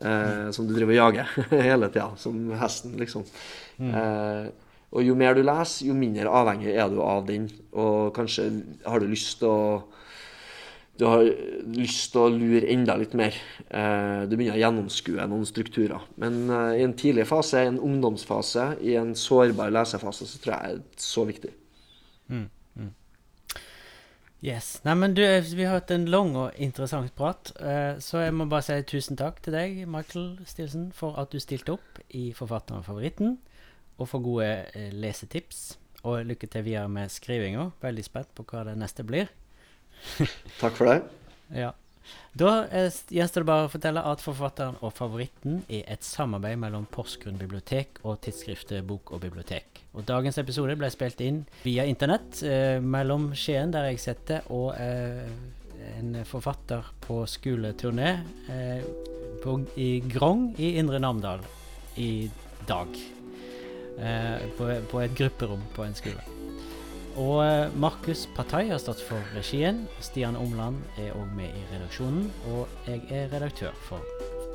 Uh, 0.00 0.48
som 0.48 0.64
du 0.64 0.70
driver 0.72 0.94
og 0.94 0.96
jager 0.96 1.48
hele 1.68 1.90
tida, 1.92 2.06
som 2.16 2.36
hesten, 2.56 2.94
liksom. 2.96 3.26
Eh, 3.80 4.46
og 4.90 5.06
jo 5.06 5.14
mer 5.18 5.36
du 5.36 5.42
leser, 5.44 5.86
jo 5.86 5.94
mindre 5.96 6.32
avhengig 6.40 6.72
er 6.72 6.88
du 6.90 6.98
av 7.04 7.26
den. 7.28 7.46
Og 7.76 8.10
kanskje 8.16 8.48
har 8.84 9.00
du 9.00 9.10
lyst 9.10 9.38
til 9.42 9.50
å 9.50 9.60
du 11.00 11.06
har 11.08 11.22
lyst 11.72 12.12
til 12.12 12.20
å 12.20 12.32
lure 12.32 12.68
enda 12.68 12.96
litt 13.00 13.14
mer. 13.16 13.36
Eh, 13.68 14.26
du 14.28 14.34
begynner 14.36 14.58
å 14.58 14.60
gjennomskue 14.60 15.24
noen 15.30 15.46
strukturer. 15.48 16.02
Men 16.20 16.42
eh, 16.52 16.80
i 16.80 16.84
en 16.84 16.96
tidlig 16.98 17.24
fase, 17.30 17.62
i 17.64 17.70
en 17.70 17.80
ungdomsfase, 17.80 18.66
i 18.84 18.98
en 19.00 19.14
sårbar 19.16 19.72
lesefase, 19.72 20.28
så 20.28 20.42
tror 20.42 20.54
jeg 20.56 20.74
er 20.74 21.00
så 21.00 21.24
viktig. 21.28 21.54
Yes. 24.44 24.70
Nei, 24.86 24.94
men 24.96 25.16
du, 25.16 25.20
vi 25.52 25.66
har 25.68 25.78
hatt 25.78 25.90
en 25.92 26.06
lang 26.08 26.30
og 26.32 26.60
interessant 26.60 27.12
prat, 27.16 27.50
eh, 27.60 27.98
så 28.00 28.22
jeg 28.26 28.36
må 28.36 28.48
bare 28.48 28.64
si 28.68 28.78
tusen 28.88 29.18
takk 29.20 29.42
til 29.44 29.56
deg, 29.56 29.82
Michael 29.88 30.30
Stilson, 30.48 30.88
for 30.96 31.16
at 31.20 31.32
du 31.32 31.40
stilte 31.40 31.76
opp 31.76 32.00
i 32.16 32.30
Forfatteren 32.36 32.80
og 32.80 32.88
favoritten, 32.88 33.36
og 34.00 34.08
for 34.08 34.24
gode 34.24 34.48
lesetips. 34.96 35.78
Og 36.08 36.24
lykke 36.24 36.48
til 36.48 36.64
videre 36.64 36.88
med 36.88 37.12
skrivinga. 37.12 37.70
Veldig 37.82 38.04
spent 38.06 38.32
på 38.32 38.46
hva 38.48 38.64
det 38.68 38.78
neste 38.80 39.04
blir. 39.04 39.28
Takk 40.62 40.76
for 40.76 40.90
det. 40.90 40.98
Ja. 41.56 41.74
Da 42.32 42.66
eh, 42.70 42.92
gjenstår 43.10 43.42
det 43.42 43.48
bare 43.48 43.66
å 43.66 43.70
fortelle 43.72 44.02
at 44.06 44.22
Forfatteren 44.22 44.78
og 44.86 44.92
favoritten 44.94 45.64
er 45.66 45.82
et 45.90 46.06
samarbeid 46.06 46.60
mellom 46.62 46.86
Porsgrunn 46.90 47.40
bibliotek 47.40 47.98
og 48.04 48.20
tidsskriftet 48.24 48.86
Bok 48.86 49.10
og 49.16 49.24
bibliotek. 49.24 49.82
Og 49.98 50.06
Dagens 50.06 50.38
episode 50.38 50.76
ble 50.78 50.90
spilt 50.94 51.22
inn 51.26 51.42
via 51.64 51.86
internett 51.90 52.42
eh, 52.46 52.78
mellom 52.78 53.32
Skien, 53.34 53.74
der 53.74 53.90
jeg 53.90 54.02
sitter, 54.04 54.46
og 54.54 54.76
eh, 54.78 55.26
en 55.96 56.20
forfatter 56.28 56.92
på 57.02 57.24
skoleturné 57.26 58.12
eh, 58.52 58.84
på, 59.42 59.56
i 59.80 59.92
Grong 60.06 60.52
i 60.60 60.76
Indre 60.78 61.00
Namdal 61.02 61.42
i 61.98 62.30
dag. 62.68 63.00
Eh, 63.98 64.50
på, 64.56 64.70
på 64.92 65.02
et 65.02 65.16
grupperom 65.18 65.64
på 65.74 65.84
en 65.84 65.98
skole. 65.98 66.29
Og 67.18 67.40
eh, 67.42 67.72
Markus 67.80 68.26
Partai 68.36 68.68
har 68.70 68.78
stått 68.82 69.02
for 69.02 69.18
regien. 69.34 69.84
Stian 70.04 70.36
Omland 70.38 70.78
er 71.00 71.14
òg 71.18 71.32
med 71.36 71.50
i 71.50 71.64
redaksjonen. 71.72 72.28
Og 72.52 72.68
jeg 72.86 73.02
er 73.10 73.30
redaktør 73.32 73.74
for 73.88 74.04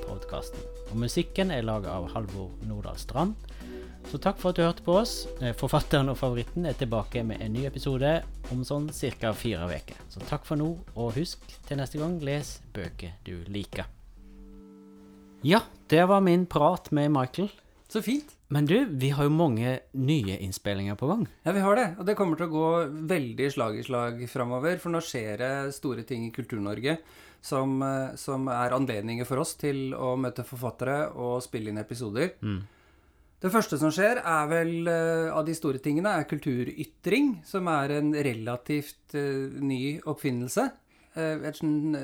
podkasten. 0.06 0.62
Og 0.92 1.00
musikken 1.02 1.52
er 1.52 1.66
laga 1.66 1.98
av 1.98 2.08
Halvor 2.14 2.54
Nordahl 2.70 2.98
Strand. 3.02 3.36
Så 4.06 4.20
takk 4.22 4.38
for 4.38 4.54
at 4.54 4.60
du 4.60 4.64
hørte 4.64 4.86
på 4.86 4.96
oss. 5.02 5.16
Eh, 5.42 5.56
Forfatteren 5.58 6.12
og 6.14 6.20
favoritten 6.22 6.68
er 6.70 6.78
tilbake 6.80 7.26
med 7.28 7.42
en 7.44 7.54
ny 7.58 7.66
episode 7.68 8.20
om 8.54 8.64
sånn 8.68 8.88
ca. 9.20 9.34
fire 9.34 9.66
uker. 9.66 10.00
Så 10.14 10.24
takk 10.30 10.46
for 10.48 10.62
nå, 10.62 10.72
og 10.96 11.16
husk 11.18 11.42
til 11.68 11.82
neste 11.82 12.00
gang, 12.00 12.20
les 12.22 12.60
bøker 12.76 13.18
du 13.26 13.40
liker. 13.50 13.90
Ja, 15.46 15.60
det 15.90 16.06
var 16.10 16.22
min 16.26 16.46
prat 16.50 16.92
med 16.96 17.12
Michael. 17.14 17.50
Så 17.88 18.02
fint. 18.02 18.32
Men 18.50 18.66
du, 18.66 18.76
vi 18.98 19.12
har 19.14 19.28
jo 19.28 19.34
mange 19.34 19.80
nye 19.94 20.38
innspillinger 20.42 20.98
på 20.98 21.08
gang. 21.10 21.26
Ja, 21.46 21.54
vi 21.54 21.62
har 21.62 21.78
det. 21.78 21.86
Og 22.00 22.06
det 22.08 22.16
kommer 22.18 22.38
til 22.40 22.48
å 22.50 22.54
gå 22.54 22.70
veldig 23.12 23.50
slag 23.54 23.78
i 23.80 23.84
slag 23.86 24.24
framover. 24.32 24.80
For 24.82 24.94
nå 24.94 25.02
skjer 25.06 25.38
det 25.42 25.52
store 25.78 26.04
ting 26.08 26.26
i 26.28 26.32
Kultur-Norge 26.34 26.98
som, 27.46 27.76
eh, 27.86 28.16
som 28.18 28.48
er 28.50 28.74
anledninger 28.74 29.26
for 29.30 29.44
oss 29.44 29.54
til 29.62 29.94
å 29.94 30.16
møte 30.18 30.44
forfattere 30.48 31.12
og 31.14 31.44
spille 31.46 31.70
inn 31.70 31.78
episoder. 31.82 32.34
Det 33.46 33.52
første 33.54 33.78
som 33.78 33.92
skjer, 33.94 34.18
er 34.26 34.48
vel 34.50 34.88
eh, 34.90 35.30
av 35.30 35.46
de 35.46 35.54
store 35.54 35.78
tingene, 35.84 36.16
er 36.18 36.26
Kulturytring, 36.30 37.36
som 37.46 37.68
er 37.70 38.00
en 38.00 38.14
relativt 38.16 39.14
eh, 39.14 39.60
ny 39.62 40.00
oppfinnelse. 40.10 40.72
Uh, 41.16 41.40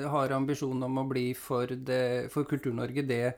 har 0.07 0.31
ambisjon 0.31 0.85
om 0.87 0.99
å 1.01 1.09
bli 1.09 1.33
for, 1.35 1.67
det- 1.67 2.29
for 2.31 2.45
Kultur-Norge 2.47 3.03
det 3.03 3.33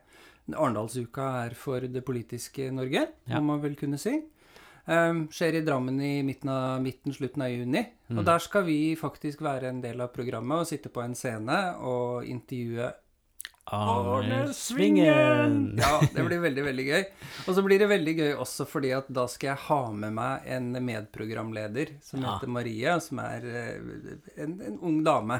Arendalsuka 0.51 1.45
er 1.45 1.53
for 1.55 1.79
det 1.79 2.03
politiske 2.05 2.69
Norge, 2.75 3.07
Ja. 3.27 3.39
må 3.39 3.53
man 3.53 3.61
vel 3.63 3.75
kunne 3.79 3.97
si. 3.97 4.17
Um, 4.85 5.29
skjer 5.31 5.55
i 5.55 5.61
Drammen 5.63 6.01
i 6.03 6.17
midten, 6.27 6.49
av, 6.51 6.81
midten 6.83 7.13
slutten 7.15 7.41
av 7.45 7.49
juni. 7.53 7.85
Og 8.11 8.25
der 8.27 8.39
skal 8.43 8.65
vi 8.67 8.95
faktisk 8.99 9.39
være 9.41 9.69
en 9.69 9.79
del 9.81 10.01
av 10.03 10.11
programmet 10.11 10.59
og 10.59 10.67
sitte 10.67 10.89
på 10.91 11.01
en 11.05 11.15
scene 11.15 11.77
og 11.79 12.25
intervjue 12.27 12.91
Arne 13.71 14.41
Svingen! 14.51 15.77
Ja, 15.79 16.01
det 16.03 16.25
blir 16.27 16.41
veldig, 16.43 16.65
veldig 16.67 16.85
gøy. 16.89 17.05
Og 17.47 17.55
så 17.55 17.63
blir 17.63 17.79
det 17.79 17.87
veldig 17.93 18.15
gøy 18.17 18.33
også 18.43 18.65
fordi 18.67 18.91
at 18.91 19.07
da 19.07 19.23
skal 19.31 19.53
jeg 19.53 19.61
ha 19.69 19.79
med 19.95 20.11
meg 20.17 20.49
en 20.51 20.73
medprogramleder 20.83 21.93
som 22.03 22.19
Ja. 22.21 22.35
heter 22.35 22.51
Marie, 22.51 22.97
som 22.99 23.19
er 23.23 23.47
eh, 23.47 24.43
en, 24.43 24.59
en 24.67 24.77
ung 24.83 24.99
dame. 25.07 25.39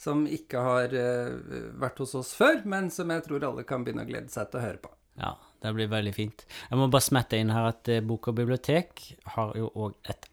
Som 0.00 0.22
ikke 0.32 0.62
har 0.64 0.94
eh, 0.96 1.34
vært 1.80 1.98
hos 2.00 2.14
oss 2.16 2.32
før, 2.38 2.62
men 2.64 2.88
som 2.94 3.10
jeg 3.12 3.26
tror 3.26 3.44
alle 3.50 3.66
kan 3.68 3.82
begynne 3.84 4.06
å 4.06 4.08
glede 4.08 4.32
seg 4.32 4.48
til 4.48 4.60
å 4.60 4.64
høre 4.64 4.80
på. 4.80 4.92
Ja, 5.20 5.34
det 5.60 5.72
blir 5.76 5.90
veldig 5.92 6.12
fint. 6.16 6.44
Jeg 6.70 6.78
må 6.80 6.86
bare 6.88 7.04
smette 7.04 7.36
inn 7.36 7.52
her 7.52 7.68
at 7.74 7.88
eh, 7.92 8.00
Bok 8.00 8.30
og 8.32 8.38
bibliotek 8.38 9.02
har 9.34 9.52
jo 9.58 9.68
òg 9.76 9.98
et 10.08 10.24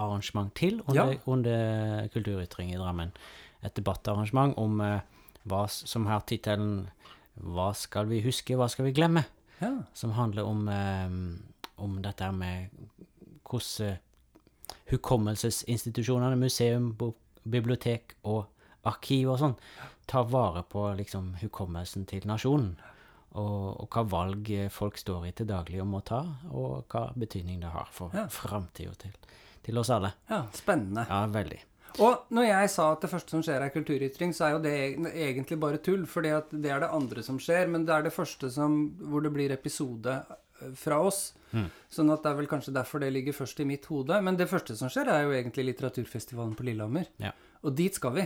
arrangement 0.00 0.48
til 0.56 0.78
under, 0.86 1.12
Ja. 1.12 1.20
under 1.28 2.08
Kulturytring 2.14 2.72
i 2.72 2.78
Drammen. 2.80 3.12
Et 3.60 3.74
debattarrangement 3.76 4.56
om 4.56 4.80
eh, 4.80 5.02
hva 5.50 5.66
som 5.68 6.06
har 6.08 6.24
tittelen 6.28 6.88
'Hva 7.40 7.70
skal 7.76 8.08
vi 8.08 8.20
huske, 8.20 8.56
hva 8.56 8.68
skal 8.68 8.84
vi 8.88 8.92
glemme?' 8.92 9.24
Ja. 9.60 9.82
Som 9.94 10.12
handler 10.16 10.44
om, 10.44 10.68
om 11.76 12.02
dette 12.02 12.32
med 12.32 12.68
hvordan 13.44 13.98
hukommelsesinstitusjonene, 14.90 16.36
museum, 16.36 16.94
bibliotek 17.48 18.14
og 18.24 18.46
arkiv 18.88 19.30
og 19.34 19.38
sånn, 19.42 19.56
ta 20.06 20.22
vare 20.22 20.62
på 20.62 20.86
liksom 20.98 21.34
hukommelsen 21.42 22.06
til 22.06 22.24
nasjonen. 22.26 22.76
Og, 23.38 23.80
og 23.84 23.88
hva 23.94 24.02
valg 24.10 24.48
eh, 24.50 24.68
folk 24.74 24.96
står 24.98 25.28
i 25.28 25.32
til 25.38 25.46
daglig 25.46 25.78
om 25.84 25.92
å 25.94 26.00
ta, 26.02 26.22
og 26.50 26.88
hva 26.90 27.12
betydning 27.14 27.60
det 27.62 27.70
har 27.70 27.86
for 27.94 28.10
Ja. 28.16 28.24
framtida 28.26 28.94
til, 28.98 29.12
til 29.62 29.78
oss 29.78 29.90
alle. 29.94 30.12
ja, 30.30 30.44
spennende. 30.52 31.04
Ja, 31.08 31.26
veldig. 31.30 31.60
Og 32.00 32.26
når 32.30 32.44
jeg 32.48 32.70
sa 32.70 32.92
at 32.92 33.00
det 33.02 33.10
første 33.10 33.30
som 33.34 33.42
skjer 33.42 33.62
er 33.62 33.70
kulturytring, 33.74 34.32
så 34.34 34.44
er 34.46 34.50
jo 34.56 34.60
det 34.62 34.74
egentlig 35.10 35.58
bare 35.62 35.78
tull, 35.82 36.04
at 36.30 36.50
det 36.50 36.70
er 36.70 36.80
det 36.80 36.90
andre 36.90 37.22
som 37.22 37.38
skjer, 37.38 37.66
men 37.70 37.84
det 37.86 37.94
er 37.94 38.02
det 38.06 38.12
første 38.14 38.50
som, 38.50 38.76
hvor 39.10 39.22
det 39.22 39.32
blir 39.34 39.50
episode 39.54 40.14
eh, 40.62 40.72
fra 40.74 41.00
oss. 41.02 41.32
Sånn 41.90 42.10
at 42.14 42.22
det 42.22 42.30
er 42.30 42.36
vel 42.38 42.46
kanskje 42.46 42.72
derfor 42.74 43.00
det 43.02 43.12
ligger 43.12 43.34
først 43.34 43.58
i 43.60 43.64
mitt 43.66 43.86
hode. 43.90 44.20
Men 44.22 44.36
det 44.38 44.46
første 44.50 44.76
som 44.78 44.88
skjer, 44.90 45.08
er 45.10 45.24
jo 45.26 45.32
egentlig 45.34 45.64
litteraturfestivalen 45.72 46.54
på 46.54 46.62
Lillehammer. 46.68 47.08
Ja. 47.18 47.32
Og 47.60 47.74
dit 47.76 47.92
skal 47.94 48.14
vi. 48.16 48.22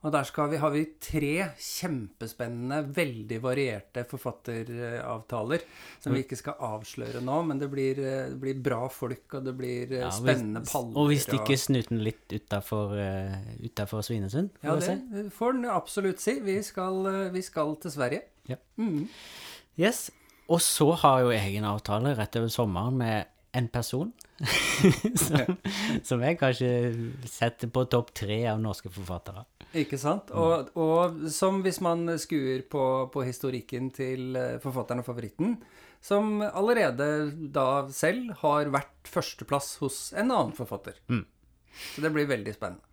Og 0.00 0.12
der 0.14 0.24
skal 0.24 0.48
vi, 0.48 0.56
har 0.56 0.70
vi 0.72 0.86
tre 1.04 1.32
kjempespennende, 1.60 2.78
veldig 2.96 3.36
varierte 3.44 4.06
forfatteravtaler 4.08 5.64
som 6.00 6.14
vi 6.16 6.22
ikke 6.24 6.38
skal 6.40 6.56
avsløre 6.64 7.20
nå, 7.24 7.36
men 7.50 7.60
det 7.60 7.68
blir, 7.72 7.98
eh, 8.00 8.30
det 8.32 8.38
blir 8.40 8.62
bra 8.64 8.86
folk, 8.88 9.26
og 9.36 9.44
det 9.44 9.54
blir 9.58 9.92
eh, 9.92 9.98
Ja, 10.00 10.06
og 10.08 10.16
spennende 10.16 10.62
hvis- 10.62 10.72
paller. 10.72 10.96
Og 10.96 11.10
vi 11.10 11.18
stikker 11.20 11.60
snuten 11.60 12.00
litt 12.02 12.32
utafor 12.32 12.96
uh, 12.96 14.02
Svinesund. 14.02 14.50
får 14.62 14.64
Ja, 14.64 14.74
det 14.76 14.82
si. 14.88 15.28
får 15.36 15.52
den 15.52 15.64
absolutt 15.66 16.20
si. 16.20 16.40
Vi 16.40 16.62
skal, 16.62 17.06
eh, 17.06 17.30
vi 17.30 17.42
skal 17.42 17.76
til 17.76 17.90
Sverige. 17.90 18.22
Ja. 18.48 18.56
Mm. 18.78 19.08
Yes. 19.78 20.10
Og 20.48 20.60
så 20.60 20.96
har 20.96 21.20
jo 21.20 21.30
jeg 21.30 21.56
en 21.56 21.64
avtale 21.64 22.16
rett 22.16 22.34
over 22.36 22.48
sommeren 22.48 22.96
med 22.96 23.26
en 23.54 23.68
person 23.68 24.12
som, 25.24 25.56
som 26.06 26.22
jeg 26.24 26.38
kanskje 26.40 26.70
setter 27.28 27.70
på 27.72 27.84
topp 27.92 28.12
tre 28.16 28.38
av 28.50 28.60
norske 28.62 28.92
forfattere. 28.92 29.44
Ikke 29.80 29.98
sant? 30.00 30.32
Og, 30.32 30.72
og 30.80 31.26
som 31.30 31.60
hvis 31.64 31.80
man 31.84 32.08
skuer 32.20 32.64
på, 32.70 32.84
på 33.12 33.24
historikken 33.26 33.90
til 33.94 34.38
eh, 34.38 34.58
forfatteren 34.62 35.04
og 35.04 35.08
favoritten, 35.10 35.58
som 36.00 36.40
allerede 36.48 37.10
da 37.52 37.84
selv 37.92 38.32
har 38.40 38.72
vært 38.72 39.10
førsteplass 39.12 39.74
hos 39.82 39.98
en 40.16 40.30
annen 40.32 40.56
forfatter. 40.56 40.96
Så 41.92 42.02
det 42.02 42.10
blir 42.14 42.30
veldig 42.30 42.54
spennende. 42.56 42.89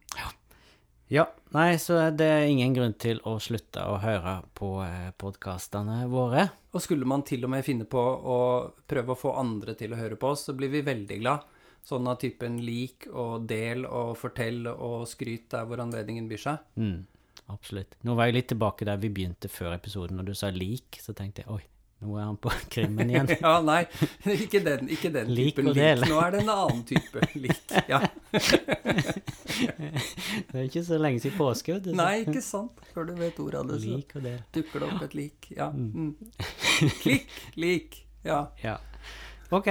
Ja, 1.08 1.24
nei, 1.56 1.78
så 1.80 2.10
det 2.12 2.26
er 2.28 2.46
ingen 2.52 2.74
grunn 2.76 2.94
til 3.00 3.22
å 3.24 3.38
slutte 3.40 3.86
å 3.88 3.96
høre 4.04 4.42
på 4.58 4.74
eh, 4.84 5.12
podkastene 5.16 6.02
våre. 6.12 6.50
Og 6.76 6.84
skulle 6.84 7.08
man 7.08 7.24
til 7.28 7.48
og 7.48 7.54
med 7.54 7.64
finne 7.64 7.88
på 7.88 8.02
å 8.02 8.40
prøve 8.92 9.16
å 9.16 9.20
få 9.20 9.32
andre 9.40 9.78
til 9.80 9.96
å 9.96 10.00
høre 10.02 10.18
på 10.20 10.34
oss, 10.34 10.44
så 10.50 10.56
blir 10.58 10.74
vi 10.74 10.84
veldig 10.84 11.20
glad. 11.22 11.46
Sånn 11.88 12.10
av 12.12 12.20
typen 12.20 12.60
lik 12.60 13.08
og 13.14 13.48
del 13.48 13.88
og 13.88 14.18
fortell 14.20 14.68
og 14.74 15.08
skryt 15.08 15.48
der 15.54 15.70
hvor 15.70 15.80
anledningen 15.80 16.28
byr 16.28 16.44
seg. 16.44 16.68
Mm, 16.76 17.06
absolutt. 17.56 17.96
Nå 18.04 18.18
var 18.20 18.28
jeg 18.28 18.42
litt 18.42 18.52
tilbake 18.52 18.90
der 18.90 19.00
vi 19.00 19.14
begynte 19.16 19.48
før 19.48 19.78
episoden, 19.78 20.20
og 20.20 20.28
du 20.28 20.36
sa 20.36 20.52
lik, 20.52 21.00
så 21.00 21.16
tenkte 21.16 21.46
jeg 21.46 21.54
oi, 21.56 21.64
nå 22.02 22.14
er 22.20 22.26
han 22.28 22.36
på 22.38 22.52
krimmen 22.74 23.10
igjen. 23.10 23.30
Ja, 23.42 23.56
nei, 23.66 23.80
ikke 24.30 24.60
den, 24.66 24.88
ikke 24.94 25.10
den 25.16 25.32
like 25.34 25.56
typen 25.58 25.74
lik. 25.74 26.04
Nå 26.12 26.20
er 26.22 26.36
det 26.36 26.42
en 26.44 26.52
annen 26.54 26.84
type 26.86 27.24
lik. 27.42 27.74
Ja. 27.90 28.02
Det 29.58 30.54
er 30.54 30.66
ikke 30.68 30.84
så 30.86 30.98
lenge 31.02 31.20
siden 31.24 31.38
påske. 31.38 31.80
du, 31.84 31.90
Nei, 31.98 32.20
ikke 32.24 32.42
sant. 32.46 32.78
Før 32.94 33.08
du 33.10 33.14
vet 33.18 33.40
ordet 33.42 33.60
av 33.64 33.72
det, 33.72 33.80
så 33.82 33.96
Lik 33.96 34.14
og 34.20 34.26
del. 34.28 34.38
dukker 34.54 34.84
det 34.84 34.90
opp 34.92 35.06
et 35.08 35.16
lik. 35.18 35.48
Ja. 35.58 35.70
Mm. 35.74 36.12
Klikk, 37.02 37.34
lik. 37.58 37.98
Ja, 38.28 38.44
Ja. 38.64 38.78
Ok, 39.56 39.70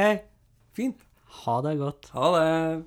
fint. 0.74 1.03
ha 1.45 1.59
det 1.62 1.74
godt. 1.79 2.09
Ha 2.16 2.29
det. 2.35 2.85